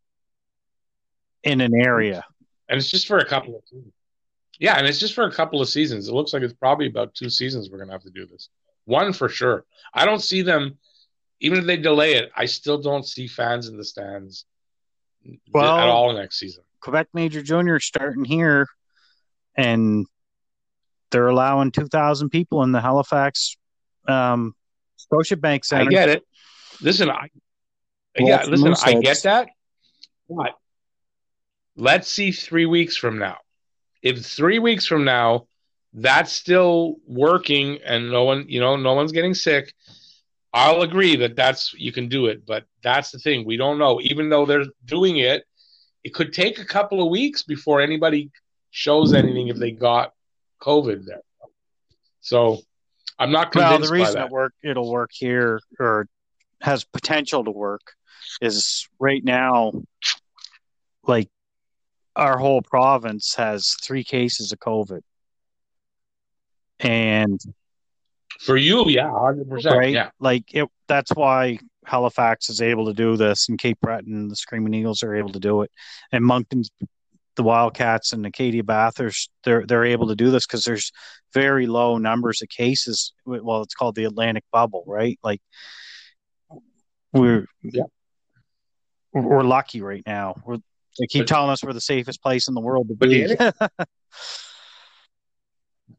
in 1.43 1.61
an 1.61 1.73
area. 1.75 2.25
And 2.67 2.77
it's 2.77 2.89
just 2.89 3.07
for 3.07 3.19
a 3.19 3.25
couple 3.25 3.55
of 3.55 3.63
seasons. 3.67 3.93
Yeah, 4.59 4.77
and 4.77 4.85
it's 4.85 4.99
just 4.99 5.13
for 5.13 5.23
a 5.23 5.31
couple 5.31 5.61
of 5.61 5.69
seasons. 5.69 6.07
It 6.07 6.13
looks 6.13 6.33
like 6.33 6.43
it's 6.43 6.53
probably 6.53 6.87
about 6.87 7.15
two 7.15 7.29
seasons 7.29 7.69
we're 7.69 7.77
going 7.77 7.87
to 7.87 7.93
have 7.93 8.03
to 8.03 8.09
do 8.09 8.25
this. 8.25 8.49
One 8.85 9.13
for 9.13 9.29
sure. 9.29 9.65
I 9.93 10.05
don't 10.05 10.21
see 10.21 10.41
them, 10.41 10.77
even 11.39 11.59
if 11.59 11.65
they 11.65 11.77
delay 11.77 12.15
it, 12.15 12.29
I 12.35 12.45
still 12.45 12.77
don't 12.81 13.07
see 13.07 13.27
fans 13.27 13.67
in 13.67 13.77
the 13.77 13.85
stands 13.85 14.45
Well- 15.51 15.77
at 15.79 15.87
all 15.87 16.13
next 16.13 16.37
season. 16.39 16.63
Quebec 16.81 17.07
Major 17.13 17.41
Junior 17.41 17.79
starting 17.81 18.23
here, 18.23 18.65
and 19.55 20.05
they're 21.11 21.27
allowing 21.27 21.71
two 21.71 21.87
thousand 21.87 22.29
people 22.29 22.63
in 22.63 22.71
the 22.71 22.79
Halifax 22.79 23.57
um, 24.07 24.55
Scotiabank 24.97 25.65
Center. 25.65 25.89
I 25.89 25.91
get 25.91 26.07
it. 26.07 26.23
Listen, 26.81 27.09
I, 27.09 27.27
Well, 28.17 28.29
yeah, 28.29 28.45
listen, 28.45 28.73
I 28.85 29.01
get 29.01 29.21
that. 29.23 29.49
But 30.29 30.55
let's 31.75 32.07
see 32.07 32.31
three 32.31 32.65
weeks 32.65 32.95
from 32.95 33.19
now. 33.19 33.39
If 34.01 34.25
three 34.25 34.59
weeks 34.59 34.85
from 34.85 35.03
now 35.03 35.47
that's 35.93 36.31
still 36.31 36.95
working 37.07 37.79
and 37.83 38.11
no 38.11 38.23
one, 38.23 38.45
you 38.47 38.59
know, 38.59 38.75
no 38.75 38.93
one's 38.93 39.11
getting 39.11 39.33
sick, 39.33 39.73
I'll 40.53 40.81
agree 40.81 41.15
that 41.17 41.35
that's 41.35 41.73
you 41.73 41.91
can 41.91 42.07
do 42.09 42.27
it. 42.27 42.45
But 42.45 42.65
that's 42.81 43.11
the 43.11 43.19
thing, 43.19 43.45
we 43.45 43.57
don't 43.57 43.77
know. 43.77 43.99
Even 44.01 44.29
though 44.29 44.45
they're 44.45 44.65
doing 44.85 45.17
it, 45.17 45.43
it 46.03 46.13
could 46.13 46.33
take 46.33 46.59
a 46.59 46.65
couple 46.65 47.03
of 47.03 47.09
weeks 47.09 47.43
before 47.43 47.81
anybody 47.81 48.31
shows 48.71 49.13
anything 49.13 49.47
if 49.47 49.57
they 49.57 49.71
got 49.71 50.13
COVID 50.61 51.05
there. 51.05 51.21
So 52.21 52.59
I'm 53.17 53.31
not 53.31 53.53
Well, 53.53 53.69
convinced 53.69 53.91
the 53.91 53.97
reason 53.97 54.21
it 54.21 54.29
work 54.29 54.53
it'll 54.63 54.91
work 54.91 55.11
here 55.13 55.59
or 55.79 56.07
has 56.61 56.83
potential 56.83 57.43
to 57.43 57.51
work 57.51 57.81
is 58.41 58.87
right 58.99 59.23
now, 59.23 59.73
like 61.03 61.29
our 62.15 62.37
whole 62.37 62.61
province 62.61 63.35
has 63.35 63.75
three 63.83 64.03
cases 64.03 64.51
of 64.51 64.59
COVID, 64.59 65.01
and 66.79 67.39
For 68.41 68.57
you, 68.57 68.85
yeah, 68.87 69.11
hundred 69.11 69.49
percent. 69.49 69.77
right, 69.77 69.91
Yeah. 69.93 70.09
like 70.19 70.53
it. 70.53 70.67
That's 70.87 71.11
why 71.11 71.59
Halifax 71.85 72.49
is 72.49 72.61
able 72.61 72.85
to 72.87 72.93
do 72.93 73.17
this, 73.17 73.49
and 73.49 73.57
Cape 73.59 73.79
Breton, 73.81 74.27
the 74.27 74.35
Screaming 74.35 74.73
Eagles 74.73 75.03
are 75.03 75.15
able 75.15 75.31
to 75.31 75.39
do 75.39 75.61
it, 75.61 75.71
and 76.11 76.23
Moncton's, 76.23 76.69
the 77.35 77.43
Wildcats, 77.43 78.11
and 78.13 78.25
Acadia 78.25 78.63
Bathurst, 78.63 79.29
they're 79.43 79.65
they're 79.65 79.85
able 79.85 80.07
to 80.07 80.15
do 80.15 80.31
this 80.31 80.45
because 80.45 80.63
there's 80.63 80.91
very 81.33 81.67
low 81.67 81.97
numbers 81.97 82.41
of 82.41 82.49
cases. 82.49 83.13
Well, 83.25 83.61
it's 83.61 83.75
called 83.75 83.95
the 83.95 84.05
Atlantic 84.05 84.43
bubble, 84.51 84.83
right? 84.87 85.19
Like 85.23 85.41
we're 87.13 87.45
Yeah. 87.63 87.83
we're 89.13 89.43
lucky 89.43 89.81
right 89.81 90.03
now. 90.05 90.35
We're 90.45 90.57
they 90.99 91.07
keep 91.07 91.21
But- 91.21 91.27
telling 91.27 91.49
us 91.49 91.63
we're 91.63 91.73
the 91.73 91.81
safest 91.81 92.21
place 92.21 92.47
in 92.47 92.53
the 92.53 92.61
world 92.61 92.89
to 92.89 92.95
But 92.95 93.09
be. 93.09 93.23
the 93.23 93.69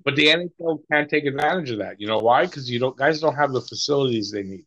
But 0.05 0.16
the 0.16 0.26
NHL 0.28 0.78
can't 0.90 1.11
take 1.11 1.26
advantage 1.26 1.70
of 1.70 1.78
that. 1.78 2.01
You 2.01 2.07
know 2.07 2.18
why? 2.18 2.46
Because 2.46 2.70
you 2.70 2.78
don't 2.78 2.96
guys 2.96 3.20
don't 3.20 3.34
have 3.34 3.53
the 3.53 3.61
facilities 3.61 4.30
they 4.30 4.42
need. 4.42 4.64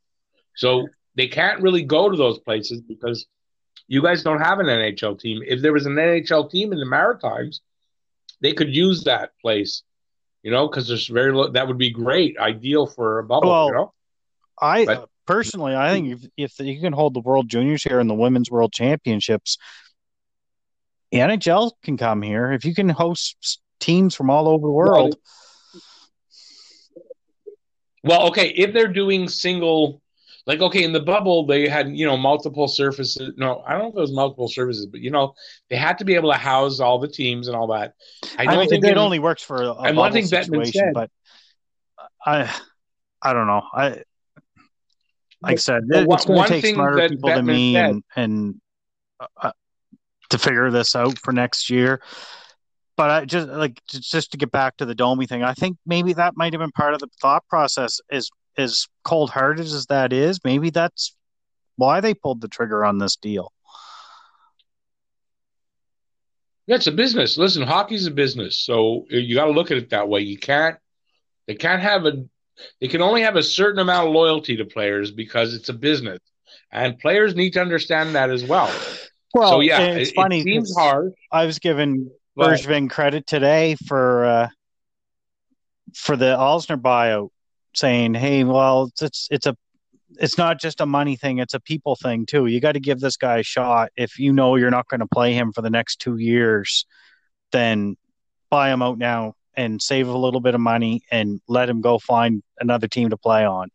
So 0.56 0.88
they 1.16 1.28
can't 1.28 1.62
really 1.62 1.84
go 1.84 2.10
to 2.10 2.16
those 2.18 2.40
places 2.40 2.82
because 2.82 3.26
you 3.88 4.02
guys 4.02 4.22
don't 4.22 4.40
have 4.42 4.60
an 4.60 4.68
NHL 4.68 5.20
team. 5.20 5.42
If 5.46 5.62
there 5.62 5.74
was 5.74 5.86
an 5.86 5.96
NHL 5.96 6.52
team 6.52 6.72
in 6.72 6.80
the 6.80 6.86
Maritimes, 6.86 7.62
they 8.42 8.54
could 8.54 8.76
use 8.76 9.06
that 9.06 9.32
place. 9.42 9.84
You 10.44 10.52
know, 10.52 10.68
because 10.68 10.88
there's 10.90 11.08
very 11.08 11.32
low, 11.34 11.50
that 11.52 11.68
would 11.68 11.78
be 11.78 11.90
great, 11.90 12.38
ideal 12.38 12.86
for 12.86 13.20
a 13.20 13.24
bubble. 13.24 13.50
Well, 13.50 13.68
you 13.68 13.74
know, 13.74 13.94
I 14.62 14.86
But- 14.86 14.98
uh, 14.98 15.06
personally, 15.26 15.74
I 15.74 15.90
think 15.94 16.22
if, 16.38 16.60
if 16.60 16.60
you 16.60 16.82
can 16.82 16.92
hold 16.92 17.14
the 17.14 17.22
World 17.22 17.48
Juniors 17.50 17.82
here 17.82 18.00
and 18.00 18.10
the 18.10 18.14
Women's 18.14 18.52
World 18.52 18.74
Championships, 18.74 19.58
the 21.14 21.20
NHL 21.20 21.72
can 21.84 21.96
come 21.96 22.24
here. 22.24 22.52
If 22.52 22.66
you 22.66 22.74
can 22.74 22.90
host 22.90 23.62
teams 23.80 24.16
from 24.16 24.32
all 24.32 24.50
over 24.50 24.66
the 24.66 24.72
world, 24.72 25.16
Well, 28.04 28.28
okay, 28.30 28.50
if 28.50 28.74
they're 28.74 28.92
doing 28.92 29.28
single, 29.28 30.02
like 30.48 30.60
okay, 30.60 30.84
in 30.84 30.92
the 30.92 31.02
bubble 31.02 31.46
they 31.46 31.70
had 31.70 31.96
you 31.96 32.08
know 32.08 32.18
multiple 32.18 32.68
surfaces. 32.68 33.32
No, 33.38 33.64
I 33.66 33.74
don't 33.74 33.82
know 33.82 33.88
if 33.90 33.96
it 33.96 34.00
was 34.00 34.12
multiple 34.12 34.48
surfaces, 34.48 34.88
but 34.88 35.02
you 35.02 35.12
know 35.12 35.36
they 35.70 35.76
had 35.76 36.00
to 36.00 36.06
be 36.06 36.16
able 36.16 36.32
to 36.32 36.38
house 36.38 36.80
all 36.80 36.98
the 36.98 37.08
teams 37.08 37.48
and 37.48 37.56
all 37.56 37.68
that. 37.68 37.94
I 38.40 38.46
don't 38.46 38.56
I 38.56 38.58
mean, 38.58 38.70
think 38.70 38.84
it, 38.84 38.92
it 38.92 38.98
only 38.98 39.20
works 39.20 39.44
for 39.44 39.62
a, 39.62 39.74
and 39.74 39.96
one 39.96 40.12
situation, 40.14 40.74
said, 40.74 40.94
but 40.96 41.12
I 42.26 42.52
I 43.22 43.34
don't 43.34 43.46
know. 43.46 43.62
I 43.72 43.90
like 45.44 45.54
I 45.54 45.56
said, 45.58 45.84
it, 45.90 46.08
it's 46.10 46.26
going 46.26 46.42
to 46.42 46.50
take 46.50 46.74
smarter 46.74 47.08
people 47.08 47.30
than 47.30 47.46
me 47.46 47.74
said, 47.74 47.90
and 47.92 48.04
and 48.16 48.62
uh, 49.38 49.52
to 50.34 50.38
figure 50.38 50.70
this 50.70 50.96
out 50.96 51.18
for 51.20 51.32
next 51.32 51.70
year. 51.70 52.02
But 52.96 53.10
I 53.10 53.26
just 53.26 53.48
like 53.48 53.82
just 53.88 54.32
to 54.32 54.38
get 54.38 54.52
back 54.52 54.78
to 54.78 54.86
the 54.86 54.94
Domi 54.94 55.26
thing, 55.26 55.44
I 55.44 55.54
think 55.54 55.78
maybe 55.86 56.14
that 56.14 56.36
might 56.36 56.54
have 56.54 56.60
been 56.60 56.72
part 56.72 56.94
of 56.94 57.00
the 57.00 57.08
thought 57.22 57.48
process. 57.48 58.00
Is 58.12 58.30
as 58.58 58.88
cold 59.04 59.32
hearted 59.32 59.66
as 59.66 59.88
that 59.88 60.14
is, 60.14 60.40
maybe 60.44 60.70
that's 60.70 61.16
why 61.76 62.02
they 62.02 62.14
pulled 62.14 62.42
the 62.42 62.48
trigger 62.48 62.86
on 62.86 63.00
this 63.00 63.16
deal. 63.16 63.52
Yeah, 66.68 66.76
it's 66.76 66.88
a 66.88 66.92
business. 66.92 67.38
Listen, 67.38 67.64
hockey's 67.64 68.06
a 68.06 68.12
business, 68.12 68.58
so 68.58 69.06
you 69.10 69.36
got 69.36 69.46
to 69.46 69.52
look 69.52 69.72
at 69.72 69.78
it 69.78 69.90
that 69.90 70.08
way. 70.08 70.22
You 70.22 70.38
can't. 70.38 70.78
They 71.48 71.56
can't 71.56 71.82
have 71.82 72.06
a. 72.06 72.24
They 72.80 72.88
can 72.88 73.02
only 73.02 73.24
have 73.24 73.36
a 73.36 73.44
certain 73.44 73.80
amount 73.80 74.08
of 74.08 74.14
loyalty 74.14 74.58
to 74.58 74.66
players 74.66 75.12
because 75.12 75.56
it's 75.56 75.70
a 75.70 75.74
business, 75.74 76.20
and 76.72 77.00
players 77.00 77.36
need 77.36 77.54
to 77.54 77.62
understand 77.62 78.16
that 78.16 78.30
as 78.30 78.44
well. 78.44 78.72
Well, 79.34 79.50
so 79.50 79.60
yeah, 79.62 79.82
it's 79.82 80.12
it, 80.12 80.16
funny. 80.16 80.42
It 80.42 80.44
seems 80.44 80.76
hard. 80.76 81.14
I 81.32 81.46
was 81.46 81.60
given 81.60 82.12
Bergevin 82.38 82.90
credit 82.90 83.26
today 83.26 83.76
for 83.88 84.26
uh, 84.26 84.48
for 85.96 86.16
the 86.16 86.36
Alzner 86.38 86.80
buyout, 86.80 87.30
saying, 87.74 88.14
"Hey, 88.14 88.44
well, 88.44 88.92
it's 89.02 89.28
it's 89.32 89.48
a 89.48 89.58
it's 90.20 90.38
not 90.38 90.60
just 90.60 90.82
a 90.82 90.86
money 90.86 91.16
thing; 91.16 91.40
it's 91.40 91.56
a 91.56 91.60
people 91.60 91.96
thing 91.96 92.26
too. 92.28 92.46
You 92.46 92.60
got 92.60 92.74
to 92.74 92.80
give 92.80 93.00
this 93.00 93.18
guy 93.18 93.40
a 93.40 93.44
shot. 93.44 93.92
If 93.96 94.20
you 94.20 94.34
know 94.34 94.56
you're 94.56 94.72
not 94.72 94.88
going 94.88 95.00
to 95.00 95.08
play 95.08 95.34
him 95.34 95.52
for 95.52 95.62
the 95.62 95.70
next 95.72 96.00
two 96.00 96.18
years, 96.18 96.86
then 97.52 97.98
buy 98.52 98.72
him 98.72 98.84
out 98.84 99.00
now 99.00 99.34
and 99.56 99.82
save 99.82 100.08
a 100.08 100.18
little 100.18 100.42
bit 100.42 100.56
of 100.56 100.62
money 100.62 101.02
and 101.12 101.42
let 101.48 101.70
him 101.70 101.82
go 101.82 101.98
find 102.00 102.44
another 102.60 102.88
team 102.88 103.10
to 103.10 103.18
play 103.18 103.46
on. 103.46 103.70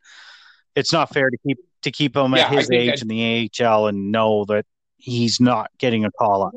It's 0.75 0.93
not 0.93 1.13
fair 1.13 1.31
to 1.31 1.37
keep 1.47 1.59
to 1.83 1.91
keep 1.91 2.17
him 2.17 2.35
yeah, 2.35 2.47
at 2.47 2.53
his 2.53 2.71
age 2.71 3.03
in 3.03 3.09
the 3.09 3.51
AHL 3.61 3.87
and 3.89 4.13
know 4.13 4.45
that 4.47 4.67
he's 4.99 5.41
not 5.41 5.71
getting 5.79 6.05
a 6.05 6.11
call 6.13 6.43
up. 6.43 6.53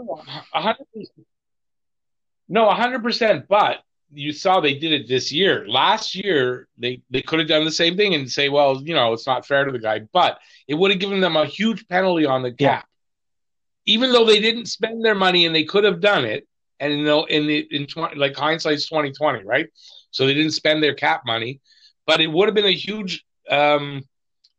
No, 2.49 2.69
hundred 2.69 3.01
percent. 3.01 3.47
But 3.47 3.77
you 4.13 4.33
saw 4.33 4.59
they 4.59 4.73
did 4.73 4.91
it 4.91 5.07
this 5.07 5.31
year. 5.31 5.65
Last 5.67 6.15
year, 6.15 6.67
they 6.77 7.01
they 7.09 7.21
could 7.21 7.39
have 7.39 7.47
done 7.47 7.63
the 7.63 7.71
same 7.71 7.95
thing 7.95 8.13
and 8.13 8.29
say, 8.29 8.49
well, 8.49 8.81
you 8.83 8.93
know, 8.93 9.13
it's 9.13 9.27
not 9.27 9.45
fair 9.45 9.63
to 9.63 9.71
the 9.71 9.79
guy, 9.79 9.99
but 10.11 10.39
it 10.67 10.75
would 10.75 10.91
have 10.91 10.99
given 10.99 11.21
them 11.21 11.37
a 11.37 11.45
huge 11.45 11.87
penalty 11.87 12.25
on 12.25 12.43
the 12.43 12.51
cap. 12.51 12.57
Yeah. 12.59 13.93
Even 13.93 14.11
though 14.11 14.25
they 14.25 14.39
didn't 14.39 14.65
spend 14.65 15.03
their 15.03 15.15
money 15.15 15.45
and 15.45 15.55
they 15.55 15.63
could 15.63 15.83
have 15.85 16.01
done 16.01 16.25
it, 16.25 16.47
and 16.79 16.93
you 16.93 17.05
know, 17.05 17.23
in 17.25 17.47
the 17.47 17.67
in 17.71 17.87
20, 17.87 18.15
like 18.17 18.35
hindsight's 18.35 18.89
twenty 18.89 19.11
twenty, 19.11 19.43
right? 19.45 19.69
So 20.11 20.25
they 20.25 20.33
didn't 20.33 20.51
spend 20.51 20.83
their 20.83 20.93
cap 20.93 21.21
money, 21.25 21.61
but 22.05 22.19
it 22.19 22.27
would 22.27 22.47
have 22.47 22.55
been 22.55 22.65
a 22.65 22.71
huge. 22.71 23.23
Um, 23.49 24.03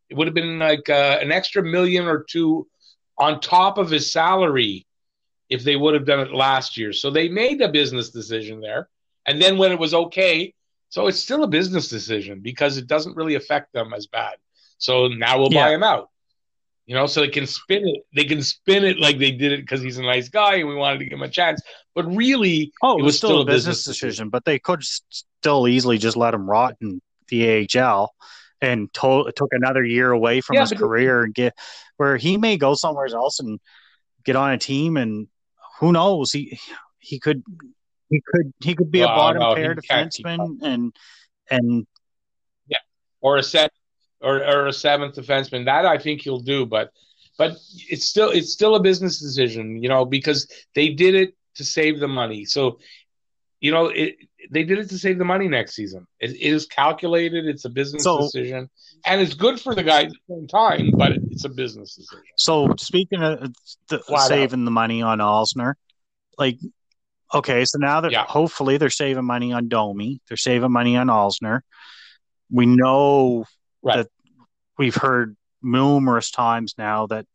it 0.09 0.17
would 0.17 0.27
have 0.27 0.35
been 0.35 0.59
like 0.59 0.89
uh, 0.89 1.19
an 1.21 1.33
extra 1.33 1.63
million 1.63 2.07
or 2.07 2.25
two 2.29 2.67
on 3.23 3.39
top 3.39 3.79
of 3.79 3.89
his 3.89 4.11
salary 4.11 4.85
if 5.49 5.63
they 5.63 5.77
would 5.77 5.95
have 5.95 6.05
done 6.05 6.19
it 6.19 6.33
last 6.33 6.77
year. 6.77 6.93
So 6.93 7.09
they 7.09 7.29
made 7.29 7.61
a 7.61 7.69
business 7.69 8.11
decision 8.11 8.61
there. 8.61 8.89
And 9.27 9.41
then 9.41 9.59
when 9.59 9.71
it 9.71 9.79
was 9.79 9.95
okay, 9.95 10.55
so 10.89 11.07
it's 11.07 11.21
still 11.21 11.45
a 11.45 11.47
business 11.47 11.89
decision 11.89 12.41
because 12.41 12.79
it 12.79 12.89
doesn't 12.89 13.17
really 13.17 13.37
affect 13.37 13.73
them 13.73 13.95
as 13.95 14.09
bad. 14.09 14.35
So 14.79 15.07
now 15.07 15.39
we'll 15.39 15.53
yeah. 15.53 15.67
buy 15.67 15.75
him 15.75 15.85
out. 15.85 16.09
You 16.87 16.97
know, 16.97 17.07
so 17.07 17.21
they 17.21 17.29
can 17.29 17.47
spin 17.47 17.87
it. 17.87 18.03
They 18.13 18.25
can 18.25 18.43
spin 18.43 18.85
it 18.85 18.99
like 18.99 19.19
they 19.19 19.31
did 19.31 19.53
it 19.53 19.61
because 19.61 19.81
he's 19.81 19.99
a 19.99 20.03
nice 20.03 20.29
guy 20.29 20.57
and 20.57 20.69
we 20.69 20.75
wanted 20.75 20.99
to 20.99 21.05
give 21.05 21.13
him 21.13 21.23
a 21.23 21.29
chance. 21.29 21.63
But 21.95 22.13
really, 22.13 22.73
oh, 22.83 22.99
it 22.99 23.05
was, 23.05 23.17
still, 23.17 23.31
still, 23.31 23.41
a 23.43 23.45
business, 23.45 23.79
business 23.79 23.85
decision, 23.85 24.09
decision. 24.09 24.29
But 24.31 24.45
they 24.45 24.59
could 24.59 24.83
still 24.83 25.69
easily 25.69 25.97
just 25.97 26.17
let 26.17 26.35
him 26.35 26.51
rot 26.51 26.75
in 26.81 27.01
the 27.29 27.69
AHL 27.79 28.13
and 28.61 28.93
to- 28.95 29.31
took 29.37 29.53
another 29.53 29.85
year 29.85 30.11
away 30.11 30.41
from 30.41 30.55
yeah, 30.55 30.63
his 30.63 30.73
career 30.73 31.23
and 31.25 31.33
get 31.33 31.55
where 32.03 32.17
he 32.17 32.37
may 32.37 32.57
go 32.57 32.75
somewhere 32.75 33.07
else 33.07 33.39
and 33.39 33.61
get 34.25 34.35
on 34.35 34.51
a 34.51 34.59
team 34.59 34.97
and 34.97 35.29
who 35.79 35.93
knows 35.93 36.33
he 36.33 36.59
he 36.99 37.21
could 37.21 37.45
he 38.11 38.21
could 38.27 38.53
he 38.61 38.75
could 38.75 38.91
be 38.91 38.99
well, 38.99 39.13
a 39.13 39.17
bottom 39.17 39.43
no, 39.43 39.55
pair 39.55 39.77
defenseman 39.77 40.59
and 40.63 40.97
and 41.49 41.87
yeah, 42.67 42.79
or 43.21 43.37
a 43.37 43.43
set 43.43 43.71
or, 44.21 44.39
or 44.45 44.67
a 44.67 44.73
seventh 44.73 45.15
defenseman. 45.15 45.67
That 45.67 45.87
I 45.87 45.97
think 45.97 46.23
he'll 46.23 46.41
do, 46.41 46.67
but 46.67 46.91
but 47.39 47.53
it's 47.89 48.07
still 48.07 48.31
it's 48.31 48.53
still 48.53 48.75
a 48.75 48.83
business 48.83 49.21
decision, 49.21 49.81
you 49.81 49.89
know, 49.89 50.05
because 50.05 50.51
they 50.75 50.89
did 50.89 51.15
it 51.15 51.37
to 51.55 51.65
save 51.65 52.01
the 52.01 52.09
money. 52.09 52.45
So 52.45 52.81
you 53.63 53.71
know, 53.71 53.87
it, 53.87 54.17
they 54.51 54.65
did 54.65 54.81
it 54.81 54.89
to 54.89 54.99
save 54.99 55.19
the 55.19 55.25
money 55.25 55.47
next 55.47 55.75
season. 55.75 56.07
it, 56.19 56.33
it 56.33 56.41
is 56.41 56.67
calculated. 56.67 57.47
It's 57.47 57.65
a 57.65 57.71
business 57.71 58.03
so, 58.03 58.19
decision, 58.19 58.69
and 59.07 59.21
it's 59.21 59.35
good 59.35 59.61
for 59.61 59.73
the 59.75 59.85
guy 59.85 60.03
at 60.03 60.09
the 60.11 60.19
same 60.29 60.49
time. 60.49 60.91
But 60.91 61.13
it's 61.31 61.45
a 61.45 61.49
business 61.49 61.95
decision. 61.95 62.25
So 62.37 62.75
speaking 62.77 63.23
of 63.23 63.55
the, 63.89 64.03
saving 64.27 64.63
out. 64.63 64.65
the 64.65 64.71
money 64.73 65.01
on 65.01 65.19
Alzner, 65.19 65.75
like 66.39 66.59
okay, 67.33 67.65
so 67.65 67.79
now 67.79 68.01
that 68.01 68.11
yeah. 68.11 68.25
hopefully 68.25 68.79
they're 68.79 68.91
saving 68.91 69.25
money 69.25 69.53
on 69.53 69.69
Domi, 69.69 70.21
they're 70.27 70.37
saving 70.37 70.73
money 70.73 70.97
on 70.97 71.07
Alzner. 71.07 71.61
We 72.51 72.67
know 72.67 73.45
right. 73.81 73.99
that 73.99 74.09
we've 74.77 74.97
heard 74.97 75.37
numerous 75.63 76.33
times 76.33 76.75
now 76.77 77.07
that 77.07 77.27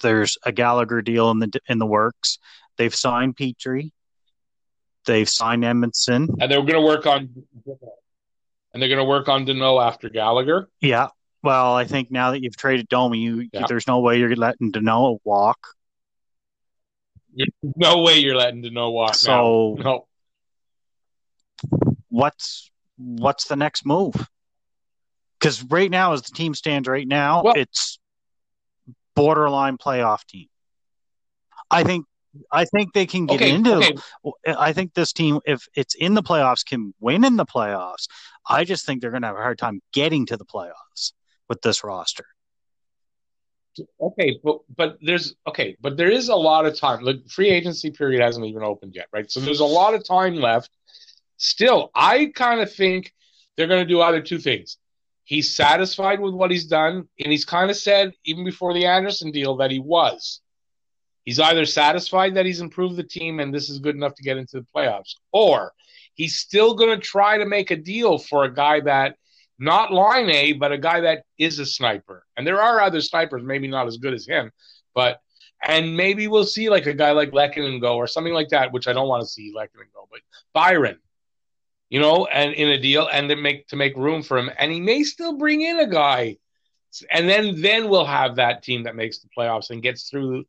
there's 0.00 0.38
a 0.44 0.50
Gallagher 0.50 1.02
deal 1.02 1.30
in 1.30 1.40
the 1.40 1.50
in 1.68 1.78
the 1.78 1.86
works. 1.86 2.38
They've 2.78 2.94
signed 2.94 3.36
Petry. 3.36 3.90
They've 5.08 5.28
signed 5.28 5.64
Edmundson, 5.64 6.28
and 6.38 6.52
they're 6.52 6.60
going 6.60 6.74
to 6.74 6.82
work 6.82 7.06
on, 7.06 7.30
and 8.72 8.82
they're 8.82 8.90
going 8.90 8.98
to 8.98 9.04
work 9.04 9.26
on 9.28 9.46
Danault 9.46 9.82
after 9.84 10.10
Gallagher. 10.10 10.68
Yeah. 10.82 11.08
Well, 11.42 11.74
I 11.74 11.84
think 11.84 12.10
now 12.10 12.32
that 12.32 12.42
you've 12.42 12.58
traded 12.58 12.88
Domi, 12.88 13.18
you, 13.18 13.48
yeah. 13.52 13.64
there's 13.66 13.86
no 13.86 14.00
way 14.00 14.18
you're 14.18 14.36
letting 14.36 14.70
Danault 14.70 15.20
walk. 15.24 15.58
No 17.62 18.02
way 18.02 18.18
you're 18.18 18.36
letting 18.36 18.62
Danault 18.62 18.92
walk. 18.92 19.14
So 19.14 19.76
now. 19.78 19.82
no. 19.82 20.06
What's 22.10 22.70
what's 22.98 23.48
the 23.48 23.56
next 23.56 23.86
move? 23.86 24.14
Because 25.40 25.62
right 25.64 25.90
now, 25.90 26.12
as 26.12 26.20
the 26.20 26.34
team 26.34 26.54
stands 26.54 26.86
right 26.86 27.08
now, 27.08 27.44
well, 27.44 27.54
it's 27.56 27.98
borderline 29.16 29.78
playoff 29.78 30.26
team. 30.26 30.48
I 31.70 31.82
think 31.82 32.04
I 32.52 32.64
think 32.64 32.92
they 32.92 33.06
can 33.06 33.26
get 33.26 33.36
okay, 33.36 33.54
into. 33.54 33.76
Okay. 33.76 33.94
I 34.46 34.72
think 34.72 34.94
this 34.94 35.12
team, 35.12 35.40
if 35.46 35.66
it's 35.74 35.94
in 35.94 36.14
the 36.14 36.22
playoffs, 36.22 36.64
can 36.64 36.94
win 37.00 37.24
in 37.24 37.36
the 37.36 37.46
playoffs. 37.46 38.08
I 38.48 38.64
just 38.64 38.86
think 38.86 39.00
they're 39.00 39.10
going 39.10 39.22
to 39.22 39.28
have 39.28 39.36
a 39.36 39.42
hard 39.42 39.58
time 39.58 39.80
getting 39.92 40.26
to 40.26 40.36
the 40.36 40.44
playoffs 40.44 41.12
with 41.48 41.60
this 41.62 41.84
roster. 41.84 42.26
Okay, 44.00 44.38
but 44.42 44.58
but 44.74 44.98
there's 45.00 45.36
okay, 45.46 45.76
but 45.80 45.96
there 45.96 46.10
is 46.10 46.28
a 46.28 46.34
lot 46.34 46.66
of 46.66 46.76
time. 46.76 47.02
Like 47.02 47.28
free 47.28 47.50
agency 47.50 47.90
period 47.90 48.20
hasn't 48.20 48.46
even 48.46 48.62
opened 48.62 48.94
yet, 48.94 49.06
right? 49.12 49.30
So 49.30 49.40
there's 49.40 49.60
a 49.60 49.64
lot 49.64 49.94
of 49.94 50.04
time 50.04 50.34
left. 50.34 50.70
Still, 51.36 51.90
I 51.94 52.32
kind 52.34 52.60
of 52.60 52.72
think 52.72 53.12
they're 53.56 53.68
going 53.68 53.86
to 53.86 53.88
do 53.88 54.00
either 54.00 54.20
two 54.20 54.38
things. 54.38 54.78
He's 55.24 55.54
satisfied 55.54 56.20
with 56.20 56.34
what 56.34 56.50
he's 56.50 56.66
done, 56.66 57.08
and 57.20 57.30
he's 57.30 57.44
kind 57.44 57.70
of 57.70 57.76
said 57.76 58.14
even 58.24 58.44
before 58.44 58.74
the 58.74 58.86
Anderson 58.86 59.30
deal 59.30 59.56
that 59.58 59.70
he 59.70 59.78
was. 59.78 60.40
He's 61.28 61.38
either 61.38 61.66
satisfied 61.66 62.36
that 62.36 62.46
he's 62.46 62.62
improved 62.62 62.96
the 62.96 63.02
team 63.02 63.38
and 63.38 63.52
this 63.52 63.68
is 63.68 63.80
good 63.80 63.94
enough 63.94 64.14
to 64.14 64.22
get 64.22 64.38
into 64.38 64.60
the 64.60 64.66
playoffs, 64.74 65.16
or 65.30 65.74
he's 66.14 66.36
still 66.36 66.72
going 66.72 66.88
to 66.88 67.06
try 67.06 67.36
to 67.36 67.44
make 67.44 67.70
a 67.70 67.76
deal 67.76 68.16
for 68.16 68.44
a 68.44 68.54
guy 68.54 68.80
that 68.80 69.16
not 69.58 69.92
Laine, 69.92 70.58
but 70.58 70.72
a 70.72 70.78
guy 70.78 71.00
that 71.00 71.24
is 71.36 71.58
a 71.58 71.66
sniper. 71.66 72.24
And 72.34 72.46
there 72.46 72.62
are 72.62 72.80
other 72.80 73.02
snipers, 73.02 73.42
maybe 73.42 73.68
not 73.68 73.86
as 73.86 73.98
good 73.98 74.14
as 74.14 74.26
him, 74.26 74.50
but 74.94 75.20
and 75.62 75.94
maybe 75.94 76.28
we'll 76.28 76.46
see 76.46 76.70
like 76.70 76.86
a 76.86 76.94
guy 76.94 77.10
like 77.10 77.32
Lehkonen 77.32 77.78
go 77.78 77.96
or 77.96 78.06
something 78.06 78.32
like 78.32 78.48
that, 78.48 78.72
which 78.72 78.88
I 78.88 78.94
don't 78.94 79.08
want 79.08 79.20
to 79.20 79.28
see 79.28 79.52
Lehkonen 79.54 79.92
go, 79.92 80.08
but 80.10 80.20
Byron, 80.54 80.98
you 81.90 82.00
know, 82.00 82.24
and 82.24 82.54
in 82.54 82.70
a 82.70 82.80
deal 82.80 83.06
and 83.06 83.28
to 83.28 83.36
make 83.36 83.68
to 83.68 83.76
make 83.76 83.94
room 83.98 84.22
for 84.22 84.38
him, 84.38 84.50
and 84.58 84.72
he 84.72 84.80
may 84.80 85.02
still 85.02 85.36
bring 85.36 85.60
in 85.60 85.78
a 85.78 85.86
guy, 85.86 86.38
and 87.10 87.28
then 87.28 87.60
then 87.60 87.90
we'll 87.90 88.06
have 88.06 88.36
that 88.36 88.62
team 88.62 88.84
that 88.84 88.96
makes 88.96 89.18
the 89.18 89.28
playoffs 89.36 89.68
and 89.68 89.82
gets 89.82 90.08
through 90.08 90.46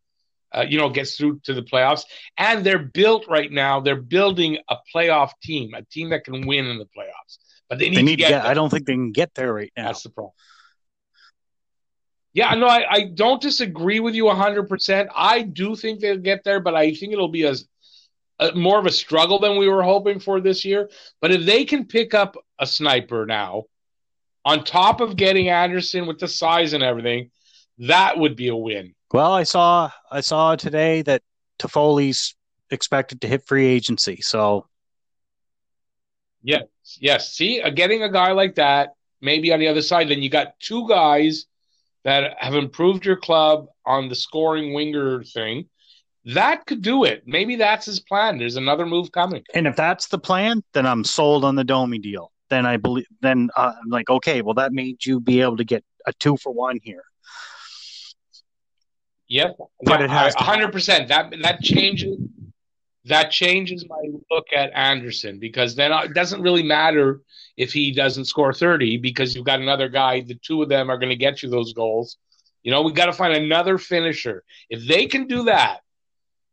uh, 0.55 0.65
you 0.67 0.77
know, 0.77 0.89
gets 0.89 1.15
through 1.15 1.39
to 1.43 1.53
the 1.53 1.61
playoffs. 1.61 2.03
And 2.37 2.65
they're 2.65 2.79
built 2.79 3.27
right 3.27 3.51
now. 3.51 3.79
They're 3.79 4.01
building 4.01 4.57
a 4.69 4.77
playoff 4.93 5.31
team, 5.43 5.73
a 5.73 5.83
team 5.83 6.09
that 6.09 6.23
can 6.23 6.47
win 6.47 6.65
in 6.65 6.77
the 6.77 6.85
playoffs. 6.85 7.37
But 7.69 7.79
they 7.79 7.89
need, 7.89 7.97
they 7.97 8.03
need 8.03 8.15
to, 8.17 8.23
get, 8.23 8.29
get 8.29 8.45
I 8.45 8.53
don't 8.53 8.69
think 8.69 8.85
they 8.85 8.93
can 8.93 9.11
get 9.11 9.35
there 9.35 9.53
right 9.53 9.71
now. 9.77 9.87
That's 9.87 10.03
the 10.03 10.09
problem. 10.09 10.33
Yeah, 12.33 12.53
no, 12.55 12.67
I, 12.67 12.85
I 12.89 13.03
don't 13.13 13.41
disagree 13.41 13.99
with 13.99 14.15
you 14.15 14.25
100%. 14.25 15.07
I 15.15 15.41
do 15.41 15.75
think 15.75 15.99
they'll 15.99 16.17
get 16.17 16.43
there, 16.43 16.59
but 16.59 16.75
I 16.75 16.93
think 16.93 17.11
it'll 17.11 17.27
be 17.27 17.43
a, 17.43 17.55
a, 18.39 18.53
more 18.53 18.79
of 18.79 18.85
a 18.85 18.91
struggle 18.91 19.39
than 19.39 19.57
we 19.57 19.67
were 19.67 19.83
hoping 19.83 20.19
for 20.19 20.39
this 20.39 20.63
year. 20.63 20.89
But 21.21 21.31
if 21.31 21.45
they 21.45 21.65
can 21.65 21.85
pick 21.85 22.13
up 22.13 22.37
a 22.59 22.67
sniper 22.67 23.25
now 23.25 23.63
on 24.45 24.63
top 24.63 25.01
of 25.01 25.15
getting 25.15 25.49
Anderson 25.49 26.05
with 26.05 26.19
the 26.19 26.27
size 26.27 26.73
and 26.73 26.83
everything, 26.83 27.31
that 27.79 28.17
would 28.17 28.35
be 28.35 28.49
a 28.49 28.55
win. 28.55 28.93
Well, 29.11 29.33
I 29.33 29.43
saw 29.43 29.89
I 30.11 30.21
saw 30.21 30.55
today 30.55 31.01
that 31.03 31.23
Toffoli's 31.57 32.35
expected 32.69 33.21
to 33.21 33.27
hit 33.27 33.45
free 33.45 33.65
agency. 33.65 34.19
So 34.21 34.67
yes, 36.43 36.63
yes. 36.99 37.33
See, 37.33 37.61
uh, 37.61 37.69
getting 37.69 38.03
a 38.03 38.11
guy 38.11 38.31
like 38.31 38.55
that, 38.55 38.93
maybe 39.21 39.51
on 39.51 39.59
the 39.59 39.67
other 39.67 39.81
side, 39.81 40.09
then 40.09 40.21
you 40.21 40.29
got 40.29 40.59
two 40.59 40.87
guys 40.87 41.45
that 42.03 42.35
have 42.39 42.55
improved 42.55 43.05
your 43.05 43.17
club 43.17 43.67
on 43.85 44.09
the 44.09 44.15
scoring 44.15 44.73
winger 44.73 45.23
thing. 45.23 45.67
That 46.25 46.65
could 46.65 46.81
do 46.81 47.05
it. 47.05 47.23
Maybe 47.25 47.55
that's 47.55 47.85
his 47.85 47.99
plan. 47.99 48.37
There's 48.37 48.57
another 48.57 48.85
move 48.85 49.11
coming. 49.11 49.43
And 49.53 49.65
if 49.65 49.75
that's 49.75 50.07
the 50.07 50.19
plan, 50.19 50.63
then 50.73 50.85
I'm 50.85 51.03
sold 51.03 51.43
on 51.43 51.55
the 51.55 51.63
Domi 51.63 51.97
deal. 51.97 52.31
Then 52.49 52.65
I 52.65 52.77
believe. 52.77 53.05
Then 53.21 53.49
uh, 53.55 53.73
I'm 53.81 53.89
like, 53.89 54.09
okay, 54.09 54.41
well, 54.41 54.53
that 54.55 54.73
made 54.73 55.05
you 55.05 55.19
be 55.19 55.41
able 55.41 55.57
to 55.57 55.63
get 55.63 55.83
a 56.05 56.13
two 56.13 56.37
for 56.37 56.51
one 56.51 56.77
here. 56.83 57.03
Yep, 59.29 59.57
but 59.83 60.01
it 60.01 60.09
has 60.09 60.33
hundred 60.35 60.71
percent. 60.71 61.07
That 61.07 61.33
that 61.43 61.61
changes 61.61 62.17
that 63.05 63.31
changes 63.31 63.85
my 63.87 64.01
look 64.29 64.47
at 64.55 64.71
Anderson 64.73 65.39
because 65.39 65.75
then 65.75 65.91
it 65.91 66.13
doesn't 66.13 66.41
really 66.41 66.63
matter 66.63 67.21
if 67.55 67.71
he 67.71 67.91
doesn't 67.91 68.25
score 68.25 68.53
thirty 68.53 68.97
because 68.97 69.35
you've 69.35 69.45
got 69.45 69.61
another 69.61 69.87
guy. 69.87 70.21
The 70.21 70.35
two 70.35 70.61
of 70.63 70.69
them 70.69 70.89
are 70.89 70.97
going 70.97 71.09
to 71.09 71.15
get 71.15 71.43
you 71.43 71.49
those 71.49 71.73
goals. 71.73 72.17
You 72.63 72.71
know, 72.71 72.81
we 72.81 72.91
got 72.91 73.05
to 73.05 73.13
find 73.13 73.33
another 73.33 73.77
finisher. 73.77 74.43
If 74.69 74.87
they 74.87 75.05
can 75.05 75.27
do 75.27 75.43
that, 75.43 75.79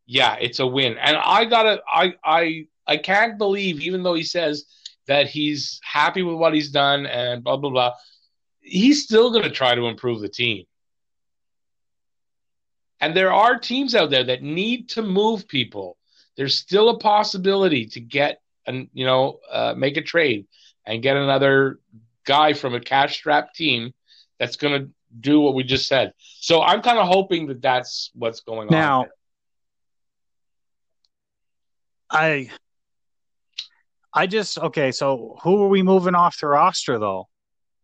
yeah, 0.07 0.37
it's 0.41 0.61
a 0.61 0.67
win. 0.67 0.97
And 0.99 1.17
I 1.17 1.45
gotta, 1.47 1.83
I, 1.91 2.15
I, 2.25 2.67
I 2.87 2.97
can't 2.97 3.39
believe, 3.39 3.81
even 3.81 4.03
though 4.03 4.15
he 4.15 4.23
says 4.23 4.67
that 5.09 5.27
he's 5.29 5.81
happy 5.83 6.23
with 6.23 6.37
what 6.37 6.55
he's 6.55 6.71
done 6.71 7.07
and 7.07 7.43
blah 7.43 7.57
blah 7.57 7.71
blah, 7.71 7.93
he's 8.61 9.03
still 9.03 9.31
going 9.31 9.45
to 9.45 9.51
try 9.51 9.75
to 9.75 9.87
improve 9.87 10.21
the 10.21 10.29
team. 10.29 10.65
And 13.01 13.17
there 13.17 13.33
are 13.33 13.59
teams 13.59 13.95
out 13.95 14.11
there 14.11 14.25
that 14.25 14.43
need 14.43 14.89
to 14.91 15.03
move 15.03 15.47
people. 15.49 15.97
There's 16.37 16.59
still 16.59 16.89
a 16.91 16.99
possibility 16.99 17.87
to 17.87 18.01
get 18.01 18.41
and 18.67 18.89
you 18.93 19.07
know 19.07 19.39
uh, 19.51 19.75
make 19.77 19.97
a 19.97 20.03
trade 20.03 20.47
and 20.85 21.03
get 21.03 21.17
another 21.17 21.79
guy 22.25 22.53
from 22.53 22.75
a 22.75 22.81
cash 22.81 23.17
strapped 23.17 23.57
team 23.57 23.93
that's 24.39 24.57
going 24.57 24.83
to 24.83 24.91
do 25.19 25.41
what 25.41 25.55
we 25.55 25.63
just 25.63 25.87
said. 25.87 26.13
So 26.19 26.63
I'm 26.63 26.83
kind 26.83 26.99
of 26.99 27.07
hoping 27.07 27.47
that 27.47 27.63
that's 27.63 28.11
what's 28.15 28.41
going 28.41 28.69
now, 28.71 29.01
on. 29.01 29.07
Now, 29.07 29.11
I 32.11 32.51
I 34.13 34.27
just 34.27 34.59
okay. 34.59 34.93
So 34.93 35.37
who 35.43 35.63
are 35.63 35.69
we 35.69 35.83
moving 35.83 36.15
off 36.15 36.39
the 36.41 36.49
roster 36.49 36.99
though? 36.99 37.29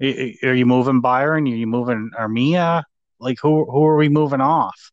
Are 0.01 0.55
you 0.55 0.67
moving 0.67 1.01
Byron? 1.01 1.47
Are 1.47 1.51
you 1.51 1.67
moving 1.67 2.11
Armia? 2.19 2.83
Like 3.19 3.39
who 3.41 3.71
who 3.71 3.85
are 3.85 3.97
we 3.97 4.09
moving 4.09 4.41
off? 4.41 4.91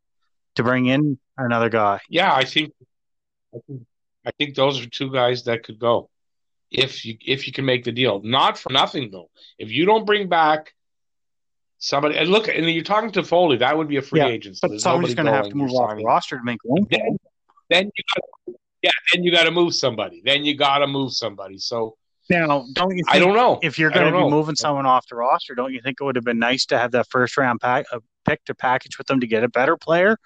To 0.56 0.64
bring 0.64 0.88
in 0.88 1.18
another 1.38 1.70
guy. 1.70 2.00
Yeah, 2.10 2.34
I 2.34 2.44
think, 2.44 2.74
I 3.56 3.60
think, 3.66 3.82
I 4.26 4.32
think 4.32 4.56
those 4.56 4.84
are 4.84 4.90
two 4.90 5.12
guys 5.12 5.44
that 5.46 5.64
could 5.64 5.80
go 5.80 6.10
if 6.70 7.06
you 7.06 7.18
if 7.26 7.48
you 7.48 7.54
can 7.54 7.66
make 7.66 7.84
the 7.84 7.92
deal. 7.92 8.22
Not 8.24 8.58
for 8.58 8.72
nothing 8.72 9.10
though. 9.12 9.30
If 9.58 9.72
you 9.72 9.86
don't 9.86 10.06
bring 10.06 10.28
back 10.28 10.74
somebody, 11.78 12.18
and 12.18 12.30
look, 12.30 12.48
and 12.48 12.70
you're 12.70 12.84
talking 12.84 13.12
Toffoli, 13.12 13.60
that 13.60 13.78
would 13.78 13.88
be 13.88 13.98
a 13.98 14.02
free 14.02 14.20
yeah, 14.20 14.28
agent. 14.28 14.58
So 14.58 14.68
but 14.68 14.82
somebody's 14.82 15.16
going 15.16 15.28
to 15.28 15.32
have 15.32 15.50
to 15.50 15.56
move 15.56 15.72
off 15.72 15.96
the 15.98 16.04
roster 16.04 16.38
to 16.38 16.44
make 16.44 16.60
room. 16.66 16.86
Then, 16.90 17.18
then 17.70 17.92
you 17.96 18.04
got, 18.16 18.56
yeah, 18.82 18.92
then 19.14 19.24
you 19.24 19.32
got 19.32 19.44
to 19.44 19.52
move 19.52 19.74
somebody. 19.74 20.22
Then 20.26 20.44
you 20.44 20.58
got 20.58 20.80
to 20.80 20.88
move 20.88 21.14
somebody. 21.14 21.58
So 21.58 21.96
now, 22.30 22.66
don't 22.74 22.96
you? 22.96 23.04
I 23.08 23.18
don't 23.18 23.34
know 23.34 23.60
if 23.64 23.80
you're 23.80 23.90
going 23.90 24.06
to 24.06 24.12
be 24.12 24.18
know. 24.18 24.30
moving 24.30 24.56
someone 24.56 24.86
off 24.86 25.08
the 25.08 25.16
roster. 25.16 25.56
Don't 25.56 25.74
you 25.74 25.82
think 25.82 25.98
it 26.00 26.04
would 26.04 26.16
have 26.16 26.26
been 26.26 26.40
nice 26.40 26.66
to 26.68 26.78
have 26.78 26.92
that 26.92 27.08
first 27.10 27.38
round 27.38 27.60
pack, 27.62 27.86
a 27.92 28.02
pick 28.30 28.46
to 28.46 28.54
package 28.54 28.98
with 28.98 29.08
them 29.08 29.20
to 29.22 29.28
get 29.28 29.44
a 29.44 29.50
better 29.50 29.76
player? 29.76 30.18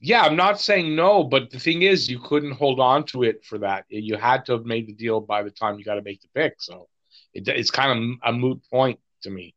Yeah, 0.00 0.22
I'm 0.22 0.36
not 0.36 0.58
saying 0.58 0.96
no, 0.96 1.22
but 1.22 1.50
the 1.50 1.58
thing 1.58 1.82
is, 1.82 2.08
you 2.08 2.18
couldn't 2.18 2.52
hold 2.52 2.80
on 2.80 3.04
to 3.06 3.22
it 3.22 3.44
for 3.44 3.58
that. 3.58 3.84
You 3.88 4.16
had 4.16 4.46
to 4.46 4.52
have 4.52 4.64
made 4.64 4.86
the 4.86 4.94
deal 4.94 5.20
by 5.20 5.42
the 5.42 5.50
time 5.50 5.78
you 5.78 5.84
got 5.84 5.96
to 5.96 6.02
make 6.02 6.22
the 6.22 6.28
pick. 6.34 6.54
So 6.58 6.88
it, 7.34 7.46
it's 7.48 7.70
kind 7.70 8.18
of 8.24 8.34
a 8.34 8.36
moot 8.36 8.62
point 8.70 8.98
to 9.22 9.30
me. 9.30 9.54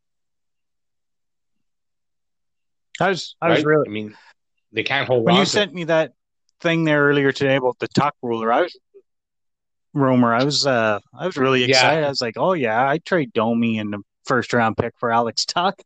I 3.00 3.10
was, 3.10 3.36
I 3.42 3.48
right? 3.48 3.56
was 3.56 3.66
really. 3.66 3.88
I 3.88 3.92
mean, 3.92 4.16
they 4.74 4.84
can't 4.84 5.08
hold. 5.08 5.26
When 5.26 5.36
you 5.36 5.46
sent 5.46 5.74
me 5.74 5.86
that 5.86 6.12
thing 6.60 6.84
there 6.84 7.04
earlier 7.08 7.32
today 7.32 7.56
about 7.56 7.80
the 7.80 7.88
Tuch 7.88 8.14
ruler, 8.22 8.52
I 8.52 8.62
was 8.62 8.78
rumor. 9.94 10.34
I 10.34 10.44
was, 10.44 10.66
uh, 10.66 11.00
I 11.18 11.26
was 11.26 11.38
really 11.38 11.64
excited. 11.64 12.02
Yeah. 12.02 12.08
I 12.08 12.10
was 12.10 12.22
like, 12.22 12.36
oh 12.38 12.54
yeah, 12.54 12.88
I 12.88 12.98
trade 13.00 13.34
Domi 13.34 13.78
in 13.78 13.92
the 13.92 14.00
first 14.26 14.54
round 14.54 14.78
pick 14.78 14.94
for 15.00 15.12
Alex 15.12 15.46
Tuch. 15.46 15.80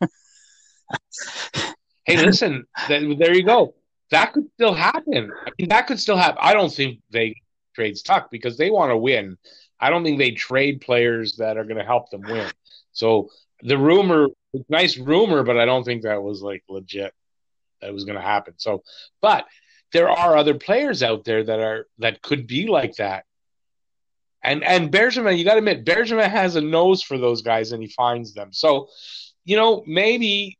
hey, 2.04 2.16
listen, 2.16 2.64
th- 2.86 3.18
there 3.18 3.34
you 3.34 3.44
go. 3.44 3.74
That 4.10 4.32
could 4.32 4.48
still 4.54 4.74
happen. 4.74 5.30
I 5.46 5.50
mean, 5.58 5.68
that 5.68 5.86
could 5.86 6.00
still 6.00 6.16
happen. 6.16 6.38
I 6.40 6.54
don't 6.54 6.72
think 6.72 7.00
they 7.10 7.36
trade 7.74 7.96
Tuch 8.02 8.26
because 8.30 8.56
they 8.56 8.70
want 8.70 8.90
to 8.90 8.96
win. 8.96 9.36
I 9.80 9.90
don't 9.90 10.02
think 10.02 10.18
they 10.18 10.32
trade 10.32 10.80
players 10.80 11.36
that 11.36 11.56
are 11.56 11.64
going 11.64 11.76
to 11.76 11.84
help 11.84 12.10
them 12.10 12.22
win. 12.22 12.50
So 12.92 13.30
the 13.62 13.78
rumor, 13.78 14.28
nice 14.68 14.96
rumor, 14.96 15.42
but 15.42 15.58
I 15.58 15.66
don't 15.66 15.84
think 15.84 16.02
that 16.02 16.22
was 16.22 16.42
like 16.42 16.64
legit. 16.68 17.12
That 17.80 17.92
was 17.92 18.04
going 18.04 18.16
to 18.16 18.22
happen. 18.22 18.54
So, 18.56 18.82
but 19.20 19.46
there 19.92 20.10
are 20.10 20.36
other 20.36 20.54
players 20.54 21.02
out 21.02 21.24
there 21.24 21.44
that 21.44 21.60
are 21.60 21.86
that 21.98 22.22
could 22.22 22.46
be 22.46 22.66
like 22.66 22.96
that. 22.96 23.24
And 24.42 24.62
and 24.62 24.92
Bergevin, 24.92 25.36
you 25.36 25.44
got 25.44 25.52
to 25.52 25.58
admit, 25.58 25.84
Bergevin 25.84 26.28
has 26.28 26.56
a 26.56 26.60
nose 26.60 27.02
for 27.02 27.18
those 27.18 27.42
guys, 27.42 27.72
and 27.72 27.82
he 27.82 27.88
finds 27.88 28.34
them. 28.34 28.52
So, 28.52 28.88
you 29.44 29.56
know, 29.56 29.82
maybe 29.86 30.58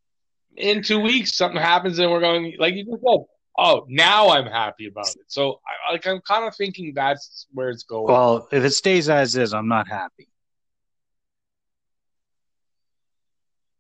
in 0.59 0.83
two 0.83 1.01
weeks 1.01 1.35
something 1.35 1.61
happens 1.61 1.99
and 1.99 2.11
we're 2.11 2.21
going 2.21 2.55
like 2.59 2.75
you 2.75 2.85
just 2.85 3.03
said 3.03 3.21
oh 3.57 3.87
now 3.89 4.31
i'm 4.31 4.47
happy 4.47 4.87
about 4.89 5.09
it 5.09 5.23
so 5.29 5.61
I, 5.67 5.93
like 5.93 6.07
i'm 6.07 6.21
kind 6.21 6.45
of 6.45 6.55
thinking 6.57 6.93
that's 6.95 7.47
where 7.53 7.71
it's 7.71 7.85
going 7.85 8.13
well 8.13 8.49
if 8.51 8.65
it 8.65 8.73
stays 8.73 9.09
as 9.09 9.37
is 9.37 9.55
i'm 9.55 9.69
not 9.69 9.89
happy 9.89 10.29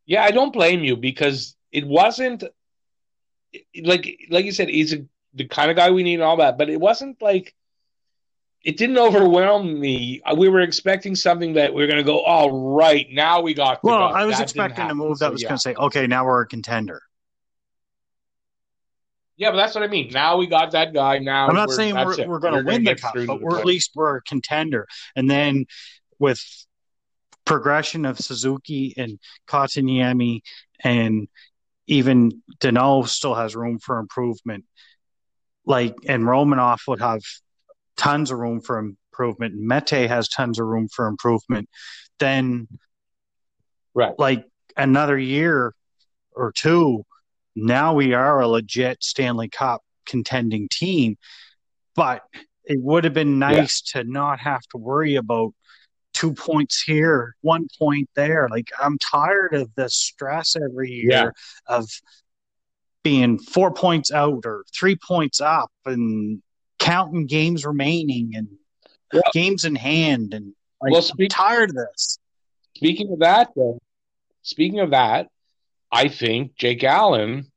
yeah 0.06 0.22
i 0.22 0.30
don't 0.30 0.52
blame 0.52 0.84
you 0.84 0.96
because 0.96 1.56
it 1.72 1.86
wasn't 1.86 2.44
like 3.82 4.18
like 4.30 4.44
you 4.44 4.52
said 4.52 4.68
he's 4.68 4.94
a, 4.94 5.04
the 5.34 5.46
kind 5.46 5.70
of 5.70 5.76
guy 5.76 5.90
we 5.90 6.02
need 6.02 6.14
and 6.14 6.22
all 6.22 6.38
that 6.38 6.58
but 6.58 6.70
it 6.70 6.80
wasn't 6.80 7.20
like 7.20 7.54
it 8.64 8.76
didn't 8.76 8.98
overwhelm 8.98 9.78
me. 9.78 10.20
Uh, 10.24 10.34
we 10.36 10.48
were 10.48 10.60
expecting 10.60 11.14
something 11.14 11.54
that 11.54 11.72
we 11.72 11.82
are 11.82 11.86
going 11.86 11.98
to 11.98 12.04
go, 12.04 12.20
all 12.20 12.74
right, 12.74 13.06
now 13.10 13.40
we 13.40 13.54
got. 13.54 13.82
Well, 13.84 14.02
I 14.02 14.24
was 14.24 14.38
that 14.38 14.42
expecting 14.42 14.90
a 14.90 14.94
move 14.94 15.20
that 15.20 15.26
so, 15.26 15.30
was 15.30 15.42
yeah. 15.42 15.48
going 15.48 15.56
to 15.56 15.62
say, 15.62 15.74
okay, 15.74 16.06
now 16.06 16.26
we're 16.26 16.40
a 16.42 16.46
contender. 16.46 17.00
Yeah, 19.36 19.52
but 19.52 19.58
that's 19.58 19.74
what 19.76 19.84
I 19.84 19.86
mean. 19.86 20.10
Now 20.12 20.36
we 20.36 20.48
got 20.48 20.72
that 20.72 20.92
guy. 20.92 21.18
Now 21.18 21.46
I'm 21.46 21.54
not 21.54 21.70
saying 21.70 21.94
we're, 21.94 22.26
we're 22.26 22.40
going 22.40 22.58
to 22.58 22.64
win 22.64 22.82
the 22.82 22.96
cup, 22.96 23.14
but 23.14 23.40
we're 23.40 23.58
at 23.58 23.64
least 23.64 23.92
we're 23.94 24.16
a 24.16 24.22
contender. 24.22 24.88
And 25.14 25.30
then 25.30 25.66
with 26.18 26.42
progression 27.44 28.04
of 28.04 28.18
Suzuki 28.18 28.94
and 28.96 29.20
Kotkaniemi 29.46 30.40
and 30.80 31.28
even 31.86 32.42
Danault 32.58 33.06
still 33.06 33.34
has 33.34 33.54
room 33.54 33.78
for 33.78 33.98
improvement. 33.98 34.64
Like 35.68 35.94
and 36.08 36.24
Romanov 36.24 36.80
would 36.88 37.00
have 37.00 37.20
tons 37.96 38.30
of 38.30 38.38
room 38.38 38.60
for 38.60 38.78
improvement. 38.78 39.54
Mete 39.54 40.08
has 40.08 40.28
tons 40.28 40.58
of 40.58 40.66
room 40.66 40.88
for 40.88 41.06
improvement. 41.06 41.68
Then, 42.18 42.66
right, 43.94 44.18
like 44.18 44.46
another 44.76 45.18
year 45.18 45.74
or 46.32 46.52
two, 46.52 47.04
now 47.54 47.94
we 47.94 48.14
are 48.14 48.40
a 48.40 48.48
legit 48.48 49.04
Stanley 49.04 49.48
Cup 49.48 49.82
contending 50.06 50.68
team. 50.70 51.16
But 51.94 52.22
it 52.64 52.78
would 52.80 53.04
have 53.04 53.14
been 53.14 53.38
nice 53.38 53.82
yeah. 53.94 54.02
to 54.02 54.08
not 54.08 54.40
have 54.40 54.62
to 54.70 54.78
worry 54.78 55.16
about 55.16 55.52
two 56.14 56.32
points 56.32 56.82
here, 56.82 57.34
one 57.42 57.68
point 57.78 58.08
there. 58.16 58.48
Like 58.50 58.70
I'm 58.80 58.98
tired 58.98 59.54
of 59.54 59.70
the 59.76 59.88
stress 59.88 60.56
every 60.56 60.90
year 60.90 61.10
yeah. 61.10 61.30
of 61.66 61.88
being 63.02 63.38
four 63.38 63.72
points 63.72 64.12
out 64.12 64.44
or 64.44 64.64
three 64.74 64.96
points 64.96 65.40
up 65.40 65.70
and 65.86 66.42
counting 66.78 67.26
games 67.26 67.64
remaining 67.64 68.32
and 68.34 68.48
yeah. 69.12 69.20
games 69.32 69.64
in 69.64 69.74
hand, 69.74 70.34
and 70.34 70.52
like, 70.82 70.92
well, 70.92 71.02
speak, 71.02 71.32
I'm 71.32 71.46
tired 71.46 71.70
of 71.70 71.76
this. 71.76 72.18
Speaking 72.76 73.12
of 73.12 73.20
that, 73.20 73.50
though, 73.56 73.78
speaking 74.42 74.80
of 74.80 74.90
that, 74.90 75.28
I 75.90 76.08
think 76.08 76.56
Jake 76.56 76.84
Allen 76.84 77.50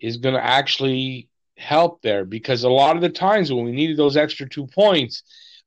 is 0.00 0.16
going 0.16 0.34
to 0.34 0.44
actually 0.44 1.28
help 1.56 2.02
there 2.02 2.24
because 2.24 2.64
a 2.64 2.68
lot 2.68 2.96
of 2.96 3.02
the 3.02 3.08
times 3.08 3.52
when 3.52 3.64
we 3.64 3.72
needed 3.72 3.96
those 3.96 4.16
extra 4.16 4.48
two 4.48 4.66
points, 4.66 5.22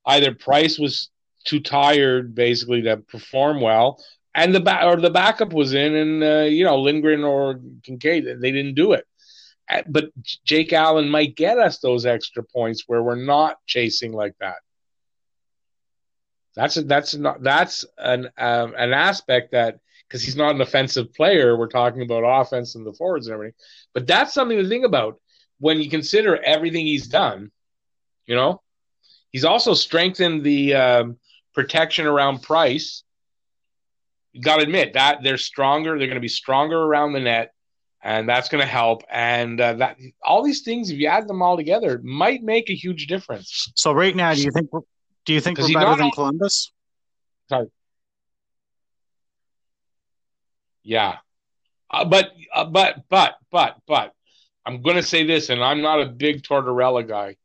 either 0.06 0.34
Price 0.34 0.78
was 0.78 1.10
too 1.44 1.60
tired 1.60 2.36
basically 2.36 2.82
to 2.84 2.98
perform 2.98 3.62
well, 3.62 4.04
and 4.36 4.54
the 4.54 4.60
back 4.60 4.84
or 4.86 4.98
the 4.98 5.10
backup 5.10 5.54
was 5.54 5.74
in, 5.74 5.96
and 5.96 6.24
uh, 6.24 6.42
you 6.42 6.64
know 6.64 6.80
Lindgren 6.80 7.24
or 7.24 7.56
Kinkaid 7.82 8.42
they 8.42 8.52
didn't 8.52 8.76
do 8.76 8.94
it 8.94 9.06
but 9.88 10.10
Jake 10.44 10.74
Allen 10.74 11.10
might 11.10 11.36
get 11.36 11.58
us 11.58 11.80
those 11.80 12.06
extra 12.06 12.44
points 12.44 12.84
where 12.88 13.02
we're 13.02 13.16
not 13.16 13.58
chasing 13.66 14.12
like 14.12 14.36
that. 14.40 14.58
That's 16.56 16.78
a, 16.78 16.82
that's 16.84 17.16
not 17.16 17.42
that's 17.42 17.86
an 17.98 18.30
um, 18.38 18.74
an 18.78 18.94
aspect 18.94 19.52
that 19.54 19.80
because 20.08 20.22
he's 20.24 20.36
not 20.36 20.56
an 20.56 20.62
offensive 20.62 21.14
player. 21.14 21.56
We're 21.56 21.68
talking 21.68 22.02
about 22.02 22.24
offense 22.26 22.76
and 22.76 22.86
the 22.86 22.94
forwards 22.94 23.28
and 23.28 23.34
everything, 23.34 23.56
but 23.94 24.08
that's 24.08 24.34
something 24.34 24.58
to 24.58 24.68
think 24.68 24.86
about 24.86 25.20
when 25.60 25.80
you 25.80 25.90
consider 25.90 26.42
everything 26.44 26.86
he's 26.86 27.08
done. 27.08 27.52
You 28.26 28.36
know, 28.36 28.62
he's 29.32 29.46
also 29.46 29.74
strengthened 29.74 30.44
the 30.44 30.76
um, 30.76 31.18
protection 31.54 32.06
around 32.06 32.42
Price. 32.42 33.04
You 34.34 34.42
got 34.42 34.58
to 34.58 34.64
admit 34.64 34.94
that 34.94 35.24
they're 35.24 35.38
stronger. 35.38 35.98
They're 35.98 36.08
going 36.08 36.16
to 36.16 36.22
be 36.22 36.28
stronger 36.28 36.78
around 36.78 37.14
the 37.14 37.20
net, 37.20 37.54
and 38.04 38.28
that's 38.28 38.50
going 38.50 38.62
to 38.62 38.68
help. 38.68 39.04
And 39.10 39.60
uh, 39.60 39.74
that 39.74 39.98
all 40.24 40.44
these 40.44 40.62
things, 40.62 40.90
if 40.90 40.98
you 40.98 41.08
add 41.08 41.28
them 41.28 41.42
all 41.42 41.56
together, 41.56 42.00
might 42.04 42.44
make 42.44 42.70
a 42.70 42.76
huge 42.76 43.08
difference. 43.08 43.72
So 43.76 43.92
right 43.92 44.16
now, 44.16 44.34
do 44.34 44.42
you 44.42 44.52
think 44.52 44.72
we're, 44.72 44.82
do 45.26 45.34
you 45.34 45.42
think 45.42 45.60
we're 45.60 45.74
better 45.74 45.96
than 45.96 46.12
Columbus? 46.12 46.72
Sorry. 47.50 47.68
Yeah, 50.84 51.18
uh, 51.92 52.06
but 52.06 52.32
uh, 52.56 52.66
but 52.66 53.08
but 53.08 53.36
but 53.52 53.78
but 53.88 54.14
I'm 54.66 54.82
going 54.82 54.96
to 54.96 55.04
say 55.04 55.26
this, 55.26 55.50
and 55.50 55.64
I'm 55.64 55.82
not 55.82 56.02
a 56.02 56.08
big 56.08 56.42
Tortorella 56.42 57.08
guy. 57.08 57.36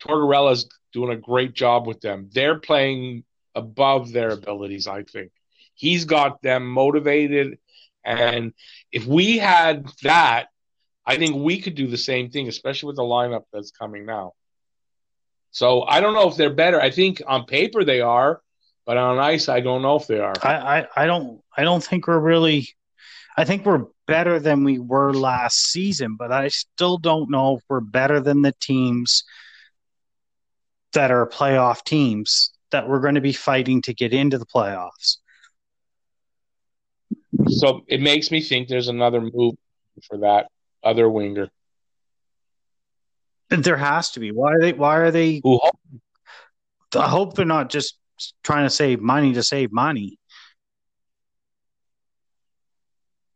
Tortorella's 0.00 0.68
doing 0.92 1.10
a 1.10 1.20
great 1.20 1.54
job 1.54 1.86
with 1.86 2.00
them. 2.00 2.30
They're 2.32 2.58
playing 2.58 3.24
above 3.54 4.12
their 4.12 4.30
abilities, 4.30 4.86
I 4.86 5.02
think. 5.02 5.32
He's 5.74 6.06
got 6.06 6.40
them 6.40 6.66
motivated. 6.66 7.58
And 8.06 8.52
if 8.92 9.04
we 9.04 9.38
had 9.38 9.90
that, 10.02 10.46
I 11.04 11.16
think 11.16 11.36
we 11.36 11.60
could 11.60 11.74
do 11.74 11.86
the 11.86 11.96
same 11.96 12.30
thing, 12.30 12.48
especially 12.48 12.88
with 12.88 12.96
the 12.96 13.02
lineup 13.02 13.42
that's 13.52 13.70
coming 13.70 14.06
now. 14.06 14.32
So 15.50 15.82
I 15.82 16.00
don't 16.00 16.14
know 16.14 16.28
if 16.28 16.36
they're 16.36 16.52
better. 16.52 16.80
I 16.80 16.90
think 16.90 17.22
on 17.26 17.44
paper 17.44 17.84
they 17.84 18.00
are, 18.00 18.40
but 18.84 18.96
on 18.96 19.18
ice, 19.18 19.48
I 19.48 19.60
don't 19.60 19.82
know 19.82 19.96
if 19.96 20.06
they 20.06 20.20
are. 20.20 20.34
I, 20.42 20.54
I, 20.54 20.86
I 20.96 21.06
don't 21.06 21.40
I 21.56 21.62
don't 21.62 21.82
think 21.82 22.06
we're 22.06 22.18
really 22.18 22.68
I 23.36 23.44
think 23.44 23.66
we're 23.66 23.86
better 24.06 24.38
than 24.38 24.64
we 24.64 24.78
were 24.78 25.12
last 25.12 25.70
season, 25.70 26.16
but 26.16 26.32
I 26.32 26.48
still 26.48 26.98
don't 26.98 27.30
know 27.30 27.56
if 27.56 27.62
we're 27.68 27.80
better 27.80 28.20
than 28.20 28.42
the 28.42 28.54
teams 28.60 29.24
that 30.92 31.10
are 31.10 31.26
playoff 31.26 31.84
teams 31.84 32.50
that 32.70 32.88
we're 32.88 33.00
going 33.00 33.16
to 33.16 33.20
be 33.20 33.32
fighting 33.32 33.82
to 33.82 33.94
get 33.94 34.12
into 34.12 34.38
the 34.38 34.46
playoffs. 34.46 35.18
So 37.48 37.82
it 37.86 38.00
makes 38.00 38.30
me 38.30 38.40
think 38.40 38.68
there's 38.68 38.88
another 38.88 39.20
move 39.20 39.54
for 40.08 40.18
that 40.18 40.48
other 40.82 41.08
winger. 41.08 41.48
There 43.48 43.76
has 43.76 44.10
to 44.12 44.20
be. 44.20 44.32
Why 44.32 44.54
are 44.54 44.60
they? 44.60 44.72
Why 44.72 44.96
are 44.96 45.10
they? 45.10 45.40
Who 45.44 45.60
I 46.94 47.08
hope 47.08 47.34
they're 47.34 47.44
not 47.44 47.70
just 47.70 47.98
trying 48.42 48.64
to 48.64 48.70
save 48.70 49.00
money 49.00 49.34
to 49.34 49.42
save 49.42 49.72
money. 49.72 50.18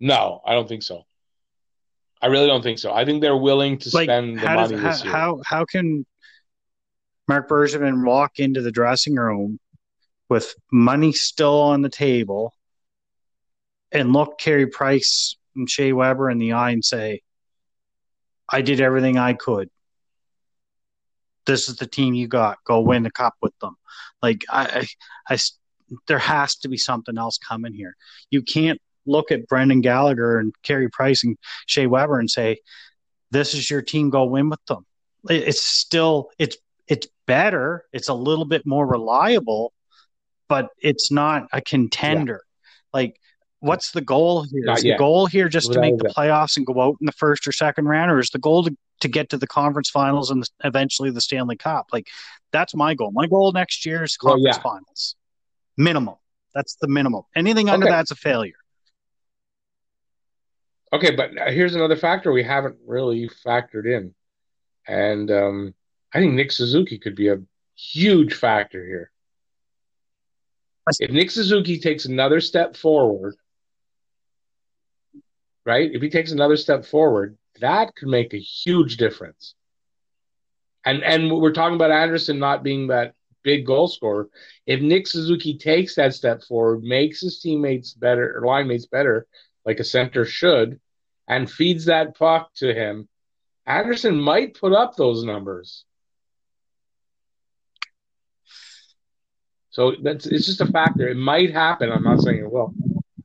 No, 0.00 0.40
I 0.46 0.54
don't 0.54 0.68
think 0.68 0.82
so. 0.82 1.04
I 2.22 2.26
really 2.26 2.46
don't 2.46 2.62
think 2.62 2.78
so. 2.78 2.92
I 2.92 3.04
think 3.04 3.22
they're 3.22 3.36
willing 3.36 3.78
to 3.78 3.90
like, 3.94 4.06
spend 4.06 4.38
the 4.38 4.44
money 4.44 4.76
does, 4.76 4.82
this 4.82 5.02
how, 5.02 5.04
year. 5.04 5.12
How 5.12 5.40
how 5.44 5.64
can 5.64 6.06
Marc 7.28 7.48
Bergevin 7.48 8.04
walk 8.04 8.38
into 8.38 8.62
the 8.62 8.72
dressing 8.72 9.14
room 9.14 9.58
with 10.28 10.54
money 10.72 11.12
still 11.12 11.60
on 11.60 11.82
the 11.82 11.88
table 11.88 12.54
and 13.92 14.12
look 14.12 14.38
Carey 14.38 14.66
Price 14.66 15.36
and 15.56 15.68
Shea 15.68 15.92
Weber 15.92 16.30
in 16.30 16.38
the 16.38 16.52
eye 16.52 16.70
and 16.70 16.84
say, 16.84 17.22
I 18.48 18.62
did 18.62 18.80
everything 18.80 19.18
I 19.18 19.32
could. 19.34 19.68
This 21.46 21.68
is 21.68 21.76
the 21.76 21.86
team 21.86 22.14
you 22.14 22.28
got. 22.28 22.58
Go 22.64 22.80
win 22.80 23.02
the 23.02 23.10
cup 23.10 23.34
with 23.40 23.56
them. 23.60 23.76
Like 24.22 24.44
I, 24.50 24.86
I, 25.28 25.34
I 25.34 25.38
there 26.06 26.18
has 26.18 26.56
to 26.56 26.68
be 26.68 26.76
something 26.76 27.18
else 27.18 27.38
coming 27.38 27.72
here. 27.72 27.96
You 28.30 28.42
can't 28.42 28.80
look 29.06 29.32
at 29.32 29.48
Brendan 29.48 29.80
Gallagher 29.80 30.38
and 30.38 30.54
Carey 30.62 30.88
Price 30.88 31.24
and 31.24 31.36
Shea 31.66 31.86
Weber 31.86 32.18
and 32.18 32.30
say, 32.30 32.58
"This 33.30 33.54
is 33.54 33.70
your 33.70 33.82
team. 33.82 34.10
Go 34.10 34.24
win 34.24 34.50
with 34.50 34.64
them." 34.66 34.86
It's 35.28 35.62
still 35.62 36.30
it's 36.38 36.56
it's 36.90 37.06
better. 37.26 37.84
It's 37.92 38.08
a 38.08 38.14
little 38.14 38.44
bit 38.44 38.66
more 38.66 38.86
reliable, 38.86 39.72
but 40.48 40.70
it's 40.82 41.10
not 41.12 41.46
a 41.52 41.60
contender. 41.60 42.42
Yeah. 42.42 43.00
Like, 43.00 43.20
what's 43.60 43.92
the 43.92 44.00
goal 44.00 44.42
here? 44.42 44.64
Not 44.64 44.78
is 44.78 44.84
yet. 44.84 44.94
the 44.94 44.98
goal 44.98 45.26
here 45.26 45.48
just 45.48 45.68
Without 45.68 45.82
to 45.82 45.90
make 45.90 45.98
the 45.98 46.08
playoffs 46.08 46.56
and 46.56 46.66
go 46.66 46.80
out 46.80 46.96
in 47.00 47.06
the 47.06 47.12
first 47.12 47.46
or 47.46 47.52
second 47.52 47.86
round, 47.86 48.10
or 48.10 48.18
is 48.18 48.30
the 48.30 48.38
goal 48.38 48.64
to, 48.64 48.76
to 49.00 49.08
get 49.08 49.30
to 49.30 49.38
the 49.38 49.46
conference 49.46 49.88
finals 49.88 50.30
and 50.30 50.48
eventually 50.64 51.10
the 51.10 51.20
Stanley 51.20 51.56
Cup? 51.56 51.86
Like, 51.92 52.08
that's 52.52 52.74
my 52.74 52.94
goal. 52.94 53.12
My 53.12 53.26
goal 53.26 53.52
next 53.52 53.86
year 53.86 54.02
is 54.02 54.16
conference 54.16 54.44
well, 54.44 54.54
yeah. 54.54 54.62
finals, 54.62 55.14
minimum. 55.76 56.16
That's 56.54 56.76
the 56.80 56.88
minimum. 56.88 57.22
Anything 57.36 57.68
okay. 57.68 57.74
under 57.74 57.86
that's 57.86 58.10
a 58.10 58.16
failure. 58.16 58.54
Okay, 60.92 61.12
but 61.14 61.30
here's 61.48 61.76
another 61.76 61.94
factor 61.94 62.32
we 62.32 62.42
haven't 62.42 62.76
really 62.84 63.30
factored 63.46 63.86
in, 63.86 64.12
and 64.88 65.30
um, 65.30 65.74
I 66.12 66.18
think 66.18 66.34
Nick 66.34 66.50
Suzuki 66.50 66.98
could 66.98 67.14
be 67.14 67.28
a 67.28 67.38
huge 67.76 68.34
factor 68.34 68.84
here. 68.84 69.12
If 70.98 71.12
Nick 71.12 71.30
Suzuki 71.30 71.78
takes 71.78 72.06
another 72.06 72.40
step 72.40 72.74
forward, 72.76 73.36
right? 75.64 75.90
If 75.92 76.02
he 76.02 76.10
takes 76.10 76.32
another 76.32 76.56
step 76.56 76.84
forward, 76.84 77.36
that 77.60 77.94
could 77.94 78.08
make 78.08 78.34
a 78.34 78.38
huge 78.38 78.96
difference. 78.96 79.54
And 80.84 81.02
and 81.02 81.30
we're 81.30 81.52
talking 81.52 81.76
about 81.76 81.90
Anderson 81.90 82.38
not 82.38 82.62
being 82.62 82.86
that 82.88 83.14
big 83.42 83.66
goal 83.66 83.88
scorer. 83.88 84.28
If 84.66 84.80
Nick 84.80 85.06
Suzuki 85.06 85.58
takes 85.58 85.94
that 85.94 86.14
step 86.14 86.42
forward, 86.42 86.82
makes 86.82 87.20
his 87.20 87.40
teammates 87.40 87.92
better 87.92 88.36
or 88.36 88.46
line 88.46 88.68
mates 88.68 88.86
better, 88.86 89.26
like 89.64 89.80
a 89.80 89.84
center 89.84 90.24
should, 90.24 90.80
and 91.28 91.50
feeds 91.50 91.86
that 91.86 92.16
puck 92.16 92.50
to 92.56 92.74
him, 92.74 93.08
Anderson 93.66 94.20
might 94.20 94.54
put 94.54 94.72
up 94.72 94.96
those 94.96 95.22
numbers. 95.24 95.84
So 99.70 99.94
that's 100.02 100.26
it's 100.26 100.46
just 100.46 100.60
a 100.60 100.66
factor. 100.66 101.08
It 101.08 101.16
might 101.16 101.52
happen. 101.52 101.92
I'm 101.92 102.02
not 102.02 102.20
saying 102.20 102.38
it 102.38 102.50
will, 102.50 102.74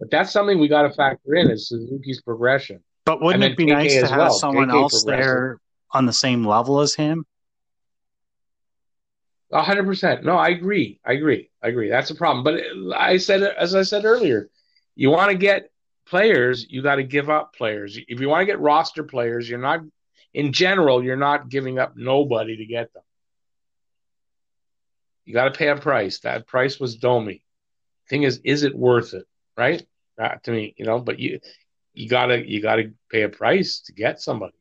but 0.06 0.12
that's 0.12 0.32
something 0.32 0.60
we 0.60 0.68
got 0.68 0.84
to 0.84 0.92
factor 0.92 1.34
in 1.34 1.50
is 1.50 1.68
Suzuki's 1.68 2.22
progression. 2.22 2.84
But 3.06 3.22
wouldn't 3.22 3.44
it 3.44 3.58
be 3.58 3.66
KK 3.66 3.70
nice 3.70 3.94
to 3.96 4.08
have 4.08 4.18
well. 4.18 4.34
someone 4.34 4.70
KK 4.70 4.74
else 4.74 5.04
there 5.04 5.60
on 5.92 6.06
the 6.06 6.14
same 6.14 6.46
level 6.46 6.80
as 6.80 6.94
him? 6.94 7.26
hundred 9.52 9.86
percent. 9.86 10.24
No, 10.24 10.36
I 10.36 10.50
agree. 10.50 11.00
I 11.04 11.14
agree. 11.14 11.50
I 11.64 11.70
agree. 11.70 11.90
That's 11.90 12.12
a 12.12 12.16
problem. 12.16 12.44
But 12.44 12.62
I 12.96 13.18
said, 13.18 13.42
as 13.42 13.74
I 13.74 13.82
said 13.82 14.06
earlier, 14.06 14.50
you 14.96 15.10
want 15.10 15.32
to 15.32 15.38
get 15.38 15.72
players, 16.06 16.68
you 16.70 16.84
got 16.84 16.96
to 16.96 17.04
give 17.04 17.32
up 17.32 17.56
players. 17.56 17.98
If 18.08 18.20
you 18.20 18.30
want 18.30 18.42
to 18.42 18.46
get 18.46 18.60
roster 18.60 19.04
players, 19.04 19.50
you're 19.50 19.58
not, 19.58 19.80
in 20.34 20.52
general, 20.54 21.04
you're 21.04 21.16
not 21.16 21.50
giving 21.50 21.80
up 21.80 21.94
nobody 21.96 22.58
to 22.58 22.66
get 22.66 22.94
them. 22.94 23.04
You 25.24 25.34
got 25.34 25.46
to 25.46 25.58
pay 25.58 25.70
a 25.70 25.78
price. 25.78 26.20
That 26.20 26.46
price 26.46 26.80
was 26.80 26.98
Domi. 26.98 27.44
Thing 28.10 28.24
is, 28.24 28.42
is 28.44 28.62
it 28.64 28.76
worth 28.76 29.14
it? 29.14 29.26
Right? 29.58 29.84
Not 30.18 30.44
to 30.44 30.52
me, 30.52 30.74
you 30.78 30.86
know. 30.86 31.00
But 31.00 31.20
you, 31.20 31.40
you 31.94 32.10
gotta, 32.10 32.48
you 32.48 32.62
gotta 32.62 32.92
pay 33.12 33.24
a 33.24 33.30
price 33.30 33.82
to 33.82 33.94
get 33.94 34.22
somebody, 34.22 34.54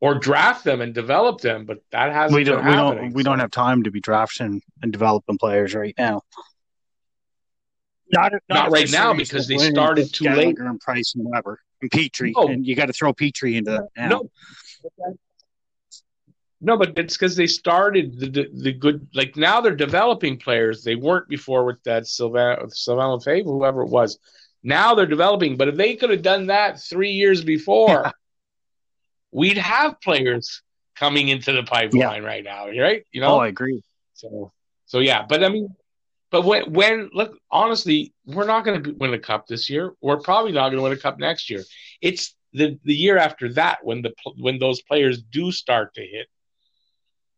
or 0.00 0.14
draft 0.14 0.64
them 0.64 0.80
and 0.80 0.94
develop 0.94 1.40
them. 1.40 1.64
But 1.64 1.78
that 1.92 2.12
hasn't. 2.12 2.36
We 2.36 2.44
don't. 2.44 2.64
we 2.64 2.72
don't. 2.72 3.12
We 3.12 3.22
so. 3.22 3.30
don't 3.30 3.38
have 3.38 3.50
time 3.50 3.84
to 3.84 3.90
be 3.90 4.00
drafting 4.00 4.62
and 4.82 4.92
developing 4.92 5.38
players 5.38 5.74
right 5.74 5.94
now. 5.98 6.22
Not, 8.12 8.32
not, 8.32 8.42
not 8.48 8.70
right 8.72 8.90
now 8.90 9.14
because 9.14 9.46
they 9.46 9.56
started 9.58 10.12
too 10.12 10.24
late. 10.24 10.58
And 10.58 10.80
Price 10.80 11.14
and 11.14 11.24
whatever, 11.24 11.60
and 11.80 11.90
Petry, 11.90 12.32
oh. 12.34 12.48
and 12.48 12.66
you 12.66 12.74
got 12.74 12.86
to 12.86 12.92
throw 12.92 13.12
Petry 13.12 13.56
into 13.56 13.70
that 13.70 13.88
now. 13.96 14.08
No, 14.08 14.30
no, 16.60 16.76
but 16.76 16.98
it's 16.98 17.16
because 17.16 17.36
they 17.36 17.46
started 17.46 18.18
the, 18.18 18.28
the, 18.28 18.48
the 18.52 18.72
good. 18.72 19.08
Like 19.14 19.36
now 19.36 19.60
they're 19.60 19.74
developing 19.74 20.38
players 20.38 20.82
they 20.82 20.94
weren't 20.94 21.28
before 21.28 21.64
with 21.64 21.82
that 21.84 22.06
Sylvain 22.06 22.68
Sylvain 22.70 23.06
Lefebvre, 23.06 23.50
whoever 23.50 23.82
it 23.82 23.88
was. 23.88 24.18
Now 24.62 24.94
they're 24.94 25.06
developing, 25.06 25.56
but 25.56 25.68
if 25.68 25.76
they 25.76 25.96
could 25.96 26.10
have 26.10 26.22
done 26.22 26.48
that 26.48 26.80
three 26.80 27.12
years 27.12 27.42
before, 27.42 28.02
yeah. 28.04 28.10
we'd 29.32 29.56
have 29.56 30.00
players 30.02 30.62
coming 30.94 31.28
into 31.28 31.52
the 31.52 31.62
pipeline 31.62 32.22
yeah. 32.22 32.28
right 32.28 32.44
now, 32.44 32.68
right? 32.68 33.06
You 33.10 33.22
know, 33.22 33.36
oh, 33.36 33.38
I 33.38 33.48
agree. 33.48 33.82
So, 34.12 34.52
so 34.84 34.98
yeah, 34.98 35.24
but 35.26 35.42
I 35.42 35.48
mean, 35.48 35.74
but 36.30 36.44
when 36.44 36.70
when 36.74 37.08
look 37.14 37.38
honestly, 37.50 38.12
we're 38.26 38.46
not 38.46 38.66
going 38.66 38.82
to 38.82 38.90
win 38.92 39.14
a 39.14 39.18
cup 39.18 39.46
this 39.46 39.70
year. 39.70 39.94
We're 40.02 40.20
probably 40.20 40.52
not 40.52 40.68
going 40.68 40.76
to 40.76 40.82
win 40.82 40.92
a 40.92 40.96
cup 40.98 41.18
next 41.18 41.48
year. 41.48 41.64
It's 42.02 42.34
the 42.52 42.78
the 42.84 42.94
year 42.94 43.16
after 43.16 43.50
that 43.54 43.78
when 43.82 44.02
the 44.02 44.12
when 44.36 44.58
those 44.58 44.82
players 44.82 45.22
do 45.22 45.50
start 45.52 45.94
to 45.94 46.02
hit 46.02 46.28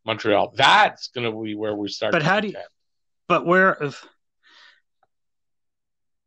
Montreal. 0.05 0.53
That's 0.57 1.09
going 1.09 1.31
to 1.31 1.43
be 1.43 1.55
where 1.55 1.75
we 1.75 1.89
start. 1.89 2.13
But 2.13 2.23
how 2.23 2.41
do 2.41 2.49
you? 2.49 2.57
But 3.29 3.47
where? 3.47 3.77
If, 3.81 4.05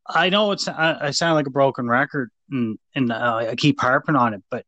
I 0.07 0.29
know 0.29 0.51
it's 0.51 0.67
I, 0.67 0.97
I 1.07 1.11
sound 1.11 1.35
like 1.35 1.47
a 1.47 1.51
broken 1.51 1.87
record, 1.87 2.31
and 2.49 2.77
and 2.93 3.11
uh, 3.11 3.47
I 3.49 3.55
keep 3.55 3.79
harping 3.79 4.15
on 4.15 4.33
it, 4.33 4.43
but 4.49 4.65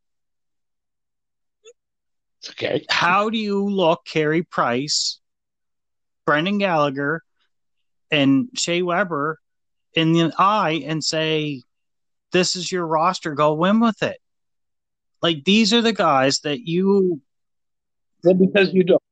it's 2.40 2.50
okay. 2.50 2.84
How 2.88 3.30
do 3.30 3.38
you 3.38 3.68
look 3.68 4.04
Carey 4.04 4.42
Price, 4.42 5.20
Brendan 6.26 6.58
Gallagher, 6.58 7.22
and 8.10 8.48
Shea 8.56 8.82
Weber 8.82 9.38
in 9.94 10.12
the 10.12 10.32
eye 10.38 10.82
and 10.84 11.02
say, 11.02 11.62
"This 12.32 12.56
is 12.56 12.70
your 12.70 12.86
roster. 12.86 13.34
Go 13.34 13.54
win 13.54 13.80
with 13.80 14.02
it." 14.02 14.18
Like 15.22 15.44
these 15.44 15.72
are 15.72 15.82
the 15.82 15.92
guys 15.92 16.40
that 16.40 16.60
you. 16.60 17.20
Well, 18.24 18.34
because 18.34 18.72
you 18.72 18.84
don't, 18.84 19.02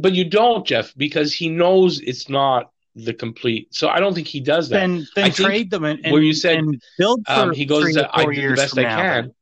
but 0.00 0.12
you 0.12 0.28
don't, 0.28 0.66
Jeff, 0.66 0.94
because 0.96 1.32
he 1.32 1.48
knows 1.48 2.00
it's 2.00 2.28
not 2.28 2.72
the 2.94 3.14
complete. 3.14 3.74
So 3.74 3.88
I 3.88 4.00
don't 4.00 4.14
think 4.14 4.26
he 4.26 4.40
does 4.40 4.68
that. 4.70 4.80
Then, 4.80 5.06
then 5.14 5.32
trade 5.32 5.70
them 5.70 5.84
and, 5.84 6.00
and, 6.04 6.12
where 6.12 6.22
you 6.22 6.32
said 6.32 6.64
build 6.98 7.24
for 7.26 7.32
um, 7.32 7.52
he 7.52 7.64
goes. 7.64 7.94
to, 7.94 8.10
four 8.14 8.32
I 8.32 8.34
do 8.34 8.48
the 8.48 8.54
best 8.54 8.78
I 8.78 8.82
now. 8.82 8.96
can. 8.96 9.34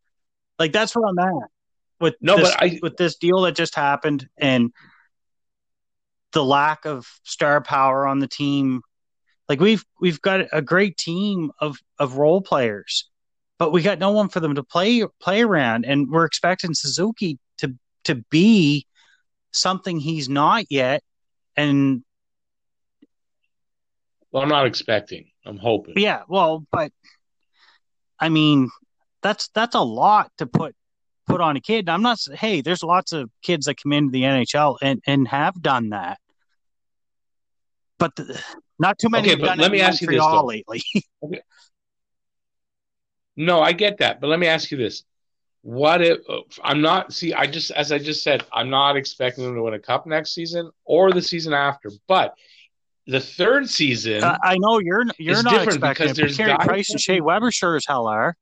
Like 0.58 0.72
that's 0.72 0.94
where 0.94 1.06
I'm 1.06 1.18
at 1.18 1.48
with 2.00 2.16
No, 2.20 2.36
this, 2.36 2.50
but 2.50 2.62
I- 2.62 2.78
with 2.82 2.96
this 2.96 3.16
deal 3.16 3.42
that 3.42 3.54
just 3.56 3.74
happened 3.74 4.28
and 4.36 4.72
the 6.32 6.44
lack 6.44 6.84
of 6.84 7.06
star 7.24 7.62
power 7.62 8.06
on 8.06 8.18
the 8.18 8.28
team. 8.28 8.82
Like 9.48 9.60
we've 9.60 9.84
we've 10.00 10.20
got 10.20 10.46
a 10.52 10.60
great 10.60 10.96
team 10.96 11.52
of 11.60 11.78
of 11.98 12.16
role 12.16 12.42
players, 12.42 13.08
but 13.58 13.72
we 13.72 13.80
got 13.80 13.98
no 13.98 14.10
one 14.10 14.28
for 14.28 14.40
them 14.40 14.56
to 14.56 14.62
play 14.62 15.04
play 15.20 15.42
around, 15.42 15.86
and 15.86 16.10
we're 16.10 16.24
expecting 16.24 16.74
Suzuki 16.74 17.38
to 18.06 18.16
be 18.30 18.86
something 19.52 19.98
he's 20.00 20.28
not 20.28 20.64
yet. 20.70 21.02
And 21.56 22.02
Well, 24.32 24.42
I'm 24.42 24.48
not 24.48 24.66
expecting. 24.66 25.30
I'm 25.44 25.56
hoping. 25.56 25.94
yeah, 25.96 26.22
well, 26.28 26.66
but 26.70 26.92
I 28.18 28.28
mean, 28.28 28.70
that's 29.22 29.48
that's 29.54 29.74
a 29.74 29.80
lot 29.80 30.30
to 30.38 30.46
put 30.46 30.74
put 31.26 31.40
on 31.40 31.56
a 31.56 31.60
kid. 31.60 31.80
And 31.80 31.90
I'm 31.90 32.02
not 32.02 32.18
hey, 32.34 32.60
there's 32.60 32.82
lots 32.82 33.12
of 33.12 33.30
kids 33.42 33.66
that 33.66 33.82
come 33.82 33.92
into 33.92 34.10
the 34.10 34.22
NHL 34.22 34.78
and 34.82 35.02
and 35.06 35.26
have 35.28 35.60
done 35.62 35.90
that, 35.90 36.18
but 37.98 38.14
the, 38.16 38.42
not 38.78 38.98
too 38.98 39.08
many 39.08 39.28
Okay, 39.28 39.40
have 39.40 39.40
but 39.40 39.58
let 39.58 39.70
me 39.72 39.80
ask 39.80 40.02
you 40.02 40.08
this, 40.08 40.24
though. 40.24 40.44
lately. 40.44 40.82
No, 43.38 43.60
I 43.60 43.72
get 43.72 43.98
that, 43.98 44.18
but 44.18 44.28
let 44.28 44.38
me 44.38 44.46
ask 44.46 44.70
you 44.70 44.78
this: 44.78 45.04
What 45.66 46.00
if 46.00 46.20
I'm 46.62 46.80
not? 46.80 47.12
See, 47.12 47.34
I 47.34 47.48
just, 47.48 47.72
as 47.72 47.90
I 47.90 47.98
just 47.98 48.22
said, 48.22 48.44
I'm 48.52 48.70
not 48.70 48.96
expecting 48.96 49.42
them 49.42 49.56
to 49.56 49.62
win 49.62 49.74
a 49.74 49.80
cup 49.80 50.06
next 50.06 50.32
season 50.32 50.70
or 50.84 51.10
the 51.10 51.20
season 51.20 51.52
after. 51.52 51.90
But 52.06 52.34
the 53.08 53.18
third 53.18 53.68
season, 53.68 54.22
Uh, 54.22 54.38
I 54.44 54.58
know 54.60 54.78
you're 54.78 55.06
you're 55.18 55.42
not 55.42 55.64
expecting 55.64 56.06
because 56.06 56.10
it, 56.12 56.16
there's 56.22 56.36
Carey 56.36 56.56
Price 56.60 56.90
and 56.90 57.00
Shea 57.00 57.20
Weber 57.20 57.50
sure 57.50 57.74
as 57.74 57.84
hell 57.84 58.06
are. 58.06 58.36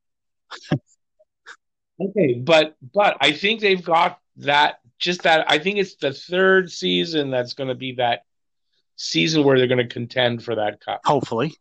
okay, 1.98 2.34
but 2.34 2.76
but 2.92 3.16
I 3.22 3.32
think 3.32 3.62
they've 3.62 3.82
got 3.82 4.18
that. 4.36 4.80
Just 4.98 5.22
that, 5.22 5.50
I 5.50 5.58
think 5.58 5.78
it's 5.78 5.94
the 5.94 6.12
third 6.12 6.70
season 6.70 7.30
that's 7.30 7.54
going 7.54 7.68
to 7.68 7.74
be 7.74 7.94
that 7.94 8.24
season 8.96 9.44
where 9.44 9.56
they're 9.56 9.66
going 9.66 9.78
to 9.78 9.86
contend 9.86 10.44
for 10.44 10.56
that 10.56 10.84
cup. 10.84 11.00
Hopefully, 11.06 11.56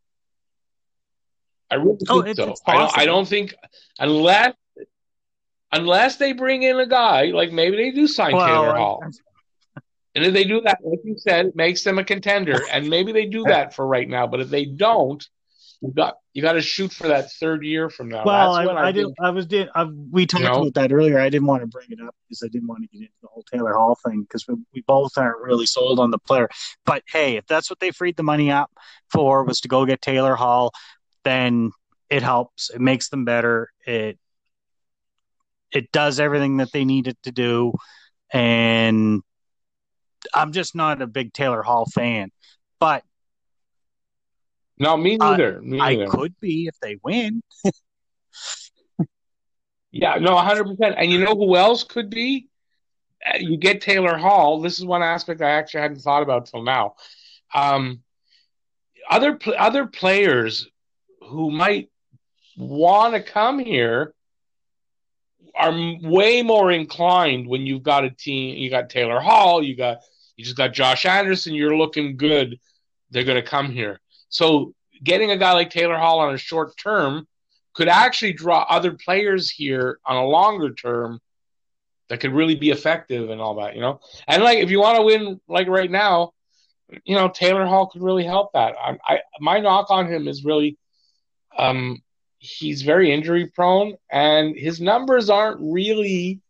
I 1.72 1.76
really 1.76 1.99
Oh, 2.09 2.22
think 2.22 2.36
so. 2.36 2.53
I 2.68 2.76
don't. 2.76 2.97
I 2.97 3.05
don't 3.05 3.28
think 3.30 3.55
unless 3.97 4.55
unless 5.74 6.17
they 6.17 6.34
bring 6.34 6.63
in 6.63 6.80
a 6.80 6.88
guy 6.88 7.26
like 7.26 7.51
maybe 7.51 7.76
they 7.76 7.91
do 7.91 8.07
sign 8.07 8.32
Taylor 8.32 8.76
Hall. 8.76 9.03
And 10.15 10.24
if 10.24 10.34
they 10.34 10.43
do 10.43 10.61
that, 10.61 10.78
like 10.84 10.99
you 11.03 11.17
said, 11.17 11.47
it 11.47 11.55
makes 11.55 11.84
them 11.84 11.97
a 11.97 12.03
contender. 12.03 12.61
And 12.71 12.88
maybe 12.88 13.11
they 13.11 13.26
do 13.26 13.43
that 13.45 13.74
for 13.74 13.86
right 13.86 14.07
now. 14.07 14.28
But 14.28 14.41
if 14.41 14.49
they 14.49 14.65
don't, 14.65 15.28
you 15.82 15.91
got 15.91 16.15
you 16.34 16.41
got 16.41 16.53
to 16.53 16.61
shoot 16.61 16.93
for 16.93 17.09
that 17.09 17.32
third 17.34 17.63
year 17.63 17.89
from 17.89 18.09
now. 18.09 18.24
Well, 18.24 18.53
I, 18.53 18.63
I, 18.63 18.88
I, 18.88 18.91
did. 18.91 19.05
think. 19.05 19.15
I 19.19 19.30
was 19.32 19.45
did. 19.45 19.69
I, 19.76 19.84
we 19.84 20.26
talked 20.26 20.43
know? 20.43 20.61
about 20.61 20.76
that 20.76 20.93
earlier. 20.93 21.19
I 21.19 21.30
didn't 21.30 21.47
want 21.47 21.61
to 21.61 21.67
bring 21.67 21.88
it 21.89 21.99
up 21.99 22.15
because 22.28 22.41
I 22.41 22.47
didn't 22.47 22.67
want 22.67 22.84
to 22.84 22.88
get 22.88 23.01
into 23.01 23.13
the 23.21 23.28
whole 23.28 23.43
Taylor 23.51 23.74
Hall 23.74 23.97
thing 24.05 24.21
because 24.21 24.47
we, 24.47 24.55
we 24.74 24.82
both 24.88 25.17
aren't 25.17 25.41
really 25.41 25.65
sold 25.65 25.99
on 25.99 26.09
the 26.09 26.19
player. 26.19 26.47
But 26.86 27.03
hey, 27.07 27.36
if 27.36 27.45
that's 27.47 27.69
what 27.69 27.80
they 27.80 27.91
freed 27.91 28.15
the 28.15 28.24
money 28.24 28.49
up 28.49 28.71
for 29.11 29.43
was 29.43 29.59
to 29.61 29.67
go 29.67 29.86
get 29.86 30.01
Taylor 30.01 30.36
Hall, 30.36 30.71
then 31.26 31.71
it 32.09 32.24
helps. 32.24 32.69
It 32.69 32.80
makes 32.80 33.09
them 33.09 33.26
better. 33.26 33.69
It 33.86 34.17
it 35.74 35.91
does 35.91 36.19
everything 36.19 36.57
that 36.57 36.71
they 36.71 36.86
need 36.86 37.07
it 37.07 37.17
to 37.24 37.32
do, 37.32 37.74
and 38.32 39.21
I'm 40.34 40.51
just 40.53 40.76
not 40.76 41.01
a 41.01 41.07
big 41.07 41.34
Taylor 41.34 41.61
Hall 41.63 41.86
fan, 41.86 42.32
but 42.80 43.03
No, 44.80 44.95
me 44.97 45.17
I- 45.19 45.32
neither. 45.32 45.61
me 45.61 45.80
I 45.82 46.05
could 46.07 46.39
be 46.39 46.67
if 46.67 46.80
they 46.82 46.97
win. 47.03 47.41
Yeah, 49.95 50.15
no, 50.15 50.32
100%. 50.36 50.95
And 50.97 51.11
you 51.11 51.19
know 51.19 51.36
who 51.36 51.55
else 51.55 51.84
could 51.84 52.09
be? 52.09 52.47
Uh, 53.24 53.38
You 53.39 53.57
get 53.57 53.80
Taylor 53.82 54.17
Hall. 54.17 54.59
This 54.59 54.80
is 54.80 54.86
one 54.86 55.03
aspect 55.03 55.39
I 55.41 55.51
actually 55.51 55.82
hadn't 55.82 55.99
thought 55.99 56.24
about 56.24 56.47
till 56.47 56.63
now. 56.63 56.95
Um, 57.53 58.01
other 59.07 59.36
pl- 59.36 59.53
other 59.55 59.86
players 59.86 60.67
who 61.21 61.51
might 61.51 61.91
want 62.57 63.13
to 63.13 63.21
come 63.21 63.59
here 63.59 64.15
are 65.56 65.74
way 66.01 66.41
more 66.41 66.72
inclined 66.72 67.47
when 67.47 67.66
you've 67.66 67.84
got 67.84 68.06
a 68.06 68.10
team. 68.10 68.58
You 68.58 68.70
got 68.70 68.89
Taylor 68.89 69.20
Hall. 69.20 69.64
You 69.64 69.76
got 69.76 69.99
you 70.36 70.43
just 70.43 70.58
got 70.58 70.74
Josh 70.74 71.06
Anderson. 71.06 71.54
You're 71.54 71.78
looking 71.78 72.18
good. 72.18 72.60
They're 73.12 73.24
going 73.24 73.41
to 73.41 73.47
come 73.47 73.72
here. 73.72 73.99
So 74.30 74.74
getting 75.04 75.32
a 75.32 75.38
guy 75.38 75.54
like 75.54 75.70
Taylor 75.70 75.97
Hall 75.97 76.20
on 76.20 76.34
a 76.34 76.38
short 76.38 76.76
term 76.78 77.28
could 77.74 77.88
actually 77.88 78.34
draw 78.34 78.66
other 78.70 78.93
players 78.93 79.49
here 79.49 79.99
on 80.06 80.18
a 80.18 80.26
longer 80.26 80.74
term 80.74 81.20
that 82.10 82.20
could 82.20 82.34
really 82.34 82.56
be 82.56 82.70
effective 82.70 83.30
and 83.30 83.41
all 83.41 83.56
that, 83.56 83.76
you 83.76 83.82
know. 83.82 83.99
And 84.28 84.43
like 84.43 84.60
if 84.60 84.70
you 84.70 84.80
want 84.80 84.97
to 84.97 85.04
win 85.04 85.39
like 85.47 85.68
right 85.68 85.89
now, 85.89 86.34
you 87.06 87.16
know, 87.16 87.30
Taylor 87.30 87.66
Hall 87.66 87.88
could 87.88 88.04
really 88.04 88.26
help 88.26 88.54
that. 88.54 88.76
I, 88.80 88.97
I 89.04 89.20
my 89.39 89.60
knock 89.60 89.89
on 89.89 90.08
him 90.08 90.28
is 90.28 90.43
really 90.43 90.78
um 91.58 92.03
he's 92.43 92.81
very 92.81 93.11
injury 93.11 93.47
prone 93.47 93.95
and 94.11 94.55
his 94.55 94.81
numbers 94.81 95.29
aren't 95.29 95.59
really 95.61 96.41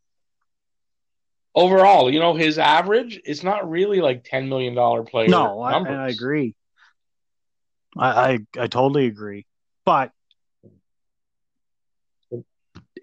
overall, 1.53 2.11
you 2.11 2.19
know, 2.19 2.33
his 2.33 2.57
average 2.57 3.21
is 3.23 3.43
not 3.43 3.69
really 3.69 4.01
like 4.01 4.23
10 4.23 4.49
million 4.49 4.73
dollar 4.73 5.03
player 5.03 5.29
No, 5.29 5.59
I. 5.59 5.73
I 5.77 6.09
agree. 6.09 6.55
I, 7.95 8.07
I 8.09 8.39
I 8.57 8.67
totally 8.67 9.05
agree. 9.05 9.45
But 9.85 10.11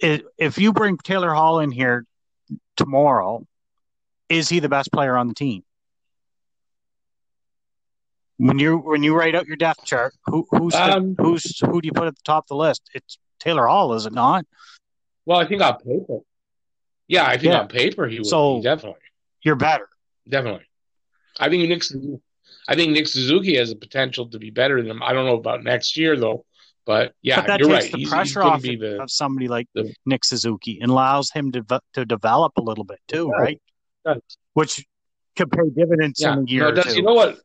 if 0.01 0.59
you 0.59 0.72
bring 0.72 0.97
Taylor 0.97 1.32
Hall 1.32 1.61
in 1.61 1.70
here 1.70 2.05
tomorrow, 2.76 3.47
is 4.28 4.49
he 4.49 4.59
the 4.59 4.68
best 4.68 4.91
player 4.91 5.16
on 5.16 5.28
the 5.28 5.34
team? 5.34 5.62
When 8.41 8.59
you 8.59 8.78
when 8.78 9.03
you 9.03 9.14
write 9.14 9.34
out 9.34 9.47
your 9.47 9.57
depth 9.57 9.84
chart, 9.84 10.14
who 10.24 10.47
who's 10.51 10.72
the- 10.72 10.97
Um, 10.97 11.14
who's 11.18 11.59
who 11.61 11.82
do 11.82 11.86
you 11.86 11.93
put 11.93 12.07
at 12.07 12.16
the 12.16 12.22
top 12.24 12.45
of 12.45 12.49
the 12.49 12.57
list? 12.57 12.88
It's 12.95 13.18
Taylor 13.38 13.66
Hall, 13.66 13.93
is 13.93 14.07
it 14.07 14.14
not? 14.14 14.47
Well, 15.26 15.38
I 15.38 15.45
think 15.45 15.61
on 15.61 15.76
paper. 15.78 16.20
Yeah, 17.07 17.26
I 17.26 17.32
think 17.36 17.53
Yeah. 17.53 17.61
on 17.61 17.68
paper 17.68 18.07
he 18.09 18.18
would 18.18 18.26
So- 18.26 18.57
be, 18.57 18.62
definitely. 18.62 19.01
You're 19.43 19.57
better. 19.57 19.88
Definitely. 20.26 20.64
I 21.38 21.51
think 21.51 21.68
Nick 21.68 21.82
Suzuki, 21.82 22.22
I 22.66 22.74
think 22.76 22.93
Nick 22.93 23.09
Suzuki 23.09 23.57
has 23.57 23.68
the 23.70 23.76
potential 23.76 24.26
to 24.30 24.38
be 24.38 24.51
better 24.51 24.80
than 24.80 24.91
him. 24.91 25.03
I 25.03 25.12
don't 25.12 25.26
know 25.26 25.36
about 25.36 25.62
next 25.62 25.97
year 25.99 26.16
though, 26.16 26.47
but 26.86 27.14
yeah, 27.20 27.36
but 27.41 27.47
that 27.47 27.61
you're 27.61 27.68
takes 27.68 27.84
right. 27.84 27.93
the 27.93 27.99
He's, 27.99 28.07
he's 28.09 28.14
pressure 28.14 28.41
going 28.41 28.53
off 28.55 28.62
be 28.62 28.76
the 28.76 29.03
of 29.03 29.11
somebody 29.11 29.49
like 29.49 29.68
the- 29.74 29.95
Nick 30.07 30.24
Suzuki 30.24 30.78
and 30.80 30.91
allows 30.91 31.30
him 31.30 31.53
to 31.53 31.62
to 31.93 32.07
develop 32.07 32.53
a 32.57 32.62
little 32.62 32.84
bit 32.84 33.01
too, 33.07 33.30
Yeah. 33.36 33.43
right? 33.43 33.61
Which 34.55 34.86
could 35.36 35.51
pay 35.53 35.68
dividends 35.76 36.20
yeah. 36.22 36.32
in 36.34 36.38
a 36.41 36.45
year 36.45 36.62
No, 36.72 36.82
does 36.82 36.97
you 36.97 37.03
know 37.03 37.12
what? 37.14 37.38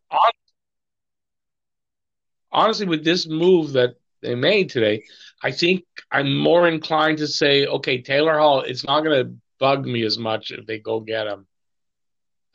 Hon- 2.56 2.66
Honestly, 2.66 2.86
with 2.86 3.04
this 3.04 3.28
move 3.28 3.74
that 3.74 3.96
they 4.22 4.36
made 4.36 4.70
today, 4.70 5.04
I 5.44 5.52
think 5.52 5.86
I'm 6.12 6.38
more 6.38 6.68
inclined 6.68 7.20
to 7.20 7.28
say, 7.28 7.68
okay, 7.68 8.02
Taylor 8.02 8.40
Hall. 8.40 8.62
It's 8.62 8.84
not 8.84 9.02
going 9.04 9.26
to 9.26 9.34
bug 9.60 9.86
me 9.86 10.04
as 10.04 10.18
much 10.18 10.52
if 10.52 10.66
they 10.66 10.80
go 10.80 11.00
get 11.00 11.28
him, 11.28 11.46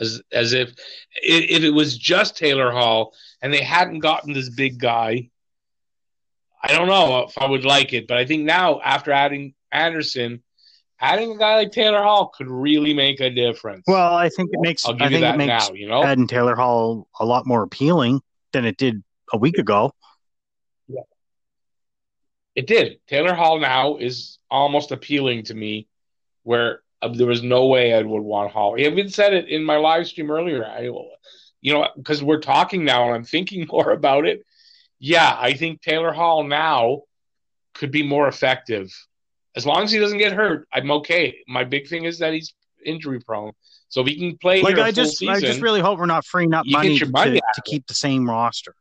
as 0.00 0.22
as 0.32 0.52
if 0.52 0.70
if 1.22 1.50
if 1.50 1.62
it 1.62 1.70
was 1.70 1.96
just 1.96 2.36
Taylor 2.36 2.72
Hall 2.72 3.14
and 3.42 3.52
they 3.52 3.62
hadn't 3.62 4.00
gotten 4.00 4.32
this 4.32 4.48
big 4.48 4.78
guy. 4.78 5.30
I 6.62 6.72
don't 6.72 6.88
know 6.88 7.26
if 7.28 7.38
I 7.38 7.46
would 7.46 7.64
like 7.64 7.92
it, 7.92 8.06
but 8.06 8.18
I 8.18 8.26
think 8.26 8.44
now 8.44 8.80
after 8.80 9.12
adding 9.12 9.54
Anderson, 9.72 10.42
adding 11.00 11.30
a 11.30 11.38
guy 11.38 11.56
like 11.56 11.72
Taylor 11.72 12.02
Hall 12.02 12.28
could 12.28 12.50
really 12.50 12.92
make 12.92 13.20
a 13.20 13.30
difference. 13.30 13.84
Well, 13.86 14.14
I 14.14 14.28
think 14.28 14.50
it 14.52 14.60
makes 14.60 14.84
I 14.86 14.96
think 15.08 15.22
it 15.22 15.36
makes 15.36 15.68
now. 15.68 15.74
You 15.74 15.88
know, 15.88 16.02
adding 16.02 16.26
Taylor 16.26 16.56
Hall 16.56 17.08
a 17.18 17.24
lot 17.24 17.46
more 17.46 17.62
appealing 17.62 18.20
than 18.52 18.64
it 18.64 18.76
did 18.76 19.02
a 19.32 19.38
week 19.38 19.58
ago. 19.58 19.92
Yeah. 20.88 21.02
It 22.54 22.66
did. 22.66 23.00
Taylor 23.06 23.34
Hall 23.34 23.58
now 23.58 23.96
is 23.96 24.38
almost 24.50 24.92
appealing 24.92 25.44
to 25.44 25.54
me, 25.54 25.88
where 26.42 26.82
uh, 27.02 27.08
there 27.08 27.26
was 27.26 27.42
no 27.42 27.66
way 27.66 27.94
I 27.94 28.02
would 28.02 28.22
want 28.22 28.52
Hall. 28.52 28.74
I 28.76 28.82
even 28.82 29.08
said 29.08 29.34
it 29.34 29.48
in 29.48 29.64
my 29.64 29.76
live 29.76 30.06
stream 30.06 30.30
earlier. 30.30 30.64
I, 30.64 30.90
you 31.60 31.72
know, 31.72 31.88
because 31.96 32.22
we're 32.22 32.40
talking 32.40 32.84
now 32.84 33.06
and 33.06 33.14
I'm 33.14 33.24
thinking 33.24 33.66
more 33.70 33.90
about 33.90 34.26
it. 34.26 34.44
Yeah, 34.98 35.34
I 35.38 35.54
think 35.54 35.80
Taylor 35.80 36.12
Hall 36.12 36.44
now 36.44 37.02
could 37.74 37.90
be 37.90 38.02
more 38.02 38.28
effective. 38.28 38.92
As 39.56 39.66
long 39.66 39.82
as 39.82 39.90
he 39.90 39.98
doesn't 39.98 40.18
get 40.18 40.32
hurt, 40.32 40.68
I'm 40.72 40.90
okay. 40.90 41.38
My 41.48 41.64
big 41.64 41.88
thing 41.88 42.04
is 42.04 42.18
that 42.18 42.32
he's 42.32 42.52
injury 42.84 43.20
prone. 43.20 43.52
So 43.88 44.02
if 44.02 44.06
he 44.06 44.16
can 44.16 44.38
play 44.38 44.62
Like 44.62 44.78
I 44.78 44.92
just 44.92 45.18
season, 45.18 45.34
I 45.34 45.40
just 45.40 45.60
really 45.60 45.80
hope 45.80 45.98
we're 45.98 46.06
not 46.06 46.24
freeing 46.24 46.54
up 46.54 46.64
money, 46.66 47.00
money 47.10 47.40
to, 47.40 47.42
to 47.54 47.62
keep 47.64 47.86
the 47.86 47.94
same 47.94 48.28
roster. 48.28 48.74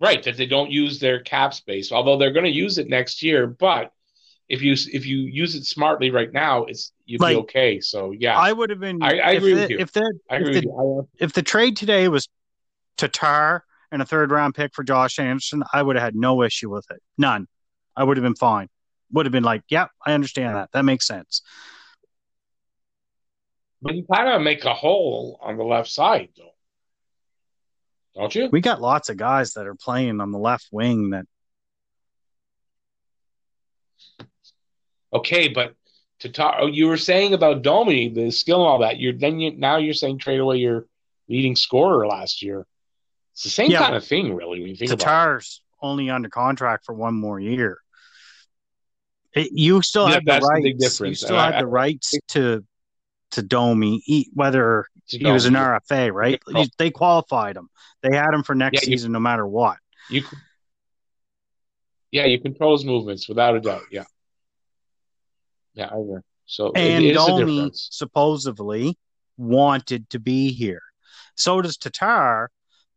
Right 0.00 0.22
that 0.22 0.36
they 0.36 0.46
don't 0.46 0.70
use 0.70 0.98
their 0.98 1.20
cap 1.20 1.54
space, 1.54 1.92
although 1.92 2.16
they're 2.16 2.32
going 2.32 2.46
to 2.46 2.50
use 2.50 2.78
it 2.78 2.88
next 2.88 3.22
year. 3.22 3.46
But 3.46 3.92
if 4.48 4.62
you 4.62 4.72
if 4.72 5.06
you 5.06 5.18
use 5.18 5.54
it 5.54 5.64
smartly 5.64 6.10
right 6.10 6.32
now, 6.32 6.64
it's 6.64 6.92
you'd 7.04 7.20
Like, 7.20 7.36
be 7.36 7.40
okay. 7.40 7.80
So 7.80 8.12
yeah, 8.12 8.36
I 8.36 8.52
would 8.52 8.70
have 8.70 8.80
been. 8.80 9.02
I- 9.02 9.18
I 9.18 9.30
agree 9.32 9.54
the, 9.54 9.60
with 9.60 9.70
you. 9.70 9.78
If 9.78 9.92
the 9.92 10.12
if 10.30 10.44
the, 10.44 10.62
you. 10.62 11.08
if 11.18 11.32
the 11.32 11.42
trade 11.42 11.76
today 11.76 12.08
was 12.08 12.28
Tatar 12.96 13.64
and 13.92 14.02
a 14.02 14.04
third 14.04 14.30
round 14.30 14.54
pick 14.54 14.74
for 14.74 14.82
Josh 14.82 15.18
Anderson, 15.18 15.62
I 15.72 15.82
would 15.82 15.96
have 15.96 16.02
had 16.02 16.14
no 16.14 16.42
issue 16.42 16.70
with 16.70 16.86
it. 16.90 17.00
None. 17.18 17.46
I 17.96 18.04
would 18.04 18.16
have 18.16 18.24
been 18.24 18.34
fine. 18.34 18.68
Would 19.12 19.26
have 19.26 19.32
been 19.32 19.42
like, 19.42 19.62
yep, 19.68 19.90
I 20.06 20.12
understand 20.12 20.56
that. 20.56 20.70
That 20.72 20.84
makes 20.84 21.06
sense. 21.06 21.42
But 23.82 23.94
you 23.94 24.04
kind 24.12 24.28
of 24.28 24.42
make 24.42 24.64
a 24.64 24.74
hole 24.74 25.38
on 25.42 25.56
the 25.56 25.64
left 25.64 25.88
side, 25.90 26.28
though, 26.36 26.49
don't 28.14 28.34
you? 28.34 28.48
We 28.50 28.60
got 28.60 28.80
lots 28.80 29.08
of 29.08 29.16
guys 29.16 29.54
that 29.54 29.66
are 29.66 29.74
playing 29.74 30.20
on 30.20 30.32
the 30.32 30.38
left 30.38 30.68
wing 30.72 31.10
that 31.10 31.26
Okay, 35.12 35.48
but 35.48 35.74
to 36.20 36.28
talk, 36.28 36.56
oh, 36.60 36.66
you 36.66 36.86
were 36.86 36.96
saying 36.96 37.34
about 37.34 37.62
Domi, 37.62 38.08
the 38.10 38.30
skill 38.30 38.60
and 38.60 38.68
all 38.68 38.78
that. 38.80 39.00
You're 39.00 39.12
then 39.14 39.40
you 39.40 39.56
now 39.56 39.76
you're 39.78 39.94
saying 39.94 40.18
trade 40.18 40.38
away 40.38 40.58
your 40.58 40.86
leading 41.28 41.56
scorer 41.56 42.06
last 42.06 42.42
year. 42.42 42.66
It's 43.32 43.42
the 43.42 43.50
same 43.50 43.70
Yeah. 43.70 43.78
kind 43.80 43.96
of 43.96 44.04
thing, 44.04 44.34
really. 44.34 44.60
When 44.60 44.68
you 44.70 44.76
think 44.76 44.92
about 44.92 45.04
Tatar's 45.04 45.62
only 45.82 46.10
under 46.10 46.28
contract 46.28 46.84
for 46.84 46.94
one 46.94 47.14
more 47.14 47.40
year. 47.40 47.78
It, 49.32 49.50
you 49.52 49.80
still 49.82 50.08
Yeah, 50.08 50.14
have 50.14 50.24
the 50.24 50.40
the 50.40 50.46
rights. 50.46 50.98
big 50.98 51.08
You 51.08 51.14
still 51.14 51.36
have 51.38 51.54
I- 51.54 51.60
the 51.60 51.66
rights 51.66 52.14
to 52.28 52.64
to 53.32 53.42
Domi, 53.42 54.02
whether 54.34 54.86
he 55.10 55.30
was 55.30 55.44
an 55.46 55.54
RFA, 55.54 56.12
right? 56.12 56.40
They 56.78 56.90
qualified 56.90 57.56
him. 57.56 57.68
They 58.02 58.16
had 58.16 58.32
him 58.32 58.42
for 58.42 58.54
next 58.54 58.82
Yeah, 58.82 58.90
you- 58.90 58.96
season, 58.96 59.12
no 59.12 59.20
matter 59.20 59.46
what. 59.46 59.78
You, 60.08 60.22
yeah, 62.10 62.24
you 62.24 62.40
control 62.40 62.76
his 62.76 62.84
movements 62.84 63.28
without 63.28 63.54
a 63.56 63.60
doubt. 63.60 63.82
Yeah, 63.90 64.04
yeah, 65.74 65.86
I 65.92 65.98
agree. 65.98 66.20
So 66.46 66.72
And 66.72 67.04
it 67.04 67.14
Domi 67.14 67.70
supposedly 67.74 68.98
wanted 69.36 70.10
to 70.10 70.18
be 70.18 70.52
here. 70.52 70.82
So 71.36 71.62
does 71.62 71.76
Tatar. 71.76 72.50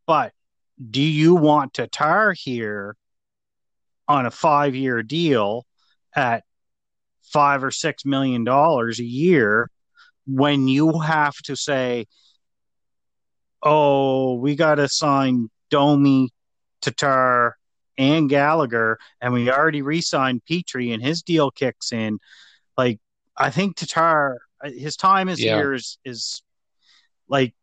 But 0.08 0.34
do 0.90 1.02
you 1.02 1.36
want 1.36 1.74
Tatar 1.74 2.34
here 2.34 2.96
on 4.08 4.26
a 4.26 4.32
five 4.32 4.76
year 4.76 5.04
deal 5.04 5.66
at 6.16 6.44
five 7.22 7.64
or 7.64 7.72
six 7.72 8.06
million 8.06 8.44
dollars 8.44 9.00
a 9.00 9.06
year 9.06 9.70
when 10.26 10.68
you 10.68 11.00
have 11.00 11.36
to 11.46 11.56
say, 11.56 12.06
oh, 13.62 14.36
we 14.36 14.56
got 14.56 14.76
to 14.76 14.88
sign 14.90 15.50
Domi, 15.70 16.30
Tatar, 16.82 17.58
and 17.98 18.30
Gallagher, 18.30 18.98
and 19.22 19.34
we 19.34 19.52
already 19.52 19.82
re 19.82 20.02
signed 20.02 20.42
Petry 20.50 20.94
and 20.94 21.02
his 21.02 21.22
deal 21.22 21.52
kicks 21.52 21.92
in? 21.92 22.20
Like, 22.78 23.00
I 23.38 23.50
think 23.50 23.76
Tatar, 23.76 24.40
uh, 24.64 24.70
his 24.70 24.96
time 24.96 25.30
is 25.30 25.40
Yeah. 25.40 25.56
here 25.56 25.74
is, 25.74 25.98
is 26.04 26.42
like 27.28 27.56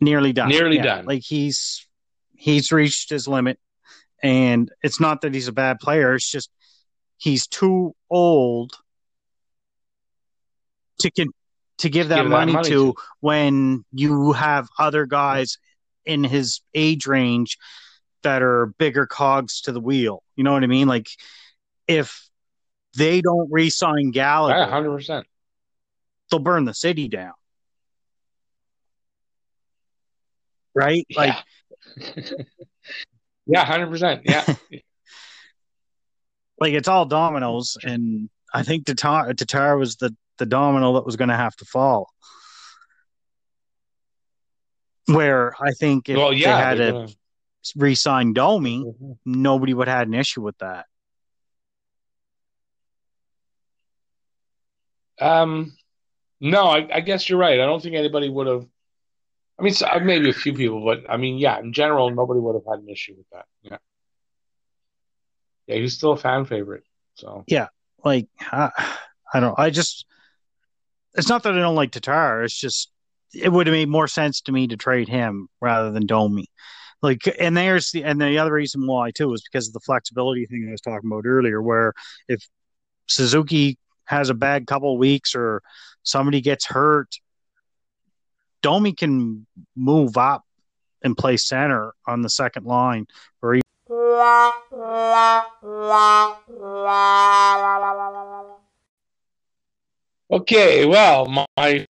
nearly 0.00 0.32
done. 0.32 0.48
Nearly 0.48 0.76
Yeah, 0.76 0.82
done. 0.82 1.06
Like 1.06 1.22
he's 1.24 1.86
he's 2.36 2.72
reached 2.72 3.10
his 3.10 3.26
limit, 3.26 3.58
and 4.22 4.70
it's 4.82 5.00
not 5.00 5.22
that 5.22 5.34
he's 5.34 5.48
a 5.48 5.52
bad 5.52 5.78
player. 5.80 6.14
It's 6.14 6.30
just 6.30 6.50
he's 7.16 7.46
too 7.46 7.94
old 8.10 8.72
to 11.00 11.10
can 11.10 11.28
to 11.78 11.88
give 11.90 12.08
that, 12.08 12.16
Give 12.22 12.30
that 12.30 12.30
money, 12.30 12.52
money 12.52 12.68
to 12.70 12.92
to. 12.92 12.94
when 13.20 13.84
you 13.92 14.32
have 14.32 14.68
other 14.78 15.06
guys 15.06 15.58
in 16.04 16.22
his 16.22 16.60
age 16.74 17.06
range 17.06 17.58
that 18.22 18.42
are 18.42 18.66
bigger 18.78 19.06
cogs 19.06 19.62
to 19.62 19.72
the 19.72 19.80
wheel. 19.80 20.22
You 20.36 20.44
know 20.44 20.52
what 20.52 20.62
I 20.62 20.66
mean? 20.68 20.86
Like 20.88 21.08
if 21.88 22.28
they 22.96 23.20
don't 23.20 23.48
re-sign 23.50 24.12
Gallagher, 24.12 24.56
Yeah, 24.58 24.68
hundred 24.70 24.92
percent. 24.96 25.26
they'll 26.30 26.38
burn 26.40 26.64
the 26.64 26.74
city 26.74 27.08
down. 27.08 27.32
Right? 30.74 31.06
Like 31.14 31.34
Yeah, 31.96 32.10
yeah, 33.46 33.64
hundred 33.64 33.90
percent. 33.90 34.22
Yeah, 34.24 34.44
like 36.60 36.72
it's 36.74 36.88
all 36.88 37.04
dominoes 37.06 37.76
and 37.82 38.28
I 38.52 38.62
think 38.62 38.86
Tatar, 38.86 39.34
Tatar 39.34 39.76
was 39.76 39.96
the 39.96 40.14
the 40.38 40.46
domino 40.46 40.94
that 40.94 41.06
was 41.06 41.16
going 41.16 41.28
to 41.30 41.36
have 41.36 41.54
to 41.56 41.64
fall. 41.64 42.08
Where 45.06 45.52
I 45.60 45.72
think 45.72 46.08
if 46.08 46.16
well, 46.16 46.32
yeah. 46.32 46.56
they 46.56 46.62
had 46.62 46.74
to 46.78 46.92
gonna- 46.92 47.08
re-sign 47.76 48.32
Domi, 48.32 48.84
Mhm. 48.84 49.18
nobody 49.24 49.74
would 49.74 49.86
have 49.88 49.98
had 49.98 50.08
an 50.08 50.14
issue 50.14 50.40
with 50.42 50.56
that. 50.58 50.86
Um, 55.20 55.76
no, 56.40 56.64
I, 56.66 56.88
I 56.92 57.00
guess 57.00 57.28
you're 57.28 57.38
right. 57.38 57.60
I 57.60 57.66
don't 57.66 57.82
think 57.82 57.94
anybody 57.94 58.28
would 58.28 58.46
have. 58.46 58.66
I 59.58 59.62
mean, 59.62 59.72
so, 59.72 59.86
maybe 60.02 60.28
a 60.30 60.32
few 60.32 60.52
people, 60.52 60.84
but 60.84 61.04
I 61.08 61.16
mean, 61.16 61.38
yeah, 61.38 61.58
in 61.60 61.72
general, 61.72 62.10
nobody 62.10 62.40
would 62.40 62.54
have 62.56 62.64
had 62.68 62.80
an 62.82 62.88
issue 62.88 63.14
with 63.16 63.26
that. 63.32 63.44
Yeah, 63.62 63.76
yeah, 65.68 65.76
he's 65.76 65.94
still 65.96 66.12
a 66.12 66.16
fan 66.16 66.44
favorite. 66.44 66.82
So 67.14 67.44
yeah, 67.46 67.68
Like 68.04 68.26
I, 68.40 68.70
I 69.32 69.40
don't. 69.40 69.58
I 69.58 69.70
just. 69.70 70.06
It's 71.14 71.28
not 71.28 71.42
that 71.44 71.54
I 71.54 71.58
don't 71.58 71.74
like 71.76 71.92
Tatar. 71.92 72.42
It's 72.42 72.58
just 72.58 72.90
it 73.34 73.50
would 73.52 73.66
have 73.66 73.74
made 73.74 73.88
more 73.88 74.08
sense 74.08 74.40
to 74.42 74.52
me 74.52 74.68
to 74.68 74.76
trade 74.76 75.08
him 75.08 75.48
rather 75.60 75.90
than 75.90 76.06
Domi. 76.06 76.46
Like, 77.02 77.22
and 77.38 77.56
there's 77.56 77.90
the 77.90 78.04
and 78.04 78.20
the 78.20 78.38
other 78.38 78.52
reason 78.52 78.86
why 78.86 79.10
too 79.10 79.32
is 79.34 79.42
because 79.42 79.68
of 79.68 79.74
the 79.74 79.80
flexibility 79.80 80.46
thing 80.46 80.66
I 80.68 80.72
was 80.72 80.80
talking 80.80 81.10
about 81.10 81.26
earlier, 81.26 81.60
where 81.60 81.92
if 82.28 82.46
Suzuki 83.06 83.78
has 84.06 84.30
a 84.30 84.34
bad 84.34 84.66
couple 84.66 84.96
weeks 84.96 85.34
or 85.34 85.62
somebody 86.02 86.40
gets 86.40 86.66
hurt, 86.66 87.16
Domi 88.62 88.92
can 88.92 89.46
move 89.76 90.16
up 90.16 90.44
and 91.02 91.16
play 91.16 91.36
center 91.36 91.92
on 92.06 92.22
the 92.22 92.30
second 92.30 92.64
line, 92.64 93.06
or 93.42 93.60
okay, 100.30 100.86
well, 100.86 101.26
my 101.56 101.86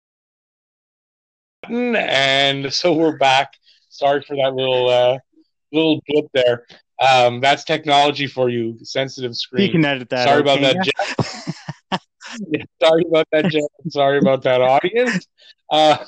and 1.68 2.72
so 2.72 2.93
we're 2.93 3.16
back. 3.16 3.53
Sorry 3.89 4.22
for 4.22 4.37
that 4.37 4.55
little 4.55 4.89
uh, 4.89 5.18
little 5.72 6.01
blip 6.07 6.26
there. 6.33 6.66
Um, 7.01 7.41
that's 7.41 7.64
technology 7.64 8.26
for 8.26 8.51
you, 8.51 8.78
sensitive 8.83 9.35
screen. 9.37 9.66
you 9.66 9.72
can 9.72 9.85
edit 9.85 10.09
that. 10.11 10.28
Sorry 10.28 10.41
about 10.41 10.61
that. 10.61 10.85
Jeff. 10.85 12.01
Sorry 12.83 13.05
about 13.09 13.26
that, 13.33 13.47
Jeff. 13.47 13.64
Sorry 13.89 14.18
about 14.18 14.43
that, 14.43 14.61
audience. 14.61 15.26
Uh, 15.70 16.05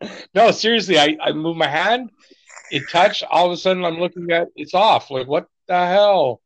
no, 0.34 0.50
seriously, 0.50 0.98
I, 0.98 1.16
I 1.20 1.32
moved 1.32 1.58
my 1.58 1.68
hand, 1.68 2.10
it 2.70 2.84
touched, 2.90 3.24
all 3.30 3.46
of 3.46 3.52
a 3.52 3.56
sudden 3.56 3.84
I'm 3.84 3.98
looking 3.98 4.30
at 4.30 4.48
it's 4.56 4.74
off. 4.74 5.10
Like, 5.10 5.26
what 5.26 5.46
the 5.66 5.86
hell? 5.86 6.40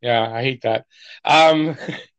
Yeah, 0.00 0.30
I 0.30 0.42
hate 0.42 0.62
that. 0.62 0.86
Um, 1.24 1.76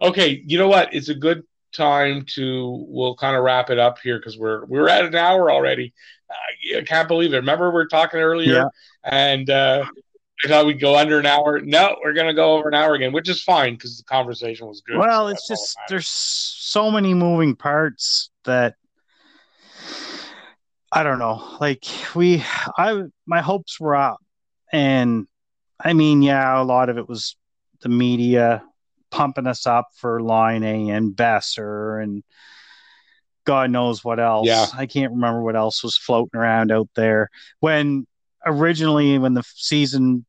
okay, 0.00 0.42
you 0.46 0.58
know 0.58 0.68
what? 0.68 0.94
It's 0.94 1.08
a 1.08 1.14
good 1.14 1.44
time 1.72 2.24
to 2.34 2.86
we'll 2.88 3.16
kind 3.16 3.36
of 3.36 3.42
wrap 3.44 3.70
it 3.70 3.78
up 3.78 3.98
here 3.98 4.18
because 4.18 4.38
we're 4.38 4.64
we're 4.66 4.88
at 4.88 5.04
an 5.04 5.14
hour 5.14 5.50
already. 5.50 5.92
I, 6.76 6.82
can't 6.82 7.06
believe 7.06 7.32
it. 7.32 7.36
Remember 7.36 7.70
we 7.70 7.80
are 7.80 7.86
talking 7.86 8.18
earlier, 8.20 8.54
Yeah. 8.54 8.68
and 9.04 9.48
uh, 9.48 9.84
I 10.44 10.48
thought 10.48 10.66
we'd 10.66 10.80
go 10.80 10.96
under 10.96 11.18
an 11.18 11.26
hour. 11.26 11.60
No, 11.60 11.96
we're 12.02 12.14
gonna 12.14 12.34
go 12.34 12.56
over 12.56 12.68
an 12.68 12.74
hour 12.74 12.94
again, 12.94 13.12
which 13.12 13.28
is 13.28 13.42
fine 13.42 13.74
because 13.74 13.98
the 13.98 14.04
conversation 14.04 14.66
was 14.66 14.80
good. 14.80 14.98
Well, 14.98 15.26
so 15.26 15.28
it's 15.28 15.48
just 15.48 15.78
there's 15.88 16.08
so 16.08 16.90
many 16.90 17.14
moving 17.14 17.54
parts 17.54 18.30
that 18.44 18.74
I 20.90 21.02
don't 21.02 21.18
know. 21.18 21.56
Like 21.60 21.84
we, 22.14 22.42
I 22.76 23.02
my 23.26 23.40
hopes 23.40 23.78
were 23.78 23.96
up, 23.96 24.18
and 24.72 25.26
I 25.78 25.92
mean, 25.92 26.22
yeah, 26.22 26.60
a 26.60 26.64
lot 26.64 26.88
of 26.88 26.98
it 26.98 27.08
was 27.08 27.36
the 27.82 27.88
media 27.88 28.62
pumping 29.10 29.46
us 29.46 29.66
up 29.66 29.88
for 29.94 30.22
Laine 30.22 30.90
and 30.90 31.14
Boeser 31.14 32.02
and 32.02 32.22
God 33.44 33.70
knows 33.70 34.02
what 34.02 34.18
else. 34.18 34.46
Yeah. 34.46 34.66
I 34.74 34.86
can't 34.86 35.12
remember 35.12 35.40
what 35.40 35.54
else 35.54 35.84
was 35.84 35.96
floating 35.96 36.38
around 36.38 36.72
out 36.72 36.88
there 36.96 37.30
when 37.60 38.06
originally 38.44 39.18
when 39.18 39.34
the 39.34 39.42
season 39.54 40.24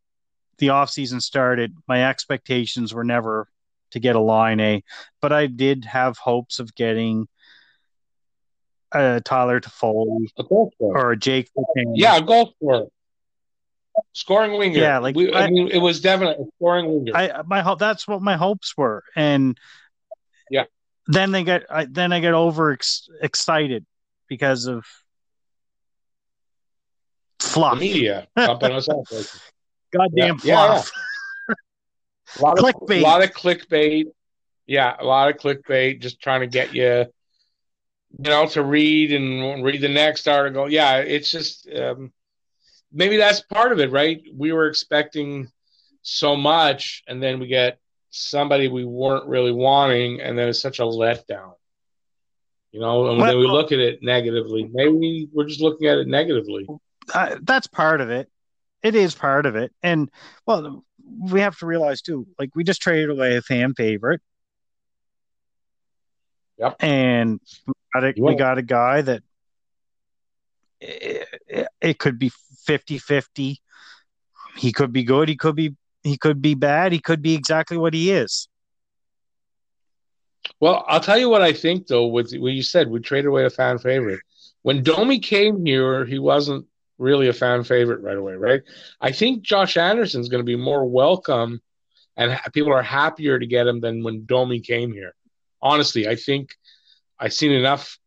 the 0.58 0.70
off 0.70 0.90
season 0.90 1.22
started 1.22 1.74
my 1.88 2.10
expectations 2.10 2.94
were 2.94 3.04
never 3.04 3.48
to 3.92 4.00
get 4.00 4.16
a 4.16 4.20
Laine 4.20 4.82
but 5.22 5.32
i 5.32 5.46
did 5.46 5.86
have 5.86 6.18
hopes 6.18 6.60
of 6.60 6.74
getting 6.74 7.28
a 8.92 9.22
tyler 9.24 9.62
Toffoli 9.62 10.28
or 10.80 11.12
a 11.12 11.18
jake 11.18 11.50
Buchanan. 11.56 11.96
Yeah, 11.96 12.18
a 12.18 12.22
goal 12.22 12.54
scorer. 12.56 12.88
Scoring 14.14 14.58
winger. 14.58 14.80
Yeah, 14.80 15.00
like, 15.00 15.16
we, 15.16 15.32
I, 15.34 15.46
I- 15.46 15.50
mean, 15.50 15.68
it 15.70 15.80
was 15.80 16.02
definitely 16.02 16.46
a 16.46 16.48
scoring 16.58 16.86
winger. 16.88 17.12
I 17.16 17.42
my 17.46 17.62
hope 17.62 17.80
that's 17.80 18.08
what 18.08 18.22
my 18.22 18.36
hopes 18.38 18.76
were, 18.78 19.04
and 19.16 19.58
Yeah. 20.52 20.66
then 21.08 21.32
they 21.32 21.44
get 21.44 21.66
I, 21.70 21.86
then 21.86 22.12
I 22.14 22.20
get 22.20 22.34
over 22.34 22.72
ex- 22.72 23.10
excited 23.22 23.86
because 24.28 24.66
of 24.68 24.86
fluff. 27.40 27.76
The 27.76 27.80
media 27.80 28.28
pumping 28.36 28.72
us 28.72 28.90
up. 28.90 28.98
Like, 29.12 29.26
Goddamn 29.94 30.40
Yeah, 30.44 30.54
yeah, 30.56 30.82
fluff. 30.82 30.92
a 32.38 32.42
lot 32.42 32.60
of 32.60 32.64
Clickbait. 32.66 33.00
A 33.00 33.04
lot 33.04 33.24
of 33.24 33.32
clickbait. 33.32 34.06
Yeah, 34.66 34.96
a 35.00 35.06
lot 35.06 35.30
of 35.30 35.38
clickbait, 35.38 36.02
just 36.02 36.20
trying 36.22 36.42
to 36.42 36.48
get 36.48 36.76
you, 36.76 36.84
you 36.84 38.30
know, 38.30 38.48
to 38.48 38.62
read 38.64 39.14
and 39.14 39.64
read 39.64 39.80
the 39.82 39.88
next 39.88 40.28
article. 40.28 40.70
Yeah, 40.70 40.98
it's 40.98 41.32
just 41.32 41.70
um, 41.74 42.12
maybe 42.98 43.18
that's 43.18 43.42
part 43.42 43.72
of 43.72 43.80
it, 43.80 43.92
right? 43.92 44.22
We 44.36 44.52
were 44.52 44.68
expecting 44.68 45.50
so 46.02 46.36
much, 46.36 47.04
and 47.08 47.22
then 47.22 47.40
we 47.40 47.48
get 47.48 47.80
somebody 48.10 48.68
we 48.68 48.84
weren't 48.84 49.28
really 49.28 49.52
wanting, 49.52 50.20
and 50.20 50.38
then 50.38 50.50
it's 50.50 50.62
such 50.62 50.80
a 50.80 50.84
letdown. 50.84 51.54
You 52.72 52.82
know, 52.82 53.08
and 53.08 53.22
then 53.22 53.38
we 53.38 53.48
look 53.48 53.72
at 53.72 53.80
it 53.80 54.00
negatively. 54.02 54.70
Maybe 54.72 55.30
we're 55.32 55.48
just 55.48 55.62
looking 55.62 55.88
at 55.88 56.00
it 56.00 56.08
negatively. 56.08 56.68
uh, 57.14 57.38
that's 57.42 57.68
part 57.68 58.02
of 58.02 58.10
it. 58.10 58.30
It 58.84 58.96
is 58.96 59.16
part 59.16 59.46
of 59.46 59.56
it, 59.56 59.72
and 59.82 60.10
well, 60.46 60.84
we 61.20 61.40
have 61.42 61.58
to 61.60 61.66
realize 61.66 62.02
too. 62.02 62.28
Like 62.38 62.56
we 62.56 62.64
just 62.64 62.82
traded 62.82 63.10
away 63.10 63.38
a 63.38 63.42
fan 63.42 63.74
favorite. 63.74 64.22
Yep. 66.58 66.76
And 66.80 67.40
we 67.68 67.74
got 67.94 68.04
a, 68.04 68.14
we 68.18 68.36
got 68.36 68.58
a 68.58 68.64
guy 68.64 69.02
that 69.02 69.22
it, 70.80 71.28
it, 71.48 71.68
it 71.82 72.00
could 72.00 72.18
be 72.20 72.32
50-50. 72.68 73.58
He 74.58 74.72
could 74.72 74.92
be 74.92 75.04
good. 75.04 75.30
He 75.30 75.36
could 75.36 75.56
be 75.56 75.76
he 76.04 76.18
could 76.18 76.42
be 76.42 76.56
bad. 76.56 76.92
He 76.94 77.00
could 77.00 77.22
be 77.22 77.34
exactly 77.34 77.78
what 77.78 77.94
he 77.94 78.12
is. 78.12 78.48
Well, 80.60 80.86
I'll 80.88 81.02
tell 81.02 81.18
you 81.18 81.30
what 81.30 81.42
I 81.42 81.54
think 81.54 81.88
though. 81.88 82.08
With 82.08 82.34
what 82.34 82.54
you 82.54 82.64
said, 82.64 82.90
we 82.90 83.00
traded 83.00 83.28
away 83.28 83.46
a 83.46 83.50
fan 83.50 83.78
favorite. 83.78 84.22
When 84.62 84.84
Domi 84.84 85.20
came 85.20 85.66
here, 85.66 86.06
he 86.06 86.20
wasn't 86.20 86.66
really 86.98 87.28
a 87.28 87.34
fan 87.34 87.64
favorite 87.64 88.02
right 88.02 88.18
away, 88.18 88.34
right? 88.34 88.62
I 89.00 89.12
think 89.12 89.44
Josh 89.44 89.78
Anderson's 89.78 90.30
going 90.30 90.40
to 90.40 90.46
be 90.46 90.56
more 90.56 90.86
welcome, 90.86 91.62
and 92.16 92.40
people 92.54 92.74
are 92.74 92.82
happier 92.82 93.38
to 93.38 93.46
get 93.46 93.68
him 93.68 93.82
than 93.82 94.04
when 94.04 94.26
Domi 94.26 94.62
came 94.62 94.92
here. 94.92 95.14
Honestly, 95.62 96.08
I 96.08 96.16
think 96.16 96.56
I've 97.20 97.34
seen 97.34 97.52
enough 97.52 97.98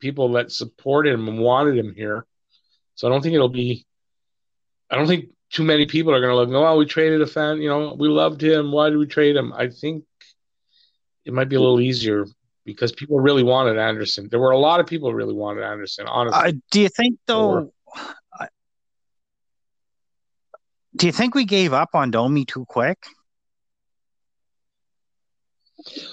people 0.00 0.32
that 0.32 0.52
supported 0.52 1.14
him 1.14 1.28
and 1.28 1.38
wanted 1.38 1.78
him 1.78 1.94
here, 1.94 2.26
so 2.94 3.06
I 3.06 3.10
don't 3.10 3.22
think 3.22 3.34
it'll 3.34 3.48
be. 3.48 3.86
I 4.90 4.96
don't 4.96 5.06
think 5.06 5.30
too 5.50 5.64
many 5.64 5.86
people 5.86 6.12
are 6.14 6.20
going 6.20 6.30
to 6.30 6.36
look. 6.36 6.50
Oh, 6.50 6.76
we 6.78 6.86
traded 6.86 7.20
a 7.22 7.26
fan. 7.26 7.60
You 7.62 7.68
know, 7.68 7.94
we 7.98 8.08
loved 8.08 8.42
him. 8.42 8.72
Why 8.72 8.90
did 8.90 8.98
we 8.98 9.06
trade 9.06 9.36
him? 9.36 9.52
I 9.52 9.68
think 9.68 10.04
it 11.24 11.32
might 11.32 11.48
be 11.48 11.56
a 11.56 11.60
little 11.60 11.80
easier 11.80 12.26
because 12.64 12.92
people 12.92 13.20
really 13.20 13.42
wanted 13.42 13.78
Anderson. 13.78 14.28
There 14.30 14.40
were 14.40 14.50
a 14.50 14.58
lot 14.58 14.80
of 14.80 14.86
people 14.86 15.10
who 15.10 15.16
really 15.16 15.34
wanted 15.34 15.62
Anderson, 15.64 16.06
honestly. 16.06 16.40
Uh, 16.48 16.52
do 16.70 16.80
you 16.80 16.88
think 16.88 17.18
though? 17.26 17.72
I- 18.38 18.48
Do 20.96 21.06
you 21.06 21.12
think 21.12 21.34
we 21.34 21.44
gave 21.44 21.72
up 21.72 21.90
on 21.94 22.10
Domi 22.10 22.44
too 22.44 22.64
quick? 22.68 22.98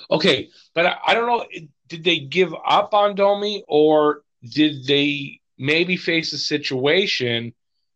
okay, 0.09 0.49
but 0.73 0.85
I, 0.85 0.97
I 1.07 1.13
don't 1.13 1.27
know. 1.27 1.45
Did 1.87 2.03
they 2.03 2.19
give 2.19 2.53
up 2.65 2.93
on 2.93 3.15
Domi 3.15 3.63
or 3.67 4.21
did 4.43 4.85
they 4.85 5.39
maybe 5.57 5.97
face 5.97 6.33
a 6.33 6.37
situation 6.37 7.53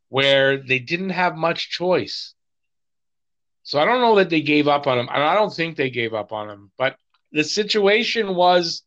where 0.09 0.57
they 0.57 0.79
didn't 0.79 1.11
have 1.11 1.35
much 1.35 1.69
choice? 1.69 2.33
So 3.63 3.79
I 3.79 3.85
don't 3.85 4.01
know 4.01 4.15
that 4.15 4.29
they 4.29 4.41
gave 4.41 4.67
up 4.67 4.85
on 4.85 4.99
him, 4.99 5.09
and 5.11 5.23
I 5.23 5.33
don't 5.33 5.53
think 5.53 5.75
they 5.75 5.89
gave 5.89 6.13
up 6.13 6.31
on 6.31 6.49
him. 6.49 6.71
But 6.77 6.97
the 7.31 7.43
situation 7.43 8.35
was, 8.35 8.83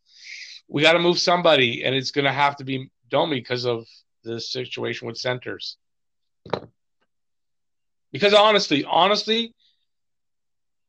we 0.69 0.83
got 0.83 0.93
to 0.93 1.01
move 1.01 1.19
somebody, 1.19 1.85
and 1.85 1.95
it's 1.95 2.13
going 2.13 2.27
to 2.27 2.33
have 2.33 2.57
to 2.57 2.65
be 2.65 2.91
Domi 3.11 3.41
because 3.41 3.67
of 3.67 3.87
the 4.23 4.41
situation 4.41 5.09
with 5.09 5.17
centers. 5.17 5.77
Because 8.13 8.35
honestly, 8.35 8.85
honestly, 8.85 9.55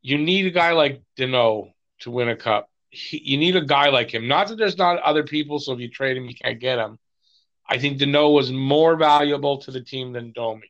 you 0.02 0.18
need 0.18 0.46
a 0.46 0.50
guy 0.50 0.72
like 0.72 1.02
Danault 1.18 1.72
to 2.00 2.10
win 2.10 2.28
a 2.28 2.36
cup. 2.36 2.70
He, 2.90 3.20
you 3.24 3.38
need 3.38 3.56
a 3.56 3.64
guy 3.64 3.90
like 3.90 4.12
him. 4.12 4.28
Not 4.28 4.48
that 4.48 4.56
there's 4.56 4.78
not 4.78 4.98
other 5.00 5.24
people, 5.24 5.58
so 5.58 5.72
if 5.72 5.80
you 5.80 5.88
trade 5.88 6.16
him, 6.16 6.26
you 6.26 6.34
can't 6.34 6.60
get 6.60 6.78
him. 6.78 6.98
I 7.70 7.78
think 7.78 7.98
Danault 7.98 8.34
was 8.34 8.50
more 8.50 8.96
valuable 8.96 9.58
to 9.58 9.70
the 9.70 9.80
team 9.80 10.12
than 10.12 10.32
Domi. 10.32 10.66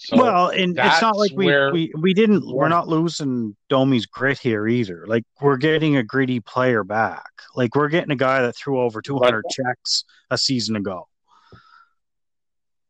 So, 0.00 0.16
well, 0.16 0.48
and 0.48 0.78
it's 0.78 1.02
not 1.02 1.16
like 1.16 1.32
we, 1.34 1.46
where- 1.46 1.72
we 1.72 1.92
we 2.00 2.14
didn't. 2.14 2.46
We're 2.46 2.68
not 2.68 2.88
losing 2.88 3.56
Domi's 3.68 4.06
grit 4.06 4.38
here 4.38 4.66
either. 4.66 5.04
Like 5.06 5.24
we're 5.40 5.56
getting 5.56 5.96
a 5.96 6.02
gritty 6.04 6.38
player 6.40 6.84
back. 6.84 7.26
Like 7.56 7.74
we're 7.74 7.88
getting 7.88 8.12
a 8.12 8.16
guy 8.16 8.42
that 8.42 8.56
threw 8.56 8.80
over 8.80 9.02
200 9.02 9.44
checks 9.50 10.04
a 10.30 10.38
season 10.38 10.76
ago. 10.76 11.08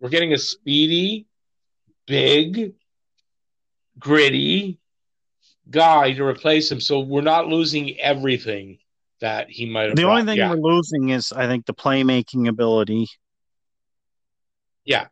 we're 0.01 0.11
getting 0.11 0.33
a 0.35 0.39
speedy, 0.39 1.27
big, 2.07 2.75
gritty 3.99 4.79
guy 5.71 6.13
to 6.13 6.25
replace 6.25 6.71
him. 6.71 6.81
So 6.81 7.01
we're 7.01 7.23
not 7.23 7.49
losing 7.49 7.99
everything 7.99 8.79
that 9.21 9.51
he 9.51 9.67
might 9.67 9.89
have. 9.89 9.97
The 9.97 10.05
only 10.05 10.25
thing 10.25 10.39
yeah. 10.39 10.51
we're 10.51 10.57
losing 10.57 11.09
is, 11.11 11.33
I 11.33 11.47
think, 11.47 11.67
the 11.67 11.75
playmaking 11.75 12.49
ability. 12.49 13.07
Yeah. 14.85 15.07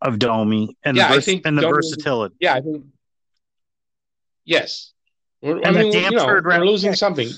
Of 0.00 0.18
Domi 0.18 0.76
and 0.82 0.96
Yeah, 0.96 1.08
the 1.08 1.12
I 1.12 1.16
vers- 1.16 1.24
think 1.24 1.42
and 1.46 1.56
the 1.56 1.62
Domi- 1.62 1.74
versatility. 1.74 2.34
Yeah, 2.40 2.54
I 2.54 2.60
think. 2.60 2.84
Yes. 4.44 4.92
We're, 5.40 5.56
I 5.58 5.60
And 5.68 5.76
the 5.76 5.80
mean, 5.80 5.92
damn 5.92 6.12
you 6.12 6.18
know, 6.18 6.24
third 6.24 6.44
we're 6.44 6.64
losing 6.64 6.92
pick. 6.92 6.98
something. 6.98 7.28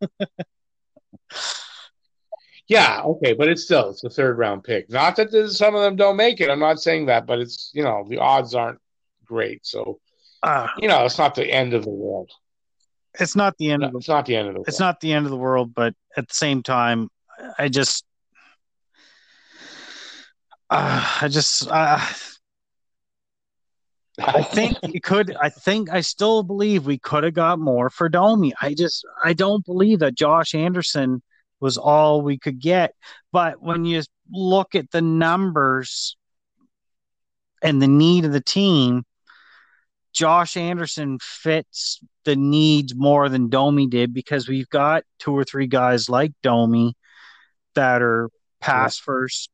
yeah, 2.68 3.00
okay, 3.02 3.32
but 3.32 3.48
it's 3.48 3.64
still 3.64 3.90
it's 3.90 4.04
a 4.04 4.10
third 4.10 4.38
round 4.38 4.62
pick. 4.64 4.90
Not 4.90 5.16
that 5.16 5.32
some 5.50 5.74
of 5.74 5.82
them 5.82 5.96
don't 5.96 6.16
make 6.16 6.40
it. 6.40 6.50
I'm 6.50 6.58
not 6.60 6.80
saying 6.80 7.06
that, 7.06 7.26
but 7.26 7.38
it's 7.38 7.70
you 7.74 7.82
know 7.82 8.04
the 8.08 8.18
odds 8.18 8.54
aren't 8.54 8.78
great. 9.24 9.64
So 9.66 10.00
Uh, 10.42 10.68
you 10.78 10.88
know 10.88 11.04
it's 11.04 11.18
not 11.18 11.34
the 11.34 11.50
end 11.50 11.74
of 11.74 11.84
the 11.84 11.90
world. 11.90 12.30
It's 13.18 13.36
not 13.36 13.56
the 13.58 13.70
end 13.70 13.82
No, 13.82 13.88
of 13.88 13.92
the 13.92 13.98
it's 13.98 14.08
not 14.08 14.26
the 14.26 14.36
end 14.36 14.48
of 14.48 14.54
the 14.54 14.60
world. 14.60 14.68
it's 14.68 14.80
not 14.80 15.00
the 15.00 15.12
end 15.12 15.26
of 15.26 15.30
the 15.30 15.36
world, 15.36 15.74
but 15.74 15.94
at 16.16 16.28
the 16.28 16.34
same 16.34 16.62
time, 16.62 17.08
I 17.58 17.68
just, 17.68 18.04
uh, 20.70 21.18
I 21.22 21.28
just, 21.28 21.68
uh, 21.68 21.98
I 24.18 24.42
think 24.42 24.78
you 24.82 25.00
could. 25.00 25.34
I 25.40 25.48
think 25.48 25.90
I 25.90 26.00
still 26.00 26.42
believe 26.42 26.86
we 26.86 26.98
could 26.98 27.24
have 27.24 27.34
got 27.34 27.58
more 27.58 27.90
for 27.90 28.08
Domi. 28.08 28.52
I 28.60 28.74
just, 28.74 29.04
I 29.24 29.32
don't 29.32 29.64
believe 29.64 30.00
that 30.00 30.14
Josh 30.14 30.54
Anderson 30.54 31.22
was 31.60 31.76
all 31.78 32.22
we 32.22 32.38
could 32.38 32.60
get. 32.60 32.94
But 33.32 33.62
when 33.62 33.84
you 33.84 34.02
look 34.30 34.74
at 34.74 34.90
the 34.90 35.02
numbers 35.02 36.16
and 37.62 37.80
the 37.80 37.88
need 37.88 38.24
of 38.24 38.32
the 38.32 38.40
team, 38.40 39.04
Josh 40.12 40.56
Anderson 40.56 41.18
fits 41.20 42.00
the 42.24 42.34
needs 42.36 42.94
more 42.94 43.28
than 43.28 43.48
Domi 43.48 43.86
did 43.86 44.12
because 44.12 44.48
we've 44.48 44.68
got 44.68 45.04
two 45.18 45.32
or 45.36 45.44
three 45.44 45.66
guys 45.66 46.08
like 46.08 46.32
Domi 46.42 46.94
that 47.74 48.02
are 48.02 48.30
pass 48.60 48.98
first 48.98 49.50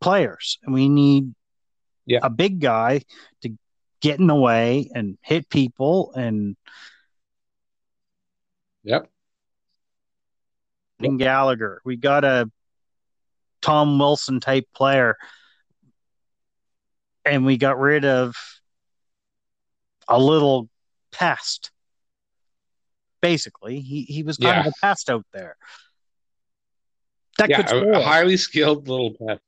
players, 0.00 0.58
and 0.62 0.72
we 0.74 0.88
need 0.88 1.34
Yeah. 2.06 2.20
a 2.22 2.30
big 2.30 2.60
guy 2.60 3.02
to 3.42 3.56
get 4.00 4.20
in 4.20 4.26
the 4.26 4.34
way 4.34 4.90
and 4.94 5.18
hit 5.22 5.48
people 5.48 6.12
and 6.14 6.56
Yep. 8.84 9.10
and 11.00 11.18
Gallagher. 11.18 11.82
We 11.84 11.96
got 11.96 12.24
a 12.24 12.50
Tom 13.60 13.98
Wilson 13.98 14.38
type 14.40 14.68
player, 14.74 15.16
and 17.24 17.44
we 17.44 17.56
got 17.56 17.78
rid 17.78 18.04
of 18.04 18.36
a 20.08 20.18
little 20.18 20.68
pest. 21.12 21.70
Basically, 23.22 23.80
he 23.80 24.02
he 24.02 24.22
was 24.22 24.36
kind 24.36 24.58
of 24.60 24.64
Yeah. 24.66 24.70
a 24.70 24.86
pest 24.86 25.10
out 25.10 25.24
there. 25.32 25.56
That 27.38 27.50
Yeah, 27.50 27.62
could 27.62 27.88
a, 27.88 27.98
a 27.98 28.02
highly 28.02 28.36
skilled 28.36 28.88
little 28.88 29.12
pet. 29.14 29.40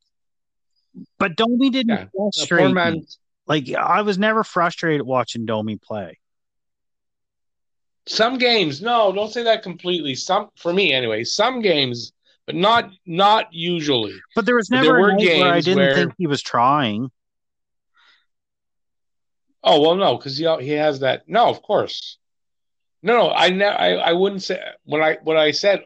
but 1.18 1.36
Domi 1.36 1.70
didn't 1.70 1.96
Yeah. 1.96 2.04
Frustrate 2.32 2.74
me. 2.74 3.06
Like 3.46 3.72
I 3.72 4.02
was 4.02 4.18
never 4.18 4.44
frustrated 4.44 5.02
watching 5.06 5.46
Domi 5.46 5.76
play. 5.76 6.18
Some 8.06 8.38
games, 8.38 8.80
no, 8.80 9.12
don't 9.12 9.30
say 9.32 9.42
that 9.44 9.62
completely. 9.62 10.14
Some 10.14 10.48
for 10.56 10.72
me 10.72 10.92
anyway. 10.92 11.24
Some 11.24 11.60
games, 11.60 12.12
but 12.46 12.54
not 12.54 12.90
not 13.06 13.52
usually. 13.52 14.14
But 14.34 14.46
there 14.46 14.56
was 14.56 14.70
never 14.70 14.84
there 14.84 14.96
a 14.96 15.00
were 15.02 15.12
night 15.12 15.38
where 15.40 15.52
I 15.52 15.60
didn't 15.60 15.78
where- 15.78 15.94
think 15.94 16.14
he 16.18 16.26
was 16.26 16.42
trying. 16.42 17.10
Oh 19.62 19.80
well, 19.80 19.96
no, 19.96 20.16
because 20.16 20.36
he 20.36 20.46
he 20.60 20.70
has 20.72 21.00
that. 21.00 21.28
No, 21.28 21.48
of 21.48 21.62
course. 21.62 22.18
No, 23.02 23.14
no, 23.14 23.30
I 23.30 23.50
ne- 23.50 23.64
I 23.64 23.94
I 23.94 24.12
wouldn't 24.12 24.42
say 24.42 24.60
when 24.84 25.02
I 25.02 25.18
what 25.22 25.36
I 25.36 25.50
said 25.52 25.84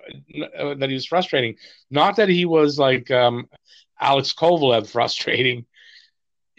uh, 0.58 0.74
that 0.74 0.88
he 0.88 0.94
was 0.94 1.06
frustrating. 1.06 1.56
Not 1.90 2.16
that 2.16 2.28
he 2.28 2.44
was 2.44 2.78
like 2.78 3.10
um, 3.10 3.48
Alex 4.00 4.32
Kovalev 4.32 4.88
frustrating. 4.92 5.66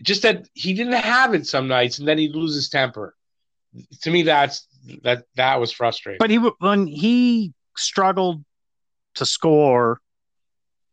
Just 0.01 0.24
that 0.24 0.47
he 0.53 0.74
didn't 0.74 0.93
have 0.93 1.34
it 1.34 1.47
some 1.47 1.68
nights, 1.68 1.99
and 1.99 2.07
then 2.07 2.18
he'd 2.18 2.36
lose 2.36 2.55
his 2.55 2.70
temper. 2.70 3.16
To 4.01 4.11
me, 4.11 4.24
that's 4.24 4.68
that 5.03 5.26
that 5.36 5.59
was 5.59 5.72
frustrating. 5.72 6.20
But 6.20 6.30
he 6.30 6.38
when 6.38 6.88
he 6.88 7.53
struggled 7.76 8.43
to 9.16 9.26
score, 9.26 10.01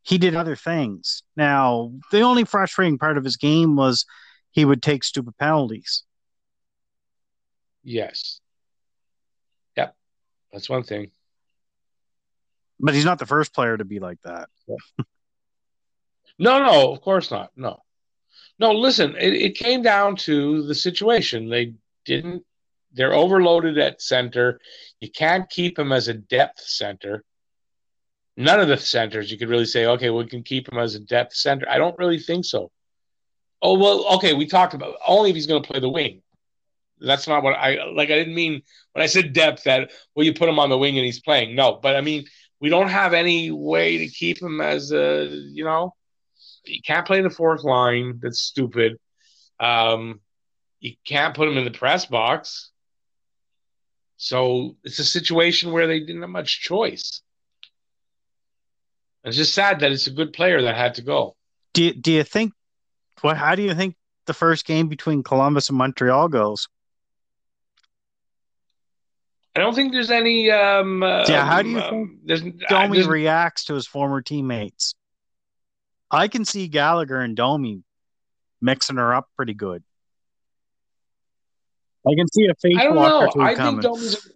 he 0.02 0.18
did 0.18 0.36
other 0.36 0.56
things. 0.56 1.22
Now, 1.36 1.92
the 2.10 2.20
only 2.20 2.44
frustrating 2.44 2.98
part 2.98 3.18
of 3.18 3.24
his 3.24 3.36
game 3.36 3.76
was 3.76 4.06
he 4.50 4.64
would 4.64 4.82
take 4.82 5.04
stupid 5.04 5.36
penalties. 5.38 6.04
Yes. 7.82 8.40
Yep. 9.76 9.94
That's 10.52 10.68
one 10.68 10.82
thing. 10.82 11.10
But 12.78 12.94
he's 12.94 13.04
not 13.04 13.18
the 13.18 13.26
first 13.26 13.52
player 13.52 13.76
to 13.76 13.84
be 13.84 13.98
like 13.98 14.18
that. 14.22 14.48
no, 16.38 16.62
no, 16.62 16.92
of 16.92 17.00
course 17.02 17.30
not. 17.30 17.50
No. 17.56 17.82
No, 18.58 18.72
listen, 18.72 19.16
it, 19.16 19.34
it 19.34 19.54
came 19.54 19.82
down 19.82 20.16
to 20.16 20.62
the 20.66 20.74
situation. 20.74 21.48
They 21.48 21.74
didn't 22.04 22.44
they're 22.92 23.14
overloaded 23.14 23.78
at 23.78 24.02
center. 24.02 24.60
You 25.00 25.10
can't 25.10 25.48
keep 25.48 25.78
him 25.78 25.92
as 25.92 26.08
a 26.08 26.14
depth 26.14 26.60
center. 26.60 27.24
None 28.36 28.60
of 28.60 28.68
the 28.68 28.76
centers 28.76 29.30
you 29.30 29.38
could 29.38 29.48
really 29.48 29.66
say, 29.66 29.86
okay, 29.86 30.10
we 30.10 30.26
can 30.26 30.42
keep 30.42 30.70
him 30.70 30.78
as 30.78 30.94
a 30.94 31.00
depth 31.00 31.34
center. 31.34 31.68
I 31.68 31.78
don't 31.78 31.98
really 31.98 32.18
think 32.18 32.44
so. 32.44 32.70
Oh 33.62 33.78
well, 33.78 34.06
okay, 34.16 34.32
we 34.32 34.46
talked 34.46 34.74
about 34.74 34.96
only 35.06 35.30
if 35.30 35.36
he's 35.36 35.46
going 35.46 35.62
to 35.62 35.70
play 35.70 35.80
the 35.80 35.88
wing. 35.88 36.22
That's 37.00 37.26
not 37.26 37.42
what 37.42 37.56
I 37.56 37.84
like. 37.92 38.10
I 38.10 38.16
didn't 38.16 38.34
mean 38.34 38.62
when 38.92 39.02
I 39.02 39.06
said 39.06 39.32
depth 39.32 39.64
that 39.64 39.90
well, 40.14 40.26
you 40.26 40.34
put 40.34 40.48
him 40.48 40.58
on 40.58 40.70
the 40.70 40.78
wing 40.78 40.96
and 40.96 41.04
he's 41.04 41.20
playing. 41.20 41.54
No, 41.54 41.78
but 41.82 41.96
I 41.96 42.00
mean 42.00 42.24
we 42.60 42.68
don't 42.68 42.88
have 42.88 43.14
any 43.14 43.50
way 43.50 43.98
to 43.98 44.06
keep 44.08 44.40
him 44.40 44.60
as 44.60 44.92
a 44.92 45.26
you 45.26 45.64
know 45.64 45.94
you 46.64 46.80
can't 46.82 47.06
play 47.06 47.20
the 47.20 47.30
fourth 47.30 47.64
line. 47.64 48.20
That's 48.22 48.40
stupid. 48.40 48.98
Um, 49.58 50.20
you 50.80 50.94
can't 51.04 51.34
put 51.34 51.48
him 51.48 51.58
in 51.58 51.64
the 51.64 51.70
press 51.70 52.06
box. 52.06 52.70
So 54.16 54.76
it's 54.84 54.98
a 54.98 55.04
situation 55.04 55.72
where 55.72 55.86
they 55.86 56.00
didn't 56.00 56.20
have 56.20 56.30
much 56.30 56.60
choice. 56.60 57.22
It's 59.24 59.36
just 59.36 59.54
sad 59.54 59.80
that 59.80 59.92
it's 59.92 60.06
a 60.06 60.12
good 60.12 60.32
player 60.32 60.62
that 60.62 60.76
had 60.76 60.94
to 60.94 61.02
go. 61.02 61.36
Do 61.74 61.92
do 61.92 62.12
you 62.12 62.24
think? 62.24 62.52
What? 63.20 63.36
How 63.36 63.54
do 63.54 63.62
you 63.62 63.74
think 63.74 63.96
the 64.26 64.34
first 64.34 64.64
game 64.64 64.88
between 64.88 65.22
Columbus 65.22 65.68
and 65.68 65.78
Montreal 65.78 66.28
goes? 66.28 66.68
I 69.54 69.60
don't 69.60 69.74
think 69.74 69.92
there's 69.92 70.10
any. 70.10 70.50
Um, 70.50 71.02
yeah, 71.02 71.44
how 71.44 71.62
do 71.62 71.70
you 71.70 71.80
um, 71.80 71.90
think 71.90 72.10
there's, 72.24 72.42
Domi 72.68 73.02
reacts 73.02 73.64
to 73.66 73.74
his 73.74 73.86
former 73.86 74.22
teammates? 74.22 74.94
I 76.10 76.28
can 76.28 76.44
see 76.44 76.68
Gallagher 76.68 77.20
and 77.20 77.36
Domi 77.36 77.82
mixing 78.60 78.96
her 78.96 79.14
up 79.14 79.28
pretty 79.36 79.54
good. 79.54 79.82
I 82.06 82.14
can 82.16 82.26
see 82.28 82.46
a 82.46 82.54
face 82.54 82.76
I 82.78 82.84
don't 82.84 82.94
know. 82.94 83.42
I 83.42 83.54
coming. 83.54 83.80
think 83.80 83.94
Domi's. 83.94 84.28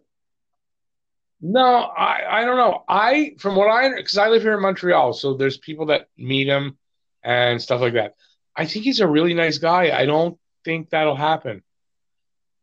No, 1.41 1.63
I, 1.63 2.41
I 2.41 2.45
don't 2.45 2.57
know. 2.57 2.85
I 2.89 3.35
from 3.39 3.55
what 3.55 3.69
I 3.69 3.95
because 3.95 4.19
I 4.19 4.29
live 4.29 4.43
here 4.43 4.55
in 4.55 4.63
Montreal, 4.63 5.13
so 5.13 5.35
there's 5.35 5.59
people 5.59 5.87
that 5.87 6.09
meet 6.17 6.47
him 6.47 6.79
and 7.23 7.61
stuff 7.61 7.81
like 7.81 7.95
that. 7.95 8.15
I 8.57 8.67
think 8.67 8.85
he's 8.85 9.01
a 9.01 9.07
really 9.07 9.35
nice 9.35 9.59
guy. 9.59 9.97
I 9.97 10.07
don't 10.07 10.39
think 10.65 10.91
that'll 10.91 11.17
happen. 11.17 11.63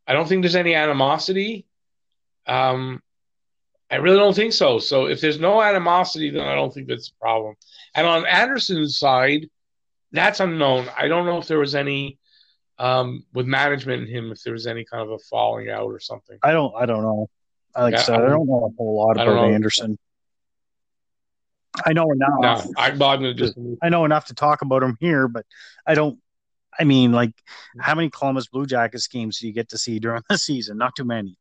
I 0.08 0.14
don't 0.14 0.28
think 0.28 0.42
there's 0.42 0.56
any 0.56 0.74
animosity. 0.74 1.66
Um, 2.48 3.02
I 3.90 3.98
really 3.98 4.18
don't 4.18 4.36
think 4.36 4.54
so. 4.54 4.80
So 4.80 5.06
if 5.06 5.20
there's 5.20 5.40
no 5.40 5.62
animosity, 5.62 6.30
then 6.30 6.48
I 6.48 6.56
don't 6.56 6.74
think 6.74 6.88
that's 6.88 7.10
a 7.10 7.20
problem. 7.20 7.56
And 7.94 8.08
on 8.08 8.26
Anderson's 8.26 8.98
side, 8.98 9.50
that's 10.12 10.40
unknown. 10.40 10.88
I 10.98 11.08
don't 11.08 11.26
know 11.26 11.38
if 11.38 11.48
there 11.48 11.60
was 11.60 11.76
any 11.76 12.18
um, 12.80 13.26
with 13.34 13.46
management 13.46 14.04
and 14.04 14.10
him, 14.10 14.32
if 14.32 14.44
there 14.44 14.54
was 14.54 14.66
any 14.66 14.86
kind 14.86 15.04
of 15.04 15.12
a 15.12 15.20
falling 15.20 15.70
out 15.70 15.86
or 15.88 16.00
something. 16.00 16.38
I 16.42 16.52
don't. 16.52 16.74
I 16.76 16.86
don't 16.86 17.04
know. 17.04 17.30
Like 17.78 17.94
yeah, 17.94 18.00
I 18.00 18.04
said, 18.04 18.22
I, 18.22 18.26
I 18.26 18.30
don't 18.30 18.48
know 18.48 18.72
a 18.72 18.76
whole 18.78 18.98
lot 18.98 19.22
about 19.22 19.52
Anderson. 19.52 19.98
I 21.86 21.94
know 21.94 22.12
enough. 22.12 22.66
No, 22.66 22.74
I, 22.78 22.90
well, 22.92 23.34
just, 23.34 23.58
I 23.82 23.90
know 23.90 24.04
enough 24.04 24.26
to 24.26 24.34
talk 24.34 24.62
about 24.62 24.84
him 24.84 24.98
here, 25.00 25.28
but 25.28 25.46
I 25.86 25.96
don't. 25.96 26.20
I 26.80 26.86
mean, 26.86 27.12
like, 27.12 27.34
how 27.80 27.96
many 27.96 28.10
Columbus 28.10 28.48
Blue 28.48 28.66
Jackets 28.66 29.08
games 29.08 29.40
do 29.40 29.48
you 29.48 29.54
get 29.54 29.70
to 29.70 29.78
see 29.78 30.00
during 30.00 30.24
the 30.30 30.38
season? 30.38 30.78
Not 30.78 30.96
too 30.96 31.06
many. 31.06 31.38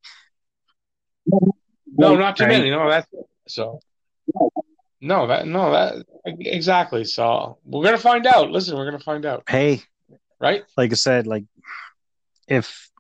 No, 1.87 2.17
not 2.17 2.37
too 2.37 2.47
many. 2.47 2.71
No, 2.71 2.89
that's 2.89 3.07
so. 3.49 3.81
No, 5.01 5.27
that 5.27 5.47
no, 5.47 5.73
that 5.73 6.07
exactly. 6.25 7.05
So 7.05 7.59
we're 7.65 7.85
gonna 7.85 7.99
find 7.99 8.27
out. 8.27 8.51
Listen, 8.51 8.77
we're 8.77 8.85
gonna 8.85 8.99
find 9.03 9.25
out. 9.25 9.45
Hey, 9.49 9.83
right? 10.39 10.63
Like 10.77 10.93
I 10.93 10.95
said, 10.95 11.27
like 11.27 11.45
if 12.47 12.91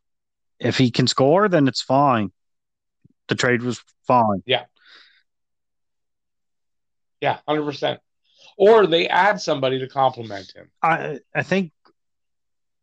if 0.58 0.78
he 0.78 0.90
can 0.90 1.06
score, 1.06 1.48
then 1.48 1.68
it's 1.68 1.82
fine. 1.82 2.32
The 3.28 3.34
trade 3.34 3.62
was 3.62 3.82
fine. 4.06 4.42
Yeah. 4.46 4.64
Yeah, 7.20 7.38
hundred 7.46 7.64
percent. 7.64 8.00
Or 8.56 8.86
they 8.86 9.06
add 9.08 9.40
somebody 9.40 9.78
to 9.80 9.88
complement 9.88 10.52
him. 10.52 10.70
I 10.82 11.20
I 11.34 11.42
think 11.42 11.72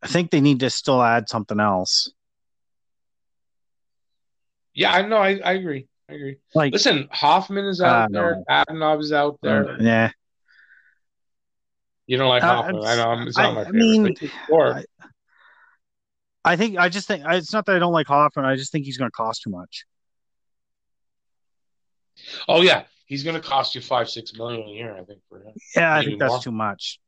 I 0.01 0.07
think 0.07 0.29
they 0.31 0.41
need 0.41 0.59
to 0.59 0.69
still 0.69 1.01
add 1.01 1.27
something 1.27 1.59
else. 1.59 2.11
Yeah, 4.77 4.93
I 4.93 5.01
know. 5.01 5.17
I, 5.17 5.39
I 5.43 5.53
agree. 5.53 5.87
I 6.07 6.13
agree. 6.13 6.37
Like, 6.53 6.71
listen, 6.71 7.09
Hoffman 7.11 7.65
is 7.65 7.81
out 7.81 8.05
uh, 8.05 8.07
there. 8.11 8.43
No. 8.47 8.63
Abnov 8.63 9.01
is 9.01 9.11
out 9.11 9.39
there. 9.41 9.71
Uh, 9.71 9.77
yeah. 9.79 10.11
You 12.05 12.17
don't 12.17 12.29
like 12.29 12.43
Hoffman. 12.43 12.85
I 12.85 12.95
know. 12.95 13.25
It's 13.25 13.37
not 13.37 13.49
I, 13.49 13.53
my 13.55 13.63
favorite. 13.65 14.19
I 14.21 14.25
mean, 14.51 14.83
I, 16.45 16.51
I 16.51 16.55
think. 16.57 16.77
I 16.77 16.89
just 16.89 17.07
think 17.07 17.23
it's 17.27 17.51
not 17.51 17.65
that 17.65 17.75
I 17.75 17.79
don't 17.79 17.91
like 17.91 18.05
Hoffman. 18.05 18.45
I 18.45 18.55
just 18.55 18.71
think 18.71 18.85
he's 18.85 18.99
going 18.99 19.09
to 19.09 19.15
cost 19.15 19.41
too 19.41 19.49
much. 19.49 19.85
Oh 22.47 22.61
yeah, 22.61 22.83
he's 23.07 23.23
going 23.23 23.35
to 23.35 23.45
cost 23.45 23.73
you 23.73 23.81
five, 23.81 24.09
six 24.09 24.31
million 24.35 24.61
a 24.61 24.71
year. 24.71 24.95
I 24.95 25.03
think 25.05 25.21
for 25.27 25.39
him. 25.39 25.55
Yeah, 25.75 25.95
I 25.95 26.05
think 26.05 26.19
that's 26.19 26.33
more. 26.33 26.39
too 26.39 26.51
much. 26.51 26.99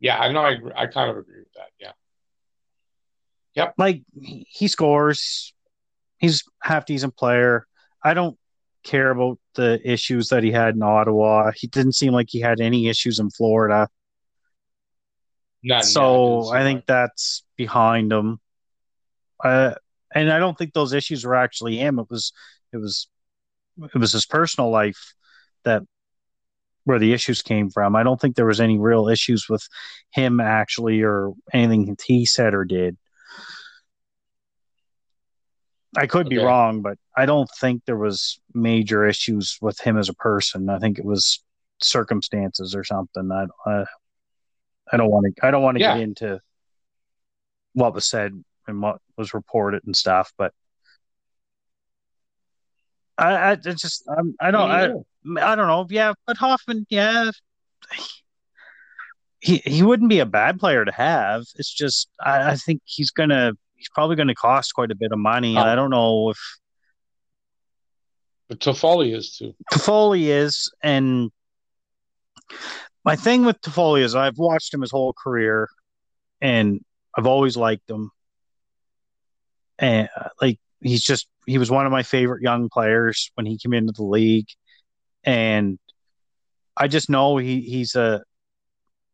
Yeah, 0.00 0.18
I 0.18 0.32
know. 0.32 0.40
I 0.40 0.56
I 0.74 0.86
kind 0.88 1.08
of 1.08 1.18
agree 1.18 1.38
with 1.38 1.52
that. 1.54 1.68
Yeah. 1.78 1.92
Yep. 3.54 3.74
Like 3.78 4.02
he 4.16 4.66
scores 4.66 5.54
he's 6.20 6.44
half 6.62 6.86
decent 6.86 7.16
player. 7.16 7.66
I 8.04 8.14
don't 8.14 8.38
care 8.84 9.10
about 9.10 9.38
the 9.54 9.80
issues 9.84 10.28
that 10.28 10.44
he 10.44 10.52
had 10.52 10.76
in 10.76 10.82
Ottawa. 10.82 11.50
He 11.54 11.66
didn't 11.66 11.94
seem 11.94 12.12
like 12.12 12.28
he 12.30 12.40
had 12.40 12.60
any 12.60 12.88
issues 12.88 13.18
in 13.18 13.30
Florida. 13.30 13.88
None, 15.62 15.82
so 15.82 16.50
I 16.50 16.62
think 16.62 16.86
that's 16.86 17.44
behind 17.56 18.12
him. 18.12 18.38
Uh, 19.42 19.74
and 20.14 20.32
I 20.32 20.38
don't 20.38 20.56
think 20.56 20.72
those 20.72 20.92
issues 20.92 21.24
were 21.24 21.34
actually 21.34 21.76
him. 21.76 21.98
It 21.98 22.06
was 22.08 22.32
it 22.72 22.78
was 22.78 23.08
it 23.82 23.98
was 23.98 24.12
his 24.12 24.26
personal 24.26 24.70
life 24.70 25.14
that 25.64 25.82
where 26.84 26.98
the 26.98 27.12
issues 27.12 27.42
came 27.42 27.70
from. 27.70 27.94
I 27.94 28.02
don't 28.02 28.18
think 28.20 28.36
there 28.36 28.46
was 28.46 28.60
any 28.60 28.78
real 28.78 29.08
issues 29.08 29.48
with 29.48 29.66
him 30.12 30.40
actually 30.40 31.02
or 31.02 31.32
anything 31.52 31.96
he 32.04 32.24
said 32.24 32.54
or 32.54 32.64
did. 32.64 32.96
I 35.96 36.06
could 36.06 36.26
okay. 36.26 36.36
be 36.36 36.42
wrong, 36.42 36.82
but 36.82 36.98
I 37.16 37.26
don't 37.26 37.50
think 37.58 37.84
there 37.84 37.96
was 37.96 38.40
major 38.54 39.06
issues 39.06 39.58
with 39.60 39.80
him 39.80 39.98
as 39.98 40.08
a 40.08 40.14
person. 40.14 40.68
I 40.68 40.78
think 40.78 40.98
it 40.98 41.04
was 41.04 41.42
circumstances 41.82 42.74
or 42.74 42.84
something. 42.84 43.30
I 43.32 43.46
I, 43.68 43.84
I 44.92 44.96
don't 44.96 45.10
want 45.10 45.34
to 45.34 45.46
I 45.46 45.50
don't 45.50 45.62
want 45.62 45.78
to 45.78 45.82
yeah. 45.82 45.94
get 45.94 46.02
into 46.02 46.40
what 47.72 47.94
was 47.94 48.08
said 48.08 48.42
and 48.66 48.82
what 48.82 48.98
was 49.16 49.34
reported 49.34 49.82
and 49.84 49.96
stuff, 49.96 50.32
but 50.38 50.52
I, 53.18 53.50
I 53.50 53.54
just 53.56 54.04
I'm, 54.08 54.34
I 54.40 54.50
don't 54.50 54.70
I, 54.70 54.84
I 55.52 55.54
don't 55.54 55.66
know. 55.66 55.86
Yeah, 55.90 56.14
but 56.26 56.36
Hoffman, 56.36 56.86
yeah, 56.88 57.30
he 59.40 59.58
he 59.58 59.82
wouldn't 59.82 60.08
be 60.08 60.20
a 60.20 60.26
bad 60.26 60.58
player 60.58 60.84
to 60.84 60.92
have. 60.92 61.42
It's 61.56 61.72
just 61.72 62.08
I, 62.20 62.52
I 62.52 62.56
think 62.56 62.80
he's 62.84 63.10
gonna 63.10 63.52
he's 63.80 63.88
probably 63.88 64.14
going 64.14 64.28
to 64.28 64.34
cost 64.34 64.74
quite 64.74 64.90
a 64.90 64.94
bit 64.94 65.10
of 65.10 65.18
money. 65.18 65.56
Oh. 65.56 65.62
I 65.62 65.74
don't 65.74 65.90
know 65.90 66.30
if. 66.30 66.38
But 68.48 68.60
Toffoli 68.60 69.16
is 69.16 69.36
too. 69.36 69.54
Toffoli 69.72 70.24
is, 70.24 70.70
and 70.82 71.30
my 73.04 73.16
thing 73.16 73.44
with 73.44 73.60
Toffoli 73.60 74.02
is 74.02 74.14
I've 74.14 74.38
watched 74.38 74.74
him 74.74 74.82
his 74.82 74.90
whole 74.90 75.12
career, 75.12 75.68
and 76.40 76.80
I've 77.16 77.26
always 77.26 77.56
liked 77.56 77.88
him. 77.88 78.10
And 79.78 80.08
uh, 80.14 80.28
like 80.42 80.58
he's 80.82 81.02
just 81.02 81.26
he 81.46 81.58
was 81.58 81.70
one 81.70 81.86
of 81.86 81.92
my 81.92 82.02
favorite 82.02 82.42
young 82.42 82.68
players 82.68 83.30
when 83.34 83.46
he 83.46 83.56
came 83.56 83.72
into 83.72 83.92
the 83.92 84.04
league, 84.04 84.48
and 85.24 85.78
I 86.76 86.88
just 86.88 87.08
know 87.08 87.38
he 87.38 87.60
he's 87.60 87.94
a 87.94 88.22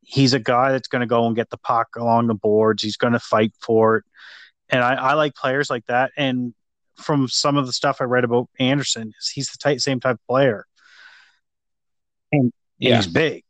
he's 0.00 0.32
a 0.32 0.40
guy 0.40 0.72
that's 0.72 0.88
going 0.88 1.00
to 1.00 1.06
go 1.06 1.26
and 1.26 1.36
get 1.36 1.50
the 1.50 1.58
puck 1.58 1.88
along 1.96 2.28
the 2.28 2.34
boards. 2.34 2.82
He's 2.82 2.96
going 2.96 3.12
to 3.12 3.20
fight 3.20 3.52
for 3.60 3.98
it 3.98 4.04
and 4.68 4.82
I, 4.82 4.94
I 4.94 5.12
like 5.14 5.34
players 5.34 5.70
like 5.70 5.86
that. 5.86 6.12
And 6.16 6.54
from 6.96 7.28
some 7.28 7.56
of 7.56 7.66
the 7.66 7.72
stuff 7.72 7.98
I 8.00 8.04
read 8.04 8.24
about 8.24 8.48
Anderson, 8.58 9.12
he's 9.34 9.50
the 9.50 9.58
type, 9.58 9.80
same 9.80 10.00
type 10.00 10.16
of 10.16 10.26
player, 10.26 10.66
and 12.32 12.52
yeah. 12.78 12.96
he's 12.96 13.06
big 13.06 13.44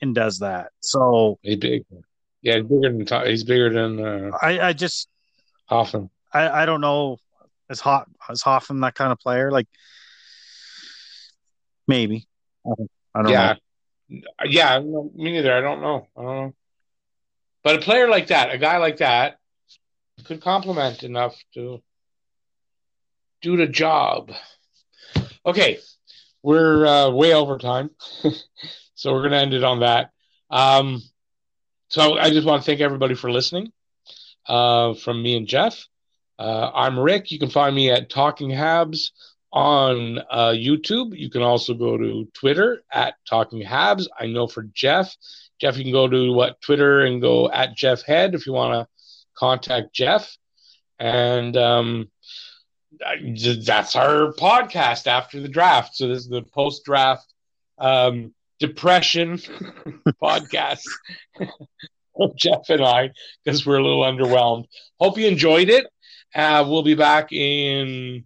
and 0.00 0.14
does 0.14 0.38
that. 0.40 0.70
So 0.80 1.38
he's 1.42 1.56
big. 1.56 1.84
Yeah, 2.42 2.56
he's 2.56 2.64
bigger 2.64 2.92
than 2.92 3.26
he's 3.26 3.44
bigger 3.44 3.70
than. 3.72 4.04
Uh, 4.04 4.30
I 4.40 4.60
I 4.60 4.72
just 4.72 5.08
Hoffman. 5.66 6.10
I 6.32 6.62
I 6.62 6.66
don't 6.66 6.80
know. 6.80 7.18
Is 7.68 7.80
hot 7.80 8.08
is 8.30 8.42
Hoffman 8.42 8.80
that 8.80 8.94
kind 8.94 9.12
of 9.12 9.18
player? 9.18 9.50
Like 9.50 9.68
maybe. 11.86 12.26
I 12.66 12.70
don't, 12.76 12.90
I 13.14 13.22
don't 13.22 13.32
yeah. 13.32 13.54
Know. 14.08 14.20
Yeah, 14.44 14.78
me 14.80 15.10
neither. 15.14 15.54
I 15.54 15.60
don't 15.60 15.80
know. 15.80 16.08
I 16.16 16.22
don't 16.22 16.36
know. 16.36 16.54
But 17.62 17.76
a 17.76 17.78
player 17.80 18.08
like 18.08 18.28
that, 18.28 18.52
a 18.52 18.58
guy 18.58 18.78
like 18.78 18.98
that, 18.98 19.36
could 20.24 20.40
complement 20.40 21.02
enough 21.02 21.36
to 21.54 21.82
do 23.42 23.56
the 23.56 23.66
job. 23.66 24.32
Okay, 25.44 25.78
we're 26.42 26.86
uh, 26.86 27.10
way 27.10 27.34
over 27.34 27.58
time, 27.58 27.90
so 28.94 29.12
we're 29.12 29.20
going 29.20 29.32
to 29.32 29.38
end 29.38 29.54
it 29.54 29.64
on 29.64 29.80
that. 29.80 30.10
Um, 30.50 31.02
so 31.88 32.18
I 32.18 32.30
just 32.30 32.46
want 32.46 32.62
to 32.62 32.66
thank 32.66 32.80
everybody 32.80 33.14
for 33.14 33.30
listening. 33.30 33.72
Uh, 34.46 34.94
from 34.94 35.22
me 35.22 35.36
and 35.36 35.46
Jeff, 35.46 35.86
uh, 36.38 36.70
I'm 36.74 36.98
Rick. 36.98 37.30
You 37.30 37.38
can 37.38 37.50
find 37.50 37.74
me 37.74 37.90
at 37.90 38.10
Talking 38.10 38.50
Habs 38.50 39.10
on 39.52 40.18
uh, 40.30 40.50
YouTube. 40.50 41.16
You 41.18 41.30
can 41.30 41.42
also 41.42 41.74
go 41.74 41.96
to 41.96 42.28
Twitter 42.34 42.82
at 42.92 43.14
Talking 43.28 43.62
Habs. 43.62 44.06
I 44.18 44.26
know 44.26 44.46
for 44.46 44.62
Jeff, 44.74 45.14
Jeff, 45.60 45.76
you 45.76 45.84
can 45.84 45.92
go 45.92 46.08
to 46.08 46.32
what 46.32 46.60
Twitter 46.62 47.00
and 47.00 47.20
go 47.20 47.50
at 47.50 47.76
Jeff 47.76 48.02
Head 48.02 48.34
if 48.34 48.46
you 48.46 48.52
want 48.52 48.74
to 48.74 48.99
contact 49.40 49.92
Jeff. 49.94 50.36
And 50.98 51.56
um, 51.56 52.10
that's 53.64 53.96
our 53.96 54.32
podcast 54.34 55.06
after 55.06 55.40
the 55.40 55.48
draft. 55.48 55.96
So 55.96 56.08
this 56.08 56.18
is 56.18 56.28
the 56.28 56.42
post 56.42 56.84
draft 56.84 57.26
um, 57.78 58.34
depression 58.58 59.38
podcast. 60.22 60.82
Jeff 62.36 62.68
and 62.68 62.84
I, 62.84 63.10
because 63.42 63.64
we're 63.64 63.78
a 63.78 63.82
little 63.82 64.02
underwhelmed. 64.02 64.66
Hope 65.00 65.16
you 65.16 65.26
enjoyed 65.26 65.70
it. 65.70 65.86
Uh, 66.34 66.64
we'll 66.68 66.82
be 66.82 66.94
back 66.94 67.32
in 67.32 68.24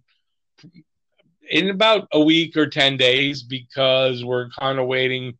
in 1.49 1.69
about 1.69 2.07
a 2.11 2.21
week 2.21 2.57
or 2.57 2.67
10 2.67 2.97
days 2.97 3.43
because 3.43 4.25
we're 4.25 4.49
kind 4.49 4.79
of 4.79 4.87
waiting 4.87 5.37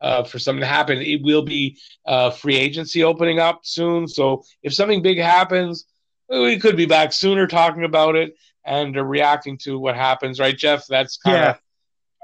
uh, 0.00 0.24
for 0.24 0.38
something 0.38 0.60
to 0.60 0.66
happen. 0.66 0.98
It 0.98 1.22
will 1.22 1.42
be 1.42 1.78
uh, 2.06 2.30
free 2.30 2.56
agency 2.56 3.04
opening 3.04 3.38
up 3.38 3.60
soon. 3.64 4.06
So 4.08 4.44
if 4.62 4.74
something 4.74 5.02
big 5.02 5.18
happens, 5.18 5.86
we 6.28 6.58
could 6.58 6.76
be 6.76 6.86
back 6.86 7.12
sooner 7.12 7.46
talking 7.46 7.84
about 7.84 8.16
it 8.16 8.34
and 8.64 8.96
uh, 8.96 9.04
reacting 9.04 9.58
to 9.58 9.78
what 9.78 9.94
happens, 9.94 10.40
right, 10.40 10.56
Jeff? 10.56 10.86
That's 10.86 11.16
kind 11.18 11.44
of 11.44 11.60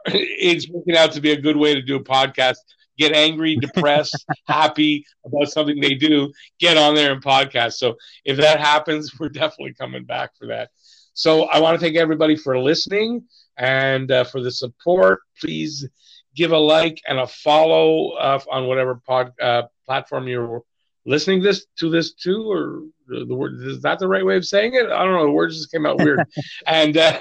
yeah. 0.08 0.12
it's 0.14 0.68
working 0.68 0.96
out 0.96 1.12
to 1.12 1.20
be 1.20 1.32
a 1.32 1.40
good 1.40 1.56
way 1.56 1.74
to 1.74 1.82
do 1.82 1.96
a 1.96 2.04
podcast. 2.04 2.56
Get 2.98 3.12
angry, 3.12 3.56
depressed, 3.60 4.24
happy 4.46 5.06
about 5.24 5.48
something 5.48 5.80
they 5.80 5.94
do, 5.94 6.32
get 6.58 6.76
on 6.76 6.94
there 6.94 7.12
and 7.12 7.22
podcast. 7.22 7.74
So 7.74 7.96
if 8.24 8.36
that 8.38 8.60
happens, 8.60 9.12
we're 9.20 9.28
definitely 9.28 9.74
coming 9.74 10.04
back 10.04 10.36
for 10.36 10.48
that. 10.48 10.70
So 11.14 11.44
I 11.44 11.60
want 11.60 11.78
to 11.78 11.84
thank 11.84 11.96
everybody 11.96 12.36
for 12.36 12.58
listening 12.58 13.22
and 13.56 14.10
uh, 14.10 14.24
for 14.24 14.40
the 14.40 14.50
support. 14.50 15.20
Please 15.40 15.86
give 16.34 16.52
a 16.52 16.58
like 16.58 17.00
and 17.06 17.18
a 17.18 17.26
follow 17.26 18.10
uh, 18.12 18.40
on 18.50 18.66
whatever 18.66 19.00
pod 19.06 19.32
uh, 19.40 19.62
platform 19.86 20.28
you're 20.28 20.62
listening 21.04 21.42
this 21.42 21.66
to 21.78 21.90
this 21.90 22.14
to, 22.14 22.50
or 22.50 22.82
the, 23.08 23.24
the, 23.24 23.34
word 23.34 23.54
is 23.60 23.82
that 23.82 23.98
the 23.98 24.08
right 24.08 24.24
way 24.24 24.36
of 24.36 24.44
saying 24.44 24.74
it? 24.74 24.86
I 24.86 25.04
don't 25.04 25.14
know. 25.14 25.24
The 25.24 25.32
words 25.32 25.56
just 25.56 25.72
came 25.72 25.86
out 25.86 25.98
weird. 25.98 26.20
and 26.66 26.96
uh, 26.96 27.18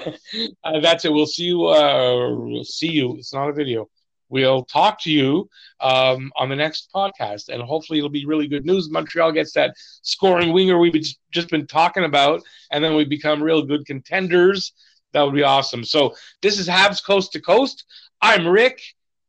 uh, 0.64 0.80
that's 0.80 1.04
it. 1.04 1.12
We'll 1.12 1.26
see 1.26 1.44
you. 1.44 1.66
Uh, 1.66 2.34
we'll 2.36 2.64
see 2.64 2.90
you. 2.90 3.16
It's 3.16 3.34
not 3.34 3.48
a 3.48 3.52
video. 3.52 3.88
We'll 4.28 4.64
talk 4.64 4.98
to 5.02 5.10
you 5.10 5.50
um, 5.80 6.32
on 6.36 6.48
the 6.48 6.56
next 6.56 6.88
podcast, 6.94 7.50
and 7.50 7.62
hopefully 7.62 7.98
it'll 7.98 8.08
be 8.08 8.24
really 8.24 8.48
good 8.48 8.64
news. 8.64 8.90
Montreal 8.90 9.30
gets 9.30 9.52
that 9.52 9.74
scoring 10.00 10.54
winger 10.54 10.78
we've 10.78 11.06
just 11.30 11.50
been 11.50 11.66
talking 11.66 12.04
about, 12.04 12.42
and 12.70 12.82
then 12.82 12.94
we 12.94 13.04
become 13.04 13.42
real 13.42 13.62
good 13.62 13.84
contenders. 13.84 14.72
That 15.12 15.22
would 15.22 15.34
be 15.34 15.42
awesome. 15.42 15.84
So 15.84 16.14
this 16.40 16.58
is 16.58 16.66
Habs 16.66 17.04
Coast 17.04 17.32
to 17.32 17.42
Coast. 17.42 17.84
I'm 18.22 18.48
Rick. 18.48 18.80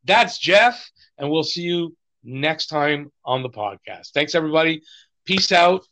That's 0.04 0.38
Jeff, 0.38 0.90
and 1.18 1.30
we'll 1.30 1.44
see 1.44 1.62
you 1.62 1.96
next 2.22 2.66
time 2.66 3.10
on 3.24 3.42
the 3.42 3.50
podcast. 3.50 4.10
Thanks, 4.12 4.34
everybody. 4.34 4.82
Peace 5.24 5.52
out. 5.52 5.86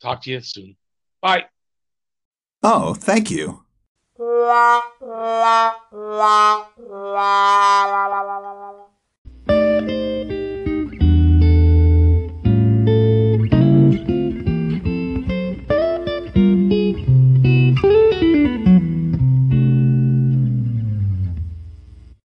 Talk 0.00 0.22
to 0.22 0.30
you 0.30 0.40
soon. 0.40 0.76
Bye. 1.20 1.46
Oh, 2.62 2.94
thank 2.94 3.30
you. 3.30 3.62